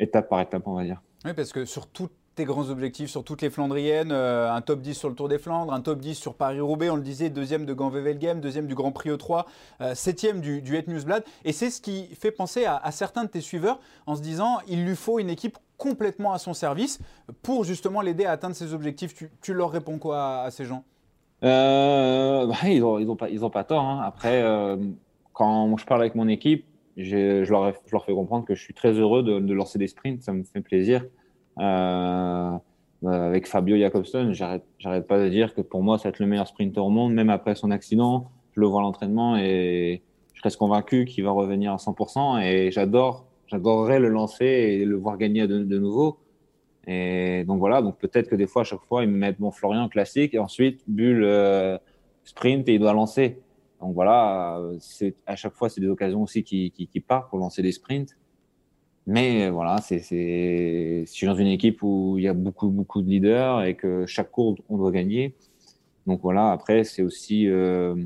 étape 0.01 0.29
par 0.29 0.41
étape, 0.41 0.65
on 0.67 0.75
va 0.75 0.83
dire. 0.83 1.01
Oui, 1.25 1.33
parce 1.33 1.53
que 1.53 1.65
sur 1.65 1.87
tous 1.87 2.09
tes 2.35 2.45
grands 2.45 2.71
objectifs, 2.71 3.09
sur 3.09 3.23
toutes 3.23 3.41
les 3.41 3.51
Flandriennes, 3.51 4.11
euh, 4.11 4.53
un 4.53 4.61
top 4.63 4.81
10 4.81 4.95
sur 4.95 5.09
le 5.09 5.15
Tour 5.15 5.29
des 5.29 5.39
Flandres, 5.39 5.73
un 5.73 5.81
top 5.81 6.01
10 6.01 6.17
sur 6.17 6.35
Paris-Roubaix, 6.35 6.91
on 6.91 6.97
le 6.97 7.03
disait, 7.03 7.31
deuxième 7.31 7.65
de 7.65 7.73
Gand-Wevelgem, 7.73 8.41
deuxième 8.41 8.67
du 8.67 8.75
Grand 8.75 8.91
Prix 8.91 9.11
E3, 9.11 9.45
euh, 9.81 9.95
septième 9.95 10.41
du, 10.41 10.61
du 10.61 10.77
Het 10.77 10.89
Newsblad. 10.89 11.23
Et 11.45 11.53
c'est 11.53 11.71
ce 11.71 11.81
qui 11.81 12.07
fait 12.17 12.33
penser 12.33 12.65
à, 12.65 12.91
certains 12.91 13.23
de 13.23 13.29
tes 13.29 13.41
suiveurs 13.41 13.79
en 14.07 14.17
se 14.17 14.23
disant, 14.23 14.59
il 14.67 14.85
lui 14.85 14.97
faut 14.97 15.21
une 15.21 15.31
équipe 15.31 15.57
complètement 15.77 16.33
à 16.33 16.39
son 16.39 16.55
service 16.55 16.99
pour 17.43 17.63
justement 17.63 18.01
l'aider 18.01 18.25
à 18.25 18.33
atteindre 18.33 18.57
ses 18.57 18.75
objectifs. 18.75 19.15
Tu, 19.41 19.55
leur 19.55 19.71
réponds 19.71 19.99
quoi 19.99 20.41
à, 20.41 20.51
ces 20.51 20.65
gens? 20.65 20.83
Bah, 21.43 21.49
Ils 22.65 22.81
n'ont 22.81 22.99
ils 22.99 23.09
ont 23.09 23.17
pas, 23.17 23.31
ils 23.31 23.45
ont 23.45 23.51
pas 23.51 23.63
tort. 23.63 23.85
Hein. 23.85 24.03
Après, 24.05 24.43
quand 25.33 25.77
je 25.77 25.87
parle 25.87 26.01
avec 26.01 26.17
mon 26.17 26.27
équipe, 26.27 26.67
je 26.97 27.51
leur, 27.51 27.75
fais 28.05 28.13
comprendre 28.13 28.45
que 28.45 28.55
je 28.55 28.63
suis 28.63 28.75
très 28.75 28.93
heureux 28.93 29.23
de, 29.23 29.53
lancer 29.53 29.79
des 29.79 29.89
sprints, 29.89 30.23
ça 30.23 30.33
me 30.33 30.45
fait 30.45 30.61
plaisir. 30.61 31.05
Euh, 31.59 32.53
avec 33.05 33.47
Fabio 33.49 33.77
Jacobson, 33.77 34.33
j'arrête 34.33 35.07
pas 35.07 35.19
de 35.19 35.29
dire 35.29 35.55
que 35.55 35.61
pour 35.61 35.83
moi, 35.83 35.99
c'est 35.99 36.19
le 36.19 36.27
meilleur 36.27 36.47
sprinter 36.47 36.81
au 36.85 36.91
monde, 36.91 37.13
même 37.15 37.31
après 37.31 37.55
son 37.55 37.71
accident. 37.71 38.31
Je 38.55 38.61
le 38.61 38.67
vois 38.67 38.81
à 38.81 38.83
l'entraînement 38.83 39.37
et 39.37 40.03
je 40.35 40.43
reste 40.43 40.57
convaincu 40.57 41.05
qu'il 41.05 41.25
va 41.25 41.31
revenir 41.31 41.73
à 41.73 41.77
100%. 41.77 42.43
Et 42.43 42.71
j'adore, 42.71 43.27
j'adorerais 43.47 43.99
le 43.99 44.09
lancer 44.09 44.45
et 44.45 44.85
le 44.85 44.97
voir 44.97 45.19
gagner 45.19 45.47
de, 45.47 45.65
de 45.65 45.79
nouveau. 45.79 46.19
Et 46.87 47.45
donc 47.45 47.59
voilà, 47.59 47.81
donc 47.81 47.99
peut-être 47.99 48.29
que 48.29 48.35
des 48.35 48.47
fois, 48.47 48.63
à 48.63 48.65
chaque 48.65 48.83
fois, 48.83 49.05
ils 49.05 49.11
me 49.11 49.17
mettent 49.17 49.39
mon 49.39 49.51
Florian 49.51 49.89
classique 49.89 50.35
et 50.35 50.39
ensuite, 50.39 50.83
bulle 50.89 51.23
euh, 51.25 51.79
sprint 52.25 52.69
et 52.69 52.75
il 52.75 52.81
doit 52.81 52.93
lancer. 52.93 53.39
Donc 53.83 53.95
voilà, 53.95 54.61
c'est 54.79 55.17
à 55.27 55.35
chaque 55.35 55.55
fois 55.55 55.69
c'est 55.69 55.81
des 55.81 55.89
occasions 55.89 56.23
aussi 56.23 56.45
qui, 56.45 56.71
qui, 56.71 57.01
partent 57.01 57.29
pour 57.31 57.41
lancer 57.41 57.63
des 57.63 57.73
sprints. 57.73 58.17
Mais 59.07 59.51
voilà, 59.51 59.79
c'est 59.79 59.99
je 59.99 61.11
suis 61.11 61.27
dans 61.27 61.35
une 61.35 61.49
équipe 61.49 61.83
où 61.83 62.17
il 62.17 62.23
y 62.25 62.29
a 62.29 62.33
beaucoup 62.33 62.69
beaucoup 62.69 63.03
de 63.03 63.09
leaders 63.09 63.65
et 63.65 63.75
que 63.75 64.07
chaque 64.07 64.31
course 64.31 64.61
on 64.69 64.79
doit 64.79 64.93
gagner. 64.93 65.35
Donc 66.07 66.21
voilà, 66.23 66.53
après 66.53 66.85
c'est 66.85 67.03
aussi 67.03 67.49
euh, 67.49 67.97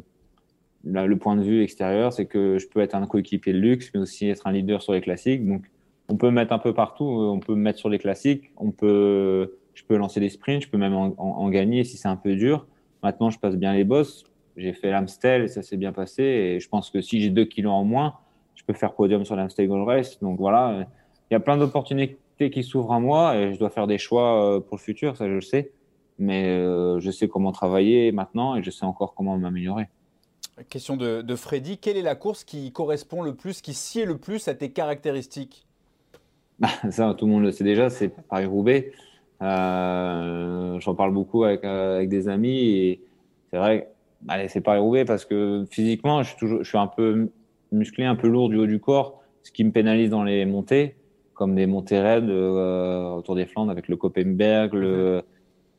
le 0.85 1.17
point 1.19 1.37
de 1.37 1.43
vue 1.43 1.63
extérieur, 1.63 2.15
c'est 2.15 2.27
que 2.27 2.59
je 2.59 2.67
peux 2.69 2.81
être 2.81 2.95
un 2.95 3.07
coéquipier 3.07 3.53
de 3.53 3.59
luxe, 3.59 3.91
mais 3.93 4.01
aussi 4.01 4.29
être 4.29 4.47
un 4.47 4.53
leader 4.53 4.81
sur 4.81 4.95
les 4.95 5.03
classiques. 5.03 5.47
Donc 5.47 5.67
on 6.09 6.17
peut 6.17 6.29
me 6.29 6.37
mettre 6.37 6.55
un 6.55 6.59
peu 6.59 6.73
partout, 6.73 7.05
on 7.05 7.41
peut 7.41 7.55
me 7.55 7.61
mettre 7.61 7.79
sur 7.79 7.91
les 7.91 7.99
classiques, 7.99 8.51
on 8.57 8.71
peut, 8.71 9.59
je 9.75 9.85
peux 9.85 9.97
lancer 9.97 10.21
des 10.21 10.31
sprints, 10.31 10.63
je 10.63 10.71
peux 10.71 10.79
même 10.79 10.95
en, 10.95 11.15
en, 11.19 11.45
en 11.45 11.51
gagner 11.51 11.85
si 11.85 11.99
c'est 11.99 12.09
un 12.09 12.17
peu 12.17 12.35
dur. 12.35 12.67
Maintenant, 13.03 13.29
je 13.29 13.39
passe 13.39 13.57
bien 13.57 13.75
les 13.75 13.85
bosses 13.85 14.25
j'ai 14.57 14.73
fait 14.73 14.91
l'Amstel 14.91 15.43
et 15.43 15.49
ça 15.49 15.63
s'est 15.63 15.77
bien 15.77 15.93
passé. 15.93 16.23
Et 16.23 16.61
je 16.61 16.69
pense 16.69 16.91
que 16.91 17.01
si 17.01 17.21
j'ai 17.21 17.31
deux 17.31 17.45
kilos 17.45 17.73
en 17.73 17.85
moins, 17.85 18.15
je 18.55 18.65
peux 18.65 18.73
faire 18.73 18.95
podium 18.95 19.25
sur 19.25 19.37
l'Amstel 19.37 19.69
Gold 19.69 19.87
Race. 19.87 20.19
Donc 20.21 20.39
voilà, 20.39 20.87
il 21.31 21.35
y 21.35 21.37
a 21.37 21.41
plein 21.41 21.57
d'opportunités 21.57 22.51
qui 22.51 22.63
s'ouvrent 22.63 22.93
à 22.93 23.01
moi 23.01 23.37
et 23.37 23.53
je 23.53 23.59
dois 23.59 23.71
faire 23.71 23.87
des 23.87 23.99
choix 23.99 24.57
euh, 24.57 24.61
pour 24.61 24.77
le 24.77 24.83
futur, 24.83 25.17
ça 25.17 25.29
je 25.29 25.35
le 25.35 25.41
sais. 25.41 25.73
Mais 26.19 26.49
euh, 26.49 26.99
je 27.01 27.11
sais 27.11 27.29
comment 27.29 27.53
travailler 27.53 28.11
maintenant 28.13 28.57
et 28.57 28.63
je 28.63 28.71
sais 28.71 28.85
encore 28.85 29.15
comment 29.15 29.37
m'améliorer. 29.37 29.89
Question 30.71 30.97
de, 30.97 31.21
de, 31.21 31.37
Freddy. 31.37 31.77
Quelle 31.77 31.99
est 31.99 32.03
la 32.03 32.15
course 32.15 32.43
qui 32.43 32.73
correspond 32.73 33.21
le 33.21 33.35
plus, 33.35 33.61
qui 33.61 33.75
sied 33.75 34.07
le 34.07 34.17
plus 34.17 34.49
à 34.49 34.55
tes 34.55 34.71
caractéristiques? 34.71 35.67
Bah, 36.59 36.69
Ça, 36.91 37.13
tout 37.13 37.27
le 37.27 37.33
monde 37.33 37.43
le 37.43 37.53
sait 37.53 37.65
déjà, 37.65 37.91
c'est 37.91 38.09
Paris-Roubaix. 38.09 38.93
Euh, 39.43 40.81
J'en 40.81 40.95
parle 40.95 41.13
beaucoup 41.13 41.45
avec, 41.45 41.63
avec 41.63 42.09
des 42.09 42.29
amis 42.29 42.59
et 42.59 43.01
c'est 43.51 43.59
vrai, 43.59 43.91
allez, 44.29 44.49
c'est 44.49 44.61
Paris-Roubaix 44.61 45.05
parce 45.05 45.25
que 45.25 45.65
physiquement, 45.71 46.23
je 46.23 46.29
suis, 46.29 46.37
toujours, 46.37 46.63
je 46.63 46.69
suis 46.69 46.79
un 46.79 46.87
peu 46.87 47.31
musclé, 47.73 48.05
un 48.05 48.17
peu 48.17 48.29
lourd 48.29 48.49
du 48.49 48.57
haut 48.57 48.67
du 48.67 48.81
corps, 48.81 49.23
ce 49.43 49.51
qui 49.53 49.65
me 49.65 49.71
pénalise 49.71 50.11
dans 50.11 50.25
les 50.25 50.45
montées, 50.47 50.97
comme 51.35 51.55
des 51.55 51.67
montées 51.67 52.01
raides 52.01 52.29
euh, 52.31 53.11
autour 53.11 53.35
des 53.35 53.47
Flandres 53.47 53.71
avec 53.71 53.89
le 53.89 53.97
Koppenberg, 53.97 54.75
le, 54.75 55.23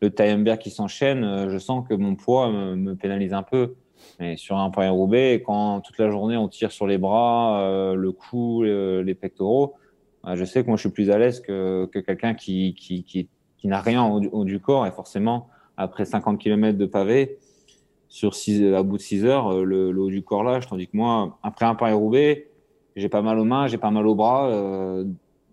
le 0.02 0.10
Taillenberg 0.10 0.60
qui 0.60 0.69
s'enchaîne. 0.69 1.23
Euh, 1.23 1.50
je 1.50 1.58
sens 1.58 1.86
que 1.88 1.93
mon 1.93 2.15
poids 2.15 2.52
me, 2.52 2.76
me 2.76 2.95
pénalise 2.95 3.34
un 3.34 3.43
peu. 3.43 3.76
Mais 4.19 4.38
sur 4.38 4.58
un 4.58 4.69
Paris-Roubaix, 4.69 5.41
quand 5.43 5.82
toute 5.82 5.97
la 5.97 6.12
journée 6.12 6.38
on 6.38 6.47
tire 6.47 6.71
sur 6.71 6.86
les 6.86 7.00
bras, 7.00 7.62
euh, 7.62 7.95
le 7.95 8.12
cou, 8.12 8.63
les 8.63 9.15
pectoraux, 9.15 9.73
je 10.34 10.43
sais 10.43 10.62
que 10.62 10.67
moi 10.67 10.76
je 10.76 10.82
suis 10.82 10.89
plus 10.89 11.10
à 11.10 11.17
l'aise 11.17 11.39
que, 11.39 11.89
que 11.91 12.00
quelqu'un 12.00 12.34
qui, 12.34 12.76
qui, 12.76 13.04
qui, 13.04 13.28
qui 13.58 13.67
n'a 13.67 13.82
rien 13.82 14.06
au, 14.06 14.21
haut 14.21 14.45
du 14.45 14.60
corps 14.60 14.86
et 14.86 14.91
forcément 14.91 15.47
après 15.78 16.06
50 16.06 16.39
km 16.39 16.78
de 16.78 16.86
pavé, 16.86 17.38
sur 18.10 18.36
six, 18.36 18.63
à 18.74 18.84
bout 18.84 18.98
de 18.98 19.02
6 19.02 19.26
heures, 19.26 19.48
euh, 19.50 19.63
le, 19.63 19.91
le, 19.91 20.02
haut 20.02 20.10
du 20.10 20.24
corps 20.24 20.43
lâche. 20.43 20.67
Tandis 20.67 20.88
que 20.88 20.96
moi, 20.96 21.38
après 21.43 21.65
un 21.65 21.76
Paris-Roubaix, 21.76 22.50
j'ai 22.96 23.10
pas 23.10 23.22
mal 23.22 23.39
aux 23.39 23.43
mains, 23.43 23.67
j'ai 23.67 23.78
pas 23.78 23.91
mal 23.91 24.08
aux 24.08 24.15
bras. 24.15 24.50
Euh, 24.50 25.06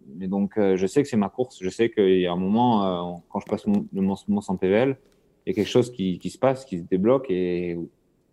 donc, 0.07 0.59
euh, 0.59 0.77
je 0.77 0.87
sais 0.87 1.03
que 1.03 1.09
c'est 1.09 1.17
ma 1.17 1.29
course. 1.29 1.59
Je 1.61 1.69
sais 1.69 1.91
qu'il 1.91 2.21
y 2.21 2.27
a 2.27 2.33
un 2.33 2.37
moment, 2.37 2.85
euh, 2.85 3.19
quand 3.29 3.41
je 3.41 3.47
passe 3.47 3.67
mon, 3.67 3.87
le 3.93 4.01
moment 4.01 4.41
sans 4.41 4.57
PVL, 4.57 4.97
il 5.47 5.51
y 5.51 5.53
a 5.53 5.55
quelque 5.55 5.71
chose 5.71 5.91
qui, 5.93 6.19
qui, 6.19 6.31
se 6.31 6.39
passe, 6.39 6.65
qui 6.65 6.79
se 6.79 6.85
débloque 6.85 7.27
et 7.31 7.79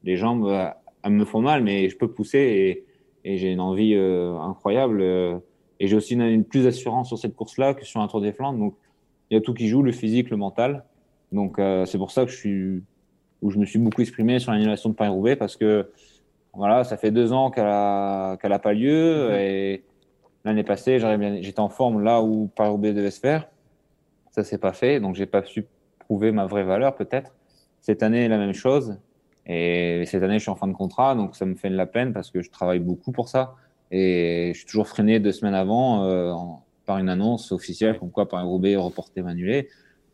les 0.03 0.15
jambes 0.15 0.47
euh, 0.47 0.69
elles 1.03 1.12
me 1.12 1.25
font 1.25 1.41
mal, 1.41 1.63
mais 1.63 1.89
je 1.89 1.97
peux 1.97 2.12
pousser 2.12 2.39
et, 2.39 2.86
et 3.29 3.38
j'ai 3.38 3.51
une 3.51 3.60
envie 3.60 3.95
incroyable. 3.95 5.01
et 5.01 5.88
j'ai 5.88 5.95
aussi 5.95 6.13
une, 6.13 6.21
une, 6.21 6.45
plus 6.45 6.63
d'assurance 6.63 7.07
sur 7.07 7.17
cette 7.17 7.36
course-là 7.36 7.73
que 7.73 7.84
sur 7.86 8.01
un 8.01 8.07
Tour 8.07 8.21
des 8.21 8.31
Flandres. 8.31 8.60
Donc, 8.60 8.75
il 9.29 9.34
y 9.36 9.38
a 9.38 9.41
tout 9.41 9.53
qui 9.53 9.67
joue, 9.67 9.81
le 9.81 9.91
physique, 9.91 10.29
le 10.29 10.38
mental. 10.38 10.86
Donc, 11.31 11.60
c'est 11.86 11.97
pour 11.97 12.12
ça 12.12 12.25
que 12.25 12.31
je 12.31 12.38
suis 12.38 12.84
où 13.41 13.49
je 13.51 13.58
me 13.58 13.65
suis 13.65 13.80
beaucoup 13.80 14.01
exprimé 14.01 14.39
sur 14.39 14.51
l'annulation 14.51 14.89
de 14.89 14.95
Paris-Roubaix 14.95 15.36
parce 15.36 15.56
que 15.56 15.89
voilà, 16.54 16.84
ça 16.84 16.97
fait 16.97 17.12
deux 17.12 17.32
ans 17.32 17.49
qu'elle 17.49 17.67
a, 17.67 18.38
qu'elle 18.38 18.54
a 18.54 18.60
pas 18.60 18.73
lieu 18.73 19.30
mhm. 19.30 19.36
et 19.36 19.84
l'année 20.43 20.63
passée, 20.63 20.99
j'étais 21.41 21.60
en 21.60 21.69
forme 21.69 22.04
là 22.04 22.21
où 22.21 22.49
Paris-Roubaix 22.56 22.93
devait 22.93 23.12
se 23.12 23.19
faire. 23.19 23.47
Ça 24.32 24.43
s'est 24.43 24.58
pas 24.58 24.73
fait, 24.73 24.99
donc 24.99 25.15
j'ai 25.15 25.25
pas 25.25 25.43
su 25.43 25.65
prouver 25.99 26.32
ma 26.32 26.45
vraie 26.45 26.63
valeur 26.63 26.95
peut-être. 26.95 27.34
Cette 27.82 28.04
année, 28.04 28.27
la 28.27 28.38
même 28.38 28.54
chose. 28.54 28.97
Et 29.45 30.04
cette 30.06 30.23
année, 30.23 30.36
je 30.36 30.43
suis 30.43 30.51
en 30.51 30.56
fin 30.56 30.67
de 30.67 30.73
contrat, 30.73 31.15
donc 31.15 31.36
ça 31.36 31.45
me 31.45 31.56
fait 31.56 31.69
de 31.69 31.75
la 31.75 31.86
peine 31.86 32.13
parce 32.13 32.32
que 32.32 32.41
je 32.41 32.49
travaille 32.49 32.80
beaucoup 32.80 33.12
pour 33.12 33.27
ça. 33.27 33.56
Et 33.91 34.51
je 34.54 34.60
suis 34.60 34.67
toujours 34.67 34.88
freiné 34.88 35.19
deux 35.19 35.32
semaines 35.32 35.56
avant 35.56 36.06
euh, 36.06 36.34
par 36.86 36.97
une 36.97 37.10
annonce 37.10 37.51
officielle 37.51 37.99
comme 37.99 38.12
quoi 38.12 38.30
Paris-Roubaix 38.30 38.75
reporté, 38.75 39.21
annulé. 39.21 39.67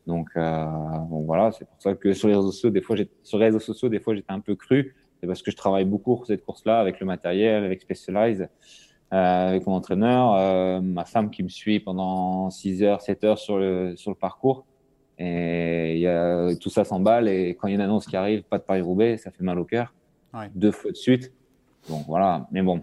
Donc, 0.07 0.29
euh, 0.37 0.65
bon, 1.09 1.23
voilà, 1.23 1.51
c'est 1.51 1.65
pour 1.65 1.81
ça 1.81 1.93
que 1.93 2.13
sur 2.13 2.29
les 2.29 2.35
réseaux 2.35 2.51
sociaux, 2.51 2.69
des 2.69 2.81
fois, 2.81 2.95
sur 3.23 3.37
les 3.37 3.45
réseaux 3.45 3.59
sociaux, 3.59 3.89
des 3.89 3.99
fois, 3.99 4.15
j'étais 4.15 4.31
un 4.31 4.39
peu 4.39 4.55
cru. 4.55 4.95
C'est 5.19 5.27
parce 5.27 5.41
que 5.41 5.51
je 5.51 5.57
travaille 5.57 5.83
beaucoup 5.83 6.15
pour 6.15 6.25
cette 6.25 6.45
course-là 6.45 6.79
avec 6.79 7.01
le 7.01 7.05
matériel, 7.05 7.65
avec 7.65 7.81
Specialized, 7.81 8.49
euh, 9.13 9.49
avec 9.49 9.67
mon 9.67 9.73
entraîneur, 9.73 10.33
euh, 10.35 10.79
ma 10.79 11.03
femme 11.03 11.29
qui 11.29 11.43
me 11.43 11.49
suit 11.49 11.81
pendant 11.81 12.49
6 12.49 12.83
heures, 12.83 13.01
7 13.01 13.23
heures 13.25 13.37
sur 13.37 13.57
le, 13.57 13.95
sur 13.97 14.11
le 14.11 14.15
parcours. 14.15 14.65
Et 15.19 15.99
y 15.99 16.07
a, 16.07 16.55
tout 16.55 16.69
ça 16.69 16.85
s'emballe. 16.85 17.27
Et 17.27 17.55
quand 17.55 17.67
il 17.67 17.71
y 17.71 17.73
a 17.73 17.75
une 17.75 17.81
annonce 17.81 18.05
qui 18.05 18.15
arrive, 18.15 18.43
pas 18.43 18.59
de 18.59 18.63
Paris-Roubaix, 18.63 19.17
ça 19.17 19.31
fait 19.31 19.43
mal 19.43 19.59
au 19.59 19.65
cœur. 19.65 19.93
Ouais. 20.33 20.49
Deux 20.55 20.71
fois 20.71 20.91
de 20.91 20.95
suite. 20.95 21.33
Bon, 21.89 22.03
voilà. 22.07 22.47
Mais 22.51 22.61
bon, 22.61 22.81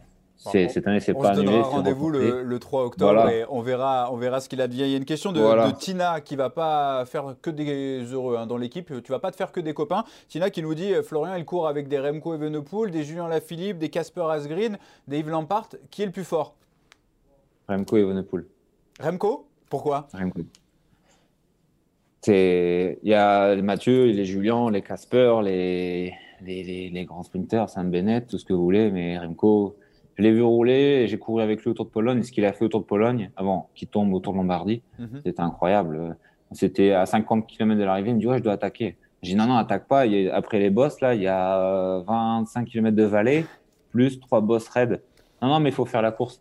cette 0.50 0.86
année, 0.86 1.00
c'est 1.00 1.14
pas 1.14 1.30
annulé. 1.30 1.48
On 1.48 1.64
se 1.64 1.70
rendez-vous 1.70 2.10
le, 2.10 2.42
le, 2.42 2.58
3 2.58 2.84
octobre 2.84 3.28
et 3.28 3.44
on 3.48 3.60
verra, 3.60 4.10
on 4.12 4.16
verra 4.16 4.40
ce 4.40 4.48
qu'il 4.48 4.60
advient. 4.60 4.82
Il 4.82 4.90
y 4.90 4.94
a 4.94 4.96
une 4.96 5.04
question 5.04 5.32
de, 5.32 5.40
voilà. 5.40 5.70
de, 5.70 5.76
Tina 5.76 6.20
qui 6.20 6.36
va 6.36 6.50
pas 6.50 7.04
faire 7.06 7.36
que 7.40 7.50
des 7.50 8.02
heureux 8.12 8.36
hein, 8.36 8.46
dans 8.46 8.56
l'équipe. 8.56 8.92
Tu 9.02 9.12
vas 9.12 9.18
pas 9.18 9.30
te 9.30 9.36
faire 9.36 9.52
que 9.52 9.60
des 9.60 9.74
copains. 9.74 10.04
Tina 10.28 10.50
qui 10.50 10.62
nous 10.62 10.74
dit 10.74 10.92
euh, 10.92 11.02
Florian, 11.02 11.34
il 11.36 11.44
court 11.44 11.68
avec 11.68 11.88
des 11.88 11.98
Remco 11.98 12.34
Evenepoel, 12.34 12.90
des 12.90 13.04
Julien 13.04 13.28
Lafilippe, 13.28 13.78
des 13.78 13.88
Casper 13.88 14.26
Asgreen, 14.30 14.78
des 15.08 15.18
Yves 15.18 15.30
Lampart. 15.30 15.68
Qui 15.90 16.02
est 16.02 16.06
le 16.06 16.12
plus 16.12 16.24
fort? 16.24 16.54
Remco 17.68 17.96
Evenepoel. 17.96 18.46
Remco? 19.00 19.46
Pourquoi? 19.70 20.08
Remco. 20.12 20.42
Il 22.26 22.96
y 23.02 23.14
a 23.14 23.56
Mathieu, 23.56 24.06
les 24.06 24.24
Julien, 24.24 24.70
les 24.70 24.82
Casper, 24.82 25.40
les, 25.42 26.14
les, 26.42 26.62
les, 26.62 26.90
les 26.90 27.04
grands 27.04 27.22
sprinters, 27.22 27.68
Saint 27.68 27.84
Bennett, 27.84 28.26
tout 28.26 28.38
ce 28.38 28.44
que 28.44 28.52
vous 28.52 28.62
voulez, 28.62 28.90
mais 28.90 29.18
Remco 29.18 29.76
je 30.16 30.22
l'ai 30.22 30.32
vu 30.32 30.42
rouler, 30.42 31.06
j'ai 31.08 31.18
couru 31.18 31.42
avec 31.42 31.62
lui 31.62 31.70
autour 31.70 31.86
de 31.86 31.90
Pologne. 31.90 32.18
Et 32.20 32.22
ce 32.22 32.32
qu'il 32.32 32.44
a 32.44 32.52
fait 32.52 32.64
autour 32.64 32.80
de 32.80 32.86
Pologne, 32.86 33.30
avant 33.36 33.70
qu'il 33.74 33.88
tombe 33.88 34.12
autour 34.14 34.32
de 34.32 34.38
Lombardie, 34.38 34.82
mm 34.98 35.04
-hmm. 35.04 35.22
c'était 35.24 35.40
incroyable. 35.40 36.16
C'était 36.52 36.92
à 36.92 37.04
50 37.06 37.46
km 37.46 37.78
de 37.80 37.84
l'arrivée. 37.84 38.10
Il 38.10 38.14
me 38.14 38.20
dit 38.20 38.26
Ouais, 38.26 38.38
je 38.38 38.42
dois 38.42 38.52
attaquer. 38.52 38.96
J'ai 39.22 39.32
dit 39.32 39.38
Non, 39.38 39.46
non, 39.46 39.56
attaque 39.56 39.86
pas. 39.88 40.06
Il 40.06 40.28
a, 40.28 40.36
après 40.36 40.58
les 40.60 40.70
bosses, 40.70 41.00
là, 41.00 41.14
il 41.14 41.22
y 41.22 41.26
a 41.26 42.02
25 42.06 42.66
km 42.68 42.96
de 42.96 43.04
vallée, 43.04 43.44
plus 43.90 44.20
trois 44.20 44.40
bosses 44.40 44.68
raides. 44.68 45.02
Non, 45.40 45.48
non, 45.48 45.58
mais 45.60 45.70
il 45.70 45.74
faut 45.74 45.86
faire 45.86 46.02
la 46.02 46.12
course. 46.12 46.40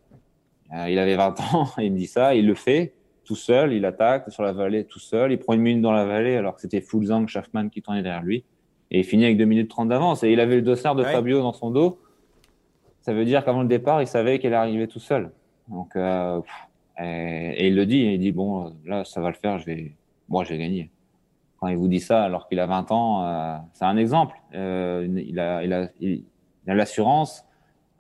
Euh, 0.73 0.89
il 0.89 0.99
avait 0.99 1.15
20 1.15 1.39
ans, 1.53 1.67
il 1.79 1.91
me 1.93 1.97
dit 1.97 2.07
ça, 2.07 2.35
il 2.35 2.45
le 2.45 2.55
fait 2.55 2.93
tout 3.25 3.35
seul, 3.35 3.73
il 3.73 3.85
attaque 3.85 4.31
sur 4.31 4.43
la 4.43 4.51
vallée 4.51 4.83
tout 4.83 4.99
seul, 4.99 5.31
il 5.31 5.39
prend 5.39 5.53
une 5.53 5.61
minute 5.61 5.81
dans 5.81 5.93
la 5.93 6.05
vallée 6.05 6.35
alors 6.35 6.55
que 6.55 6.61
c'était 6.61 6.81
Fulzang, 6.81 7.25
Schaffman 7.27 7.69
qui 7.69 7.81
tournait 7.81 8.03
derrière 8.03 8.23
lui. 8.23 8.43
Et 8.91 8.99
il 8.99 9.05
finit 9.05 9.25
avec 9.25 9.37
2 9.37 9.45
minutes 9.45 9.69
30 9.69 9.89
d'avance. 9.89 10.23
Et 10.23 10.31
il 10.31 10.39
avait 10.39 10.57
le 10.57 10.61
dossard 10.61 10.95
de 10.95 11.03
ouais. 11.03 11.11
Fabio 11.11 11.39
dans 11.39 11.53
son 11.53 11.71
dos 11.71 11.99
ça 13.03 13.13
veut 13.13 13.25
dire 13.25 13.45
qu'avant 13.45 13.61
le 13.61 13.67
départ, 13.67 14.01
il 14.01 14.07
savait 14.07 14.39
qu'elle 14.39 14.53
arrivait 14.53 14.87
tout 14.87 14.99
seul. 14.99 15.31
Donc, 15.67 15.95
euh, 15.95 16.41
et, 16.99 17.67
il 17.67 17.75
le 17.75 17.85
dit, 17.85 17.99
il 17.99 18.19
dit 18.19 18.31
bon, 18.31 18.73
là, 18.85 19.03
ça 19.03 19.21
va 19.21 19.29
le 19.29 19.35
faire, 19.35 19.59
je 19.59 19.65
vais, 19.65 19.91
moi, 20.29 20.43
je 20.43 20.49
vais 20.49 20.57
gagner. 20.57 20.89
Quand 21.59 21.67
il 21.67 21.77
vous 21.77 21.89
dit 21.89 21.99
ça, 21.99 22.23
alors 22.23 22.47
qu'il 22.47 22.59
a 22.59 22.65
20 22.65 22.91
ans, 22.91 23.25
euh, 23.25 23.57
c'est 23.73 23.85
un 23.85 23.97
exemple. 23.97 24.35
Euh, 24.53 25.07
il 25.25 25.39
a, 25.39 25.63
il 25.63 25.73
a, 25.73 25.89
il 25.99 26.23
a 26.67 26.73
l'assurance, 26.75 27.45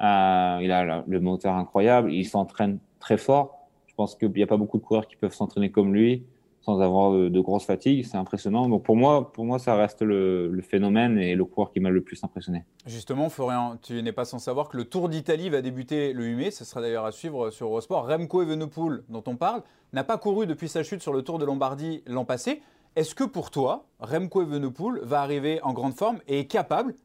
euh, 0.01 0.59
il 0.61 0.71
a 0.71 1.03
le 1.05 1.19
moteur 1.19 1.55
incroyable, 1.55 2.11
il 2.11 2.25
s'entraîne 2.25 2.79
très 2.99 3.17
fort. 3.17 3.67
Je 3.87 3.95
pense 3.95 4.15
qu'il 4.15 4.31
n'y 4.31 4.43
a 4.43 4.47
pas 4.47 4.57
beaucoup 4.57 4.77
de 4.77 4.83
coureurs 4.83 5.07
qui 5.07 5.17
peuvent 5.17 5.33
s'entraîner 5.33 5.69
comme 5.69 5.93
lui 5.93 6.25
sans 6.63 6.79
avoir 6.79 7.11
de, 7.11 7.39
grosses 7.39 7.65
fatigues. 7.65 8.05
C'est 8.05 8.17
impressionnant. 8.17 8.69
Donc 8.69 8.83
pour 8.83 8.95
moi, 8.95 9.31
pour 9.31 9.45
moi, 9.45 9.59
ça 9.59 9.75
reste 9.75 10.01
le, 10.01 10.49
le 10.49 10.61
phénomène 10.61 11.17
et 11.17 11.35
le 11.35 11.45
coureur 11.45 11.71
qui 11.71 11.79
m'a 11.79 11.89
le 11.89 12.01
plus 12.01 12.23
impressionné. 12.23 12.63
Justement, 12.85 13.29
Florian, 13.29 13.77
tu 13.81 14.01
n'es 14.01 14.11
pas 14.11 14.25
sans 14.25 14.39
savoir 14.39 14.69
que 14.69 14.77
le 14.77 14.85
Tour 14.85 15.09
d'Italie 15.09 15.49
va 15.49 15.61
débuter 15.61 16.13
le 16.13 16.25
8 16.25 16.35
mai. 16.35 16.51
Ce 16.51 16.65
sera 16.65 16.81
d'ailleurs 16.81 17.05
à 17.05 17.11
suivre 17.11 17.49
sur 17.51 17.67
Eurosport. 17.67 18.07
Remco 18.07 18.41
Evenepoel, 18.41 19.03
dont 19.09 19.23
on 19.27 19.35
parle, 19.35 19.61
n'a 19.91 20.03
pas 20.03 20.17
couru 20.17 20.47
depuis 20.47 20.69
sa 20.69 20.83
chute 20.83 21.01
sur 21.01 21.13
le 21.13 21.21
Tour 21.21 21.39
de 21.39 21.45
Lombardie 21.45 22.01
l'an 22.07 22.25
passé. 22.25 22.61
Est-ce 22.95 23.15
que 23.15 23.23
pour 23.23 23.51
toi, 23.51 23.85
Remco 23.99 24.41
Evenepoel 24.43 24.99
va 25.03 25.21
arriver 25.21 25.61
en 25.63 25.73
grande 25.73 25.95
forme 25.95 26.19
et 26.27 26.39
est 26.39 26.45
capable, 26.45 26.95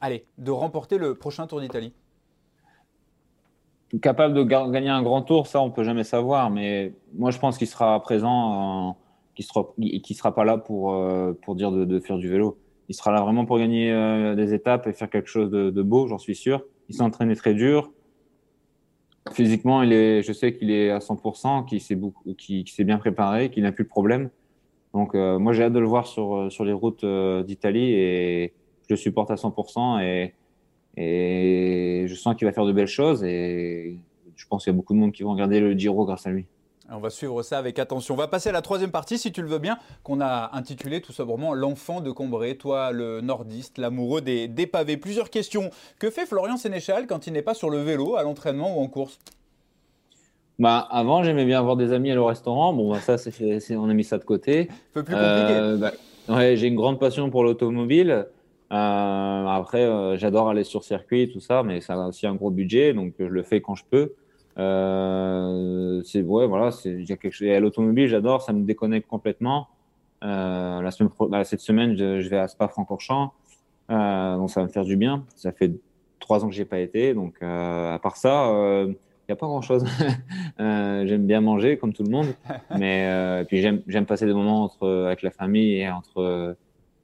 allez, 0.00 0.26
de 0.38 0.50
remporter 0.50 0.98
le 0.98 1.14
prochain 1.14 1.46
Tour 1.46 1.60
d'Italie? 1.60 1.94
Capable 4.00 4.34
de 4.34 4.42
gagner 4.42 4.88
un 4.88 5.02
grand 5.02 5.22
tour, 5.22 5.46
ça 5.46 5.60
on 5.60 5.70
peut 5.70 5.84
jamais 5.84 6.04
savoir. 6.04 6.50
Mais 6.50 6.92
moi 7.14 7.30
je 7.30 7.38
pense 7.38 7.58
qu'il 7.58 7.66
sera 7.66 8.00
présent, 8.00 8.90
euh, 8.90 8.92
qu'il 9.34 9.44
sera, 9.44 9.74
sera 10.14 10.34
pas 10.34 10.44
là 10.44 10.58
pour 10.58 10.94
euh, 10.94 11.32
pour 11.42 11.54
dire 11.54 11.70
de, 11.70 12.00
faire 12.00 12.16
du 12.16 12.28
vélo. 12.28 12.58
Il 12.88 12.94
sera 12.94 13.12
là 13.12 13.20
vraiment 13.20 13.44
pour 13.44 13.58
gagner 13.58 13.92
euh, 13.92 14.34
des 14.34 14.54
étapes 14.54 14.86
et 14.86 14.92
faire 14.92 15.10
quelque 15.10 15.28
chose 15.28 15.50
de, 15.50 15.82
beau, 15.82 16.06
j'en 16.08 16.18
suis 16.18 16.34
sûr. 16.34 16.64
Il 16.88 16.94
s'est 16.94 17.02
entraîné 17.02 17.36
très 17.36 17.54
dur. 17.54 17.90
Physiquement, 19.32 19.82
il 19.82 19.92
est, 19.92 20.22
je 20.22 20.32
sais 20.32 20.52
qu'il 20.52 20.70
est 20.70 20.90
à 20.90 20.98
100%, 20.98 21.64
qu'il 21.66 21.80
s'est 21.80 21.98
qu'il 22.36 22.68
s'est 22.68 22.84
bien 22.84 22.98
préparé, 22.98 23.50
qu'il 23.50 23.62
n'a 23.62 23.72
plus 23.72 23.84
de 23.84 23.88
problème. 23.88 24.30
Donc 24.94 25.14
moi 25.14 25.52
j'ai 25.52 25.64
hâte 25.64 25.72
de 25.72 25.78
le 25.78 25.86
voir 25.86 26.06
sur 26.06 26.50
sur 26.50 26.64
les 26.64 26.72
routes 26.72 27.04
d'Italie 27.46 27.92
et 27.92 28.52
je 28.88 28.94
le 28.94 28.96
supporte 28.96 29.30
à 29.30 29.36
100% 29.36 30.02
et 30.02 30.34
et 30.96 32.04
je 32.06 32.14
sens 32.14 32.36
qu'il 32.36 32.46
va 32.46 32.52
faire 32.52 32.66
de 32.66 32.72
belles 32.72 32.86
choses 32.86 33.24
et 33.24 33.96
je 34.36 34.46
pense 34.46 34.64
qu'il 34.64 34.72
y 34.72 34.74
a 34.74 34.76
beaucoup 34.76 34.94
de 34.94 34.98
monde 34.98 35.12
qui 35.12 35.22
vont 35.22 35.32
regarder 35.32 35.60
le 35.60 35.72
Giro 35.72 36.04
grâce 36.04 36.26
à 36.26 36.30
lui. 36.30 36.46
On 36.94 36.98
va 36.98 37.08
suivre 37.08 37.42
ça 37.42 37.58
avec 37.58 37.78
attention. 37.78 38.14
On 38.14 38.18
va 38.18 38.28
passer 38.28 38.50
à 38.50 38.52
la 38.52 38.60
troisième 38.60 38.90
partie, 38.90 39.16
si 39.16 39.32
tu 39.32 39.40
le 39.40 39.48
veux 39.48 39.58
bien, 39.58 39.78
qu'on 40.02 40.20
a 40.20 40.50
intitulé 40.52 41.00
tout 41.00 41.12
simplement 41.12 41.54
L'enfant 41.54 42.02
de 42.02 42.10
Combray, 42.10 42.56
toi 42.56 42.92
le 42.92 43.22
nordiste, 43.22 43.78
l'amoureux 43.78 44.20
des, 44.20 44.46
des, 44.46 44.66
pavés. 44.66 44.98
Plusieurs 44.98 45.30
questions. 45.30 45.70
Que 45.98 46.10
fait 46.10 46.26
Florian 46.26 46.58
Sénéchal 46.58 47.06
quand 47.06 47.26
il 47.26 47.32
n'est 47.32 47.42
pas 47.42 47.54
sur 47.54 47.70
le 47.70 47.78
vélo, 47.78 48.16
à 48.16 48.22
l'entraînement 48.22 48.78
ou 48.78 48.82
en 48.82 48.88
course? 48.88 49.18
Bah, 50.58 50.86
avant, 50.90 51.24
j'aimais 51.24 51.44
bien 51.46 51.58
avoir 51.58 51.76
des 51.76 51.92
amis 51.92 52.14
au 52.14 52.26
restaurant. 52.26 52.72
Bon, 52.72 52.90
bah, 52.90 53.00
ça, 53.00 53.16
on 53.70 53.88
a 53.88 53.94
mis 53.94 54.04
ça 54.04 54.18
de 54.18 54.24
côté. 54.24 54.68
Un 54.70 54.74
peu 54.92 55.02
plus 55.02 55.14
compliqué. 55.14 55.54
Euh, 55.54 55.76
bah, 55.78 55.92
ouais, 56.28 56.56
j'ai 56.56 56.66
une 56.66 56.76
grande 56.76 57.00
passion 57.00 57.30
pour 57.30 57.42
l'automobile. 57.42 58.26
Euh, 58.72 59.46
après, 59.46 59.82
euh, 59.84 60.16
j'adore 60.16 60.48
aller 60.48 60.64
sur 60.64 60.82
circuit, 60.82 61.30
tout 61.30 61.40
ça, 61.40 61.62
mais 61.62 61.80
ça 61.80 61.94
a 61.94 62.08
aussi 62.08 62.26
un 62.26 62.34
gros 62.34 62.50
budget, 62.50 62.94
donc 62.94 63.14
je 63.18 63.24
le 63.24 63.42
fais 63.42 63.60
quand 63.60 63.74
je 63.74 63.84
peux. 63.88 64.14
Euh, 64.58 66.02
c'est 66.04 66.22
ouais, 66.22 66.46
voilà, 66.46 66.70
c'est 66.70 66.90
il 66.90 67.08
y 67.08 67.12
a 67.12 67.16
quelque 67.16 67.32
chose. 67.32 67.48
Et 67.48 67.54
à 67.54 67.60
l'automobile, 67.60 68.08
j'adore, 68.08 68.42
ça 68.42 68.52
me 68.52 68.64
déconnecte 68.64 69.08
complètement. 69.08 69.68
Euh, 70.24 70.80
la 70.80 70.90
semaine, 70.90 71.10
bah, 71.28 71.44
cette 71.44 71.60
semaine, 71.60 71.96
je, 71.96 72.20
je, 72.20 72.28
vais 72.28 72.38
à 72.38 72.48
Spa-Francorchamps, 72.48 73.32
euh, 73.90 74.36
donc 74.36 74.50
ça 74.50 74.60
va 74.60 74.66
me 74.66 74.72
faire 74.72 74.84
du 74.84 74.96
bien. 74.96 75.24
Ça 75.36 75.52
fait 75.52 75.72
trois 76.20 76.44
ans 76.44 76.48
que 76.48 76.54
j'ai 76.54 76.64
pas 76.64 76.78
été. 76.78 77.14
Donc, 77.14 77.42
à 77.42 77.98
part 78.02 78.16
ça, 78.16 78.48
il 78.86 78.94
n'y 79.28 79.32
a 79.32 79.36
pas 79.36 79.46
grand-chose. 79.46 79.84
j'aime 80.58 81.26
bien 81.26 81.40
manger, 81.40 81.76
comme 81.78 81.92
tout 81.92 82.04
le 82.04 82.10
monde. 82.10 82.28
Mais 82.78 83.44
puis 83.48 83.60
j'aime 83.60 84.06
passer 84.06 84.26
des 84.26 84.34
moments 84.34 84.64
entre, 84.64 84.88
avec 85.06 85.22
la 85.22 85.30
famille 85.30 85.76
et 85.76 85.90
entre, 85.90 86.56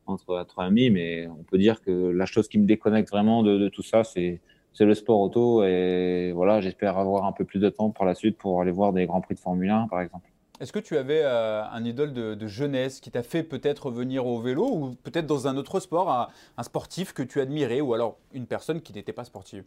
entre, 0.08 0.36
entre 0.36 0.60
amis. 0.60 0.90
Mais 0.90 1.26
on 1.28 1.42
peut 1.42 1.58
dire 1.58 1.82
que 1.82 1.90
la 1.90 2.26
chose 2.26 2.48
qui 2.48 2.58
me 2.58 2.66
déconnecte 2.66 3.10
vraiment 3.10 3.42
de, 3.42 3.68
tout 3.68 3.82
ça, 3.82 4.04
c'est 4.04 4.40
c'est 4.74 4.84
le 4.84 4.94
sport 4.94 5.18
auto 5.18 5.64
et 5.64 6.30
voilà, 6.32 6.60
j'espère 6.60 6.98
avoir 6.98 7.24
un 7.24 7.32
peu 7.32 7.44
plus 7.44 7.58
de 7.58 7.68
temps 7.68 7.90
par 7.90 8.06
la 8.06 8.14
suite 8.14 8.36
pour 8.36 8.60
aller 8.60 8.70
voir 8.70 8.92
des 8.92 9.06
grands 9.06 9.20
prix 9.20 9.34
de 9.34 9.40
Formule 9.40 9.70
1 9.70 9.88
par 9.88 10.00
exemple. 10.00 10.28
Est-ce 10.60 10.72
que 10.72 10.78
tu 10.80 10.96
avais 10.96 11.22
euh, 11.22 11.62
un 11.64 11.84
idole 11.84 12.12
de, 12.12 12.46
jeunesse 12.46 13.00
qui 13.00 13.10
t'a 13.10 13.22
fait 13.22 13.44
peut-être 13.44 13.90
venir 13.90 14.26
au 14.26 14.40
vélo 14.40 14.68
ou 14.68 14.94
peut-être 15.04 15.26
dans 15.26 15.46
un 15.46 15.56
autre 15.56 15.78
sport, 15.78 16.10
un, 16.56 16.62
sportif 16.62 17.12
que 17.12 17.22
tu 17.22 17.40
admirais 17.40 17.80
ou 17.80 17.94
alors 17.94 18.18
une 18.32 18.46
personne 18.46 18.80
qui 18.80 18.92
n'était 18.92 19.12
pas 19.12 19.24
sportive? 19.24 19.64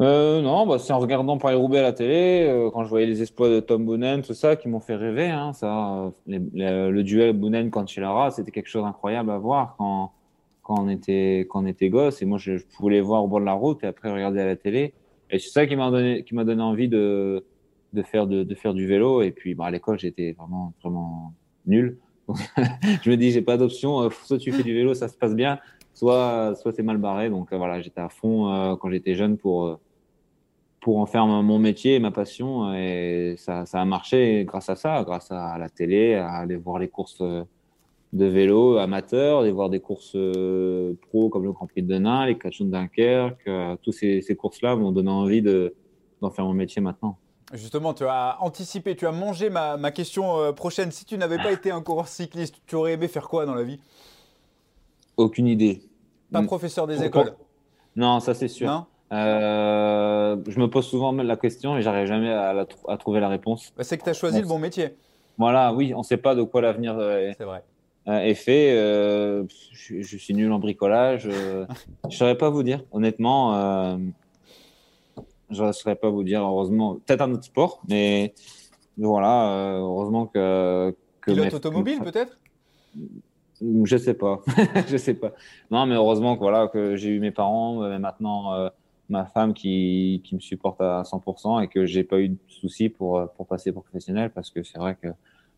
Euh, 0.00 0.40
non, 0.42 0.66
bah, 0.66 0.78
c'est 0.78 0.92
en 0.92 0.98
regardant 0.98 1.38
Paris-Roubaix 1.38 1.78
à 1.78 1.82
la 1.82 1.92
télé, 1.92 2.46
euh, 2.48 2.70
quand 2.70 2.84
je 2.84 2.88
voyais 2.88 3.06
les 3.06 3.20
exploits 3.20 3.48
de 3.48 3.60
Tom 3.60 3.84
Boonen, 3.84 4.22
tout 4.22 4.34
ça, 4.34 4.56
qui 4.56 4.68
m'ont 4.68 4.80
fait 4.80 4.96
rêver. 4.96 5.26
Hein, 5.26 5.52
ça, 5.52 6.12
le 6.26 7.02
duel 7.02 7.36
Boonen-Cancellara, 7.36 8.30
c'était 8.30 8.50
quelque 8.50 8.68
chose 8.68 8.82
d'incroyable 8.82 9.30
à 9.30 9.38
voir 9.38 9.74
quand, 9.76 10.12
quand 10.70 10.84
on 10.84 10.88
était 10.88 11.48
quand 11.50 11.64
on 11.64 11.66
était 11.66 11.88
gosse 11.88 12.22
et 12.22 12.26
moi 12.26 12.38
je, 12.38 12.52
voulais 12.78 13.00
voir 13.00 13.24
au 13.24 13.28
bord 13.28 13.40
de 13.40 13.44
la 13.44 13.54
route 13.54 13.82
et 13.82 13.88
après 13.88 14.12
regarder 14.12 14.40
à 14.40 14.46
la 14.46 14.54
télé. 14.54 14.94
Et 15.30 15.40
c'est 15.40 15.50
ça 15.50 15.66
qui 15.66 15.74
m'a 15.74 15.90
donné 15.90 16.22
qui 16.22 16.34
m'a 16.36 16.44
donné 16.44 16.62
envie 16.62 16.88
de 16.88 17.44
de 17.92 18.02
faire 18.02 18.28
de, 18.28 18.44
de 18.44 18.54
faire 18.54 18.72
du 18.72 18.86
vélo. 18.86 19.22
Et 19.22 19.32
puis 19.32 19.56
bah, 19.56 19.66
à 19.66 19.70
l'école 19.72 19.98
j'étais 19.98 20.32
vraiment 20.38 20.72
vraiment 20.82 21.34
nul. 21.66 21.98
Je 23.02 23.10
me 23.10 23.16
dis 23.16 23.32
j'ai 23.32 23.42
pas 23.42 23.56
d'option. 23.56 24.02
Euh, 24.02 24.10
soit 24.24 24.38
tu 24.38 24.52
fais 24.52 24.62
du 24.62 24.72
vélo 24.72 24.94
ça 24.94 25.08
se 25.08 25.16
passe 25.16 25.34
bien 25.34 25.58
soit 25.92 26.54
soit 26.54 26.72
c'est 26.72 26.84
mal 26.84 26.98
barré. 26.98 27.30
Donc 27.30 27.52
euh, 27.52 27.56
voilà 27.56 27.80
j'étais 27.80 28.00
à 28.00 28.08
fond 28.08 28.52
euh, 28.52 28.76
quand 28.76 28.90
j'étais 28.90 29.16
jeune 29.16 29.38
pour 29.38 29.80
pour 30.80 30.98
en 30.98 31.06
faire 31.06 31.26
mon 31.26 31.58
métier 31.58 31.96
et 31.96 31.98
ma 32.00 32.10
passion 32.10 32.72
et 32.74 33.34
ça 33.36 33.66
ça 33.66 33.80
a 33.80 33.84
marché 33.84 34.44
grâce 34.46 34.68
à 34.70 34.76
ça 34.76 35.04
grâce 35.04 35.30
à 35.30 35.58
la 35.58 35.68
télé 35.68 36.14
à 36.14 36.32
aller 36.32 36.56
voir 36.56 36.78
les 36.78 36.88
courses 36.88 37.22
de 38.12 38.24
vélo 38.24 38.76
amateur, 38.78 39.44
de 39.44 39.50
voir 39.50 39.70
des 39.70 39.80
courses 39.80 40.16
euh, 40.16 40.94
pro 41.08 41.28
comme 41.28 41.44
le 41.44 41.52
Grand 41.52 41.66
Prix 41.66 41.82
de 41.82 41.88
Denain, 41.88 42.26
les 42.26 42.36
Cachons 42.36 42.64
de 42.64 42.70
Dunkerque. 42.70 43.46
Euh, 43.46 43.76
tous 43.82 43.92
ces, 43.92 44.20
ces 44.20 44.34
courses-là 44.34 44.74
m'ont 44.76 44.92
donné 44.92 45.10
envie 45.10 45.42
d'en 45.42 46.30
faire 46.30 46.44
mon 46.44 46.54
métier 46.54 46.82
maintenant. 46.82 47.18
Justement, 47.52 47.94
tu 47.94 48.04
as 48.04 48.36
anticipé, 48.40 48.94
tu 48.96 49.06
as 49.06 49.12
mangé 49.12 49.50
ma, 49.50 49.76
ma 49.76 49.90
question 49.90 50.38
euh, 50.38 50.52
prochaine. 50.52 50.90
Si 50.90 51.04
tu 51.04 51.18
n'avais 51.18 51.36
pas 51.36 51.52
été 51.52 51.70
un 51.70 51.82
coureur 51.82 52.08
cycliste, 52.08 52.56
tu 52.66 52.74
aurais 52.74 52.92
aimé 52.92 53.08
faire 53.08 53.28
quoi 53.28 53.46
dans 53.46 53.54
la 53.54 53.62
vie? 53.64 53.80
Aucune 55.16 55.46
idée. 55.46 55.82
Pas 56.32 56.42
professeur 56.42 56.86
des 56.86 57.02
écoles? 57.02 57.34
Non, 57.96 58.20
ça 58.20 58.34
c'est 58.34 58.48
sûr. 58.48 58.68
Non? 58.68 58.86
Je 59.10 60.60
me 60.60 60.66
pose 60.66 60.86
souvent 60.86 61.12
la 61.12 61.36
question 61.36 61.76
et 61.76 61.82
j'arrive 61.82 62.06
jamais 62.06 62.32
à, 62.32 62.66
à, 62.88 62.96
trouver 62.96 63.20
la 63.20 63.28
réponse. 63.28 63.72
Bah, 63.76 63.84
c'est 63.84 63.98
que 63.98 64.04
tu 64.04 64.10
as 64.10 64.14
choisi 64.14 64.40
le 64.40 64.46
bon 64.46 64.58
métier. 64.58 64.94
Voilà, 65.38 65.72
oui, 65.72 65.94
on 65.94 66.00
ne 66.00 66.04
sait 66.04 66.18
pas 66.18 66.34
de 66.34 66.42
quoi 66.42 66.60
l'avenir 66.60 66.94
vrai. 66.94 67.34
Euh, 68.08 68.18
est 68.20 68.34
fait. 68.34 68.76
Euh, 68.76 69.44
je, 69.72 70.16
suis 70.16 70.34
nul 70.34 70.50
en 70.52 70.58
bricolage. 70.58 71.26
Euh, 71.26 71.66
je 72.04 72.08
ne 72.08 72.12
saurais 72.12 72.36
pas 72.36 72.50
vous 72.50 72.62
dire, 72.62 72.82
honnêtement. 72.92 73.98
je 75.50 75.64
ne 75.64 75.72
saurais 75.72 75.96
pas 75.96 76.10
vous 76.10 76.24
dire, 76.24 76.42
heureusement. 76.42 76.96
Peut-être 77.06 77.22
un 77.22 77.32
autre 77.32 77.44
sport, 77.44 77.80
mais 77.88 78.34
voilà, 78.96 79.76
heureusement 79.78 80.26
que. 80.26 80.94
que 81.20 81.30
Pilote 81.32 81.54
automobile, 81.54 82.00
peut-être? 82.00 82.38
Je 83.84 83.96
sais 83.98 84.14
pas, 84.14 84.40
je 84.88 84.96
sais 84.96 85.14
pas. 85.14 85.32
Non, 85.70 85.84
mais 85.84 85.94
heureusement 85.94 86.34
que 86.34 86.40
voilà 86.40 86.68
que 86.68 86.96
j'ai 86.96 87.10
eu 87.10 87.20
mes 87.20 87.30
parents, 87.30 87.80
mais 87.80 87.98
maintenant 87.98 88.70
ma 89.10 89.26
femme 89.26 89.54
qui, 89.54 90.22
qui, 90.24 90.34
me 90.34 90.40
supporte 90.40 90.80
à 90.80 91.02
100% 91.02 91.62
et 91.62 91.68
que 91.68 91.86
j'ai 91.86 92.04
pas 92.04 92.20
eu 92.20 92.30
de 92.30 92.38
soucis 92.48 92.88
pour 92.88 93.28
pour 93.36 93.46
passer 93.46 93.72
professionnel 93.72 94.30
parce 94.30 94.50
que 94.50 94.62
c'est 94.62 94.78
vrai 94.78 94.96
que 95.00 95.08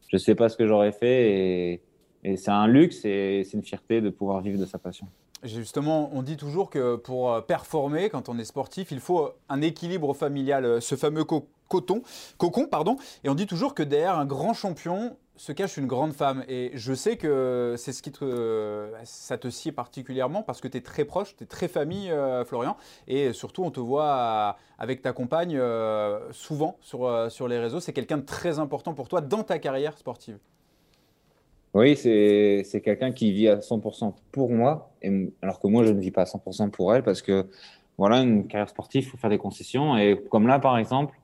je 0.08 0.16
sais 0.16 0.34
pas 0.34 0.48
ce 0.48 0.56
que 0.56 0.66
j'aurais 0.66 0.92
fait 0.92 1.30
et, 1.30 1.82
et 2.24 2.36
c'est 2.36 2.50
un 2.50 2.66
luxe 2.66 3.04
et 3.04 3.42
c'est 3.44 3.56
une 3.56 3.64
fierté 3.64 4.00
de 4.00 4.10
pouvoir 4.10 4.40
vivre 4.40 4.58
de 4.58 4.66
sa 4.66 4.78
passion. 4.78 5.06
Justement, 5.42 6.10
on 6.12 6.22
dit 6.22 6.36
toujours 6.36 6.70
que 6.70 6.94
pour 6.94 7.32
euh, 7.32 7.40
performer, 7.40 8.10
quand 8.10 8.28
on 8.28 8.38
est 8.38 8.44
sportif, 8.44 8.92
il 8.92 9.00
faut 9.00 9.30
un 9.48 9.60
équilibre 9.60 10.14
familial, 10.14 10.64
euh, 10.64 10.80
ce 10.80 10.94
fameux 10.94 11.24
coton, 11.24 12.02
cocon. 12.38 12.68
Pardon, 12.68 12.96
et 13.24 13.28
on 13.28 13.34
dit 13.34 13.46
toujours 13.48 13.74
que 13.74 13.82
derrière 13.82 14.16
un 14.18 14.24
grand 14.24 14.54
champion 14.54 15.16
se 15.36 15.52
cache 15.52 15.76
une 15.76 15.86
grande 15.86 16.12
femme. 16.12 16.44
Et 16.48 16.70
je 16.74 16.92
sais 16.92 17.16
que 17.16 17.74
c'est 17.76 17.92
ce 17.92 18.02
qui 18.02 18.12
te, 18.12 18.88
ça 19.04 19.38
te 19.38 19.48
sied 19.48 19.72
particulièrement 19.72 20.42
parce 20.42 20.60
que 20.60 20.68
tu 20.68 20.78
es 20.78 20.80
très 20.80 21.04
proche, 21.04 21.36
tu 21.36 21.44
es 21.44 21.46
très 21.46 21.68
famille, 21.68 22.10
euh, 22.10 22.44
Florian. 22.44 22.76
Et 23.08 23.32
surtout, 23.32 23.64
on 23.64 23.70
te 23.70 23.80
voit 23.80 24.56
avec 24.78 25.02
ta 25.02 25.12
compagne 25.12 25.60
souvent 26.30 26.76
sur, 26.80 27.30
sur 27.30 27.48
les 27.48 27.58
réseaux. 27.58 27.80
C'est 27.80 27.92
quelqu'un 27.92 28.18
de 28.18 28.26
très 28.26 28.58
important 28.58 28.94
pour 28.94 29.08
toi 29.08 29.20
dans 29.20 29.42
ta 29.42 29.58
carrière 29.58 29.96
sportive. 29.96 30.38
Oui, 31.74 31.96
c'est 31.96 32.82
quelqu'un 32.84 33.12
qui 33.12 33.32
vit 33.32 33.48
à 33.48 33.56
100% 33.56 34.12
pour 34.30 34.50
moi, 34.50 34.92
et, 35.00 35.32
alors 35.40 35.58
que 35.58 35.68
moi, 35.68 35.84
je 35.84 35.92
ne 35.92 36.00
vis 36.00 36.10
pas 36.10 36.22
à 36.22 36.26
100% 36.26 36.70
pour 36.70 36.94
elle, 36.94 37.02
parce 37.02 37.22
que 37.22 37.46
voilà, 37.96 38.18
une 38.18 38.46
carrière 38.46 38.68
sportive, 38.68 39.04
il 39.04 39.08
faut 39.08 39.16
faire 39.16 39.30
des 39.30 39.38
concessions. 39.38 39.96
Et 39.96 40.20
comme 40.30 40.46
là, 40.46 40.58
par 40.58 40.76
exemple, 40.76 41.18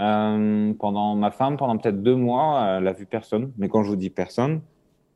euh, 0.00 0.72
pendant 0.74 1.16
ma 1.16 1.30
femme, 1.30 1.56
pendant 1.56 1.76
peut-être 1.76 2.02
deux 2.02 2.14
mois, 2.14 2.78
elle 2.78 2.88
a 2.88 2.92
vu 2.92 3.06
personne. 3.06 3.52
Mais 3.58 3.68
quand 3.68 3.82
je 3.82 3.90
vous 3.90 3.96
dis 3.96 4.10
personne, 4.10 4.60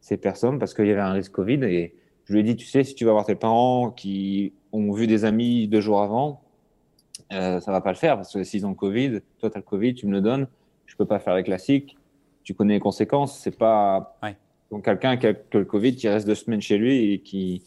c'est 0.01 0.17
personne 0.17 0.59
parce 0.59 0.75
qu'il 0.75 0.87
y 0.87 0.91
avait 0.91 1.01
un 1.01 1.13
risque 1.13 1.33
Covid. 1.33 1.65
Et 1.65 1.95
je 2.25 2.33
lui 2.33 2.41
ai 2.41 2.43
dit, 2.43 2.57
tu 2.57 2.67
sais, 2.67 2.85
si 2.85 2.95
tu 2.95 3.05
vas 3.05 3.13
voir 3.13 3.25
tes 3.25 3.35
parents 3.35 3.91
qui 3.91 4.53
ont 4.73 4.93
vu 4.93 5.07
des 5.07 5.25
amis 5.25 5.69
deux 5.69 5.81
jours 5.81 6.03
avant, 6.03 6.43
euh, 7.33 7.61
ça 7.61 7.73
va 7.73 7.81
pas 7.81 7.91
le 7.91 7.97
faire 7.97 8.17
parce 8.17 8.33
que 8.33 8.43
s'ils 8.45 8.67
ont 8.67 8.71
le 8.71 8.75
Covid, 8.75 9.21
toi, 9.39 9.51
tu 9.51 9.57
as 9.57 9.61
le 9.61 9.65
Covid, 9.65 9.95
tu 9.95 10.07
me 10.07 10.13
le 10.13 10.21
donnes, 10.21 10.49
je 10.87 10.97
peux 10.97 11.07
pas 11.07 11.19
faire 11.19 11.35
les 11.35 11.45
classiques. 11.45 11.97
Tu 12.43 12.55
connais 12.55 12.75
les 12.75 12.81
conséquences. 12.81 13.39
C'est 13.39 13.57
pas. 13.57 14.17
Ouais. 14.23 14.37
Donc 14.71 14.85
quelqu'un 14.85 15.17
qui 15.17 15.29
a 15.29 15.35
le 15.53 15.65
Covid, 15.65 15.95
qui 15.95 16.09
reste 16.09 16.27
deux 16.27 16.35
semaines 16.35 16.61
chez 16.61 16.77
lui 16.77 17.13
et 17.13 17.21
qui 17.21 17.63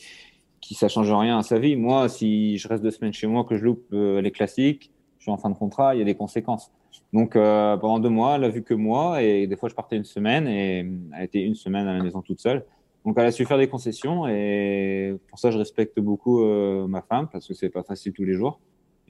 qui 0.59 0.73
ça 0.73 0.87
change 0.87 1.11
rien 1.13 1.37
à 1.37 1.43
sa 1.43 1.59
vie. 1.59 1.75
Moi, 1.75 2.09
si 2.09 2.57
je 2.57 2.67
reste 2.67 2.81
deux 2.81 2.89
semaines 2.89 3.13
chez 3.13 3.27
moi, 3.27 3.43
que 3.43 3.55
je 3.55 3.63
loupe 3.63 3.85
euh, 3.93 4.19
les 4.19 4.31
classiques, 4.31 4.91
je 5.19 5.23
suis 5.25 5.31
en 5.31 5.37
fin 5.37 5.51
de 5.51 5.55
contrat, 5.55 5.93
il 5.93 5.99
y 5.99 6.01
a 6.01 6.05
des 6.05 6.15
conséquences. 6.15 6.71
Donc 7.15 7.37
euh, 7.37 7.77
pendant 7.77 7.99
deux 7.99 8.09
mois, 8.09 8.35
elle 8.35 8.43
a 8.43 8.49
vu 8.49 8.61
que 8.61 8.73
moi 8.73 9.21
et 9.21 9.47
des 9.47 9.55
fois 9.55 9.69
je 9.69 9.73
partais 9.73 9.95
une 9.95 10.03
semaine 10.03 10.49
et 10.49 10.79
elle 11.15 11.23
était 11.23 11.41
une 11.41 11.55
semaine 11.55 11.87
à 11.87 11.93
la 11.93 12.03
maison 12.03 12.21
toute 12.21 12.41
seule. 12.41 12.65
Donc 13.05 13.15
elle 13.17 13.25
a 13.25 13.31
su 13.31 13.45
faire 13.45 13.57
des 13.57 13.69
concessions 13.69 14.27
et 14.27 15.15
pour 15.29 15.39
ça 15.39 15.49
je 15.49 15.57
respecte 15.57 15.97
beaucoup 16.01 16.43
euh, 16.43 16.87
ma 16.87 17.01
femme 17.01 17.29
parce 17.31 17.47
que 17.47 17.53
c'est 17.53 17.69
pas 17.69 17.83
facile 17.83 18.11
tous 18.11 18.25
les 18.25 18.33
jours. 18.33 18.59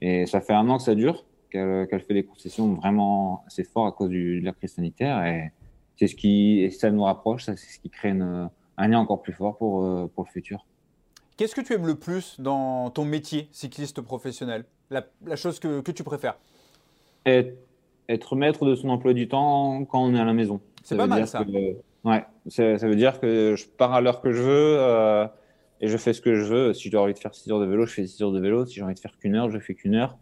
Et 0.00 0.24
ça 0.26 0.40
fait 0.40 0.52
un 0.52 0.68
an 0.68 0.76
que 0.76 0.84
ça 0.84 0.94
dure, 0.94 1.24
qu'elle 1.50 2.00
fait 2.06 2.14
des 2.14 2.22
concessions 2.22 2.74
vraiment 2.74 3.42
assez 3.48 3.64
fort 3.64 3.88
à 3.88 3.92
cause 3.92 4.10
du, 4.10 4.38
de 4.40 4.44
la 4.44 4.52
crise 4.52 4.74
sanitaire 4.74 5.24
et 5.24 5.50
c'est 5.96 6.06
ce 6.06 6.14
qui, 6.14 6.70
ça 6.70 6.92
nous 6.92 7.02
rapproche, 7.02 7.46
c'est 7.46 7.56
ce 7.56 7.80
qui 7.80 7.90
crée 7.90 8.10
un 8.10 8.88
lien 8.88 9.00
encore 9.00 9.20
plus 9.20 9.32
fort 9.32 9.56
pour, 9.56 9.84
euh, 9.84 10.06
pour 10.14 10.22
le 10.22 10.30
futur. 10.30 10.64
Qu'est-ce 11.36 11.56
que 11.56 11.60
tu 11.60 11.72
aimes 11.72 11.88
le 11.88 11.96
plus 11.96 12.38
dans 12.38 12.88
ton 12.90 13.04
métier 13.04 13.48
cycliste 13.50 14.00
professionnel? 14.00 14.64
La, 14.90 15.02
chose 15.34 15.58
que, 15.58 15.80
que, 15.80 15.90
tu 15.90 16.04
préfères? 16.04 16.38
Être, 18.08 18.36
maître 18.36 18.66
de 18.66 18.74
son 18.74 18.88
emploi 18.88 19.12
du 19.12 19.28
temps 19.28 19.84
quand 19.84 20.02
on 20.02 20.14
est 20.14 20.20
à 20.20 20.24
la 20.24 20.34
maison. 20.34 20.60
C'est 20.82 20.96
pas 20.96 21.06
mal 21.06 21.26
ça. 21.26 21.44
ouais, 22.04 22.24
ça, 22.48 22.76
veut 22.76 22.96
dire 22.96 23.20
que 23.20 23.54
je 23.56 23.66
pars 23.66 23.92
à 23.92 24.00
l'heure 24.00 24.20
que 24.20 24.32
je 24.32 24.42
veux 24.42 24.76
euh, 24.78 25.26
et 25.80 25.88
je 25.88 25.96
fais 25.96 26.12
ce 26.12 26.20
que 26.20 26.34
je 26.34 26.44
veux. 26.44 26.74
Si 26.74 26.90
j'ai 26.90 26.96
envie 26.96 27.14
de 27.14 27.18
faire 27.18 27.34
6 27.34 27.50
heures 27.50 27.60
de 27.60 27.66
vélo, 27.66 27.86
je 27.86 27.92
fais 27.92 28.06
6 28.06 28.22
heures 28.22 28.32
de 28.32 28.40
vélo. 28.40 28.66
Si 28.66 28.74
j'ai 28.74 28.82
envie 28.82 28.94
de 28.94 29.00
faire 29.00 29.16
qu'une 29.18 29.34
heure, 29.34 29.50
je 29.50 29.58
fais 29.58 29.74
qu'une 29.74 29.94
heure. 29.94 30.16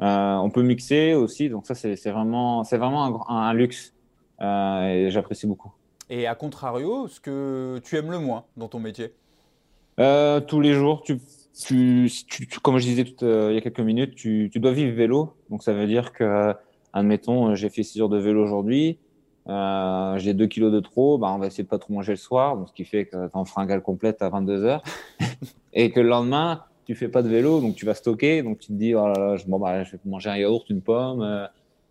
Euh, 0.00 0.34
on 0.36 0.50
peut 0.50 0.62
mixer 0.62 1.14
aussi, 1.14 1.48
donc 1.48 1.66
ça 1.66 1.74
c'est 1.74 1.94
vraiment, 2.10 2.62
vraiment 2.62 3.30
un, 3.30 3.48
un 3.48 3.54
luxe. 3.54 3.94
Euh, 4.40 4.88
et 4.88 5.10
j'apprécie 5.10 5.46
beaucoup. 5.46 5.72
Et 6.08 6.26
à 6.26 6.34
contrario, 6.34 7.08
ce 7.08 7.20
que 7.20 7.80
tu 7.84 7.96
aimes 7.96 8.10
le 8.10 8.18
moins 8.18 8.44
dans 8.56 8.68
ton 8.68 8.78
métier? 8.78 9.12
Euh, 9.98 10.40
Tous 10.40 10.60
les 10.60 10.74
jours, 10.74 11.02
tu, 11.02 11.18
tu, 12.28 12.60
comme 12.62 12.78
je 12.78 12.84
disais 12.84 13.04
tout, 13.04 13.24
euh, 13.24 13.48
il 13.50 13.54
y 13.54 13.58
a 13.58 13.60
quelques 13.60 13.80
minutes, 13.80 14.14
tu, 14.14 14.50
tu, 14.52 14.60
dois 14.60 14.72
vivre 14.72 14.94
vélo. 14.94 15.34
Donc 15.50 15.62
ça 15.62 15.72
veut 15.72 15.86
dire 15.86 16.12
que, 16.12 16.54
admettons, 16.92 17.54
j'ai 17.54 17.68
fait 17.68 17.82
6 17.82 18.00
heures 18.02 18.08
de 18.08 18.18
vélo 18.18 18.42
aujourd'hui, 18.42 18.98
euh, 19.48 20.18
j'ai 20.18 20.34
2 20.34 20.46
kilos 20.46 20.72
de 20.72 20.80
trop, 20.80 21.18
bah, 21.18 21.32
on 21.34 21.38
va 21.38 21.46
essayer 21.46 21.64
de 21.64 21.68
pas 21.68 21.78
trop 21.78 21.92
manger 21.92 22.12
le 22.12 22.16
soir, 22.16 22.56
donc 22.56 22.68
ce 22.68 22.74
qui 22.74 22.84
fait 22.84 23.06
que 23.06 23.28
tu 23.28 23.30
en 23.32 23.44
fringale 23.44 23.82
complète 23.82 24.22
à 24.22 24.28
22 24.28 24.64
heures. 24.64 24.82
et 25.72 25.90
que 25.90 26.00
le 26.00 26.08
lendemain, 26.08 26.64
tu 26.84 26.94
fais 26.94 27.08
pas 27.08 27.22
de 27.22 27.28
vélo, 27.28 27.60
donc 27.60 27.74
tu 27.74 27.86
vas 27.86 27.94
stocker, 27.94 28.42
donc 28.42 28.58
tu 28.58 28.68
te 28.68 28.72
dis, 28.72 28.94
oh 28.94 29.06
là 29.06 29.14
là, 29.18 29.36
bon, 29.46 29.58
bah, 29.58 29.84
je 29.84 29.92
vais 29.92 29.98
manger 30.04 30.30
un 30.30 30.36
yaourt, 30.36 30.68
une 30.70 30.82
pomme 30.82 31.48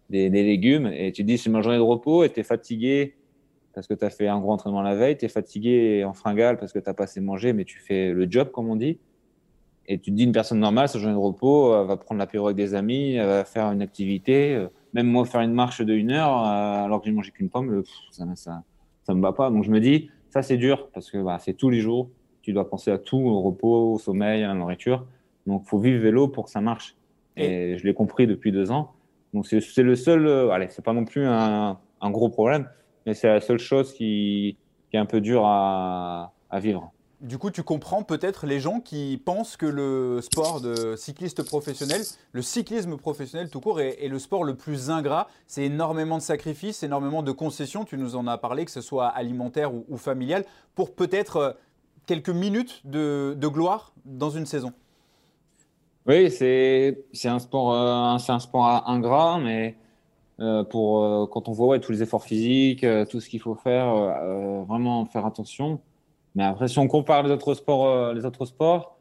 des, 0.10 0.30
légumes 0.30 0.88
et 0.88 1.12
tu 1.12 1.24
te 1.24 1.28
dis 1.28 1.38
c'est 1.38 1.50
ma 1.50 1.62
journée 1.62 1.78
de 1.78 1.84
repos 1.84 2.24
et 2.24 2.32
tu 2.32 2.40
es 2.40 2.44
fatigué 2.44 3.16
parce 3.74 3.88
que 3.88 3.94
tu 3.94 4.06
as 4.06 4.10
fait 4.10 4.28
un 4.28 4.40
gros 4.40 4.54
entraînement 4.54 4.82
la 4.82 4.96
veille, 4.96 5.18
tu 5.18 5.26
es 5.26 5.30
fatigué 5.30 6.04
en 6.06 6.14
fringale 6.14 6.58
parce 6.58 6.72
que 6.72 6.80
tu 6.80 6.94
pas 6.94 7.04
assez 7.04 7.20
mangé, 7.20 7.52
mais 7.52 7.66
tu 7.66 7.80
fais 7.80 8.14
le 8.14 8.30
job, 8.30 8.50
comme 8.52 8.70
on 8.70 8.78
dit. 8.78 9.00
Et 9.88 10.00
tu 10.00 10.12
te 10.12 10.16
dis, 10.16 10.24
une 10.24 10.32
personne 10.32 10.60
normale, 10.60 10.88
sa 10.88 10.98
journée 10.98 11.14
de 11.14 11.20
repos, 11.20 11.76
elle 11.78 11.86
va 11.86 11.98
prendre 11.98 12.20
l'apéro 12.20 12.48
avec 12.48 12.56
des 12.56 12.74
amis, 12.74 13.16
elle 13.16 13.28
va 13.28 13.44
faire 13.44 13.66
une 13.72 13.82
activité. 13.82 14.66
Même 14.96 15.08
moi, 15.08 15.26
faire 15.26 15.42
une 15.42 15.54
marche 15.54 15.82
de 15.82 15.94
une 15.94 16.12
heure, 16.12 16.40
euh, 16.40 16.86
alors 16.86 17.02
que 17.02 17.06
j'ai 17.08 17.12
mangé 17.12 17.30
qu'une 17.30 17.50
pomme, 17.50 17.84
ça, 18.12 18.26
ça, 18.36 18.64
ça 19.04 19.14
me 19.14 19.22
va 19.22 19.34
pas. 19.34 19.52
Donc 19.52 19.66
je 19.66 19.70
me 19.70 19.82
dis, 19.82 20.10
ça 20.30 20.42
c'est 20.42 20.56
dur 20.56 20.90
parce 20.94 21.12
que 21.12 21.22
bah, 21.22 21.38
c'est 21.40 21.54
tous 21.54 21.70
les 21.70 21.82
jours. 21.82 22.10
Tu 22.42 22.54
dois 22.54 22.70
penser 22.70 22.92
à 22.92 22.98
tout, 22.98 23.18
au 23.18 23.42
repos, 23.42 23.94
au 23.94 24.00
sommeil, 24.00 24.44
à 24.44 24.48
la 24.48 24.54
nourriture. 24.54 25.06
Donc, 25.48 25.64
il 25.66 25.70
faut 25.70 25.80
vivre 25.80 26.02
vélo 26.02 26.28
pour 26.28 26.46
que 26.46 26.52
ça 26.52 26.62
marche. 26.62 26.96
Et, 27.36 27.78
je 27.78 27.86
l'ai 27.86 27.94
compris 27.94 28.26
depuis 28.26 28.52
deux 28.52 28.72
ans. 28.72 28.94
Donc, 29.34 29.48
c'est 29.48 29.84
le 29.84 29.96
seul. 29.96 30.26
Euh, 30.28 30.52
allez, 30.52 30.68
c'est 30.70 30.84
pas 30.84 30.94
non 30.94 31.04
plus 31.04 31.26
un, 31.26 31.78
un, 32.02 32.12
gros 32.12 32.30
problème, 32.30 32.70
mais 33.06 33.14
c'est 33.14 33.28
la 33.28 33.42
seule 33.42 33.60
chose 33.60 33.94
qui, 33.94 34.58
qui, 34.90 34.96
est 34.96 35.00
un 35.00 35.06
peu 35.06 35.20
dure 35.20 35.46
à, 35.46 36.34
à 36.50 36.60
vivre. 36.60 36.94
Du 37.22 37.38
coup, 37.38 37.50
tu 37.50 37.64
comprends 37.64 38.04
peut-être 38.04 38.46
les 38.46 38.60
gens 38.60 38.82
qui 38.82 39.22
pensent 39.24 39.56
que 39.56 39.66
le 39.66 40.20
sport 40.22 40.60
de 40.60 40.96
cycliste 40.98 41.44
professionnel, 41.44 42.02
le 42.34 42.42
cyclisme 42.42 42.98
professionnel 42.98 43.50
tout 43.50 43.62
court, 43.62 43.80
est, 43.80 44.08
le 44.08 44.20
sport 44.20 44.44
le 44.44 44.56
plus 44.56 44.90
ingrat. 44.90 45.30
C'est 45.48 45.64
énormément 45.64 46.18
de 46.18 46.22
sacrifices, 46.22 46.84
énormément 46.84 47.24
de 47.24 47.32
concessions. 47.32 47.86
Tu 47.86 47.98
nous 47.98 48.18
en 48.18 48.28
as 48.28 48.38
parlé, 48.38 48.66
que 48.66 48.72
ce 48.72 48.82
soit 48.82 49.08
alimentaire 49.08 49.72
ou, 49.74 49.98
familial, 49.98 50.44
pour 50.76 50.94
peut-être 50.94 51.38
euh, 51.38 51.52
quelques 52.06 52.30
minutes 52.30 52.82
de, 52.84 53.36
gloire 53.42 53.94
dans 54.04 54.30
une 54.30 54.46
saison. 54.46 54.74
Oui, 56.08 56.30
c'est 56.30 56.98
un 57.24 57.40
sport, 57.40 57.74
euh, 57.74 58.18
un 58.18 58.40
sport 58.40 58.90
ingrat, 58.90 59.40
mais 59.40 59.78
euh, 60.42 60.66
pour 60.66 61.30
quand 61.30 61.48
on 61.48 61.54
voit 61.54 61.80
tous 61.80 61.94
les 61.94 62.04
efforts 62.04 62.24
physiques, 62.24 62.86
tout 63.10 63.22
ce 63.22 63.30
qu'il 63.30 63.40
faut 63.40 63.56
faire, 63.56 63.96
vraiment 64.68 65.06
faire 65.06 65.26
attention. 65.26 65.80
Mais 66.36 66.44
après, 66.44 66.68
si 66.68 66.80
on 66.80 66.88
compare 66.88 67.24
les 67.24 67.32
autres 67.32 67.54
sports, 67.54 67.88
euh, 67.88 68.14
les 68.14 68.26
autres 68.26 68.46
sports 68.46 68.98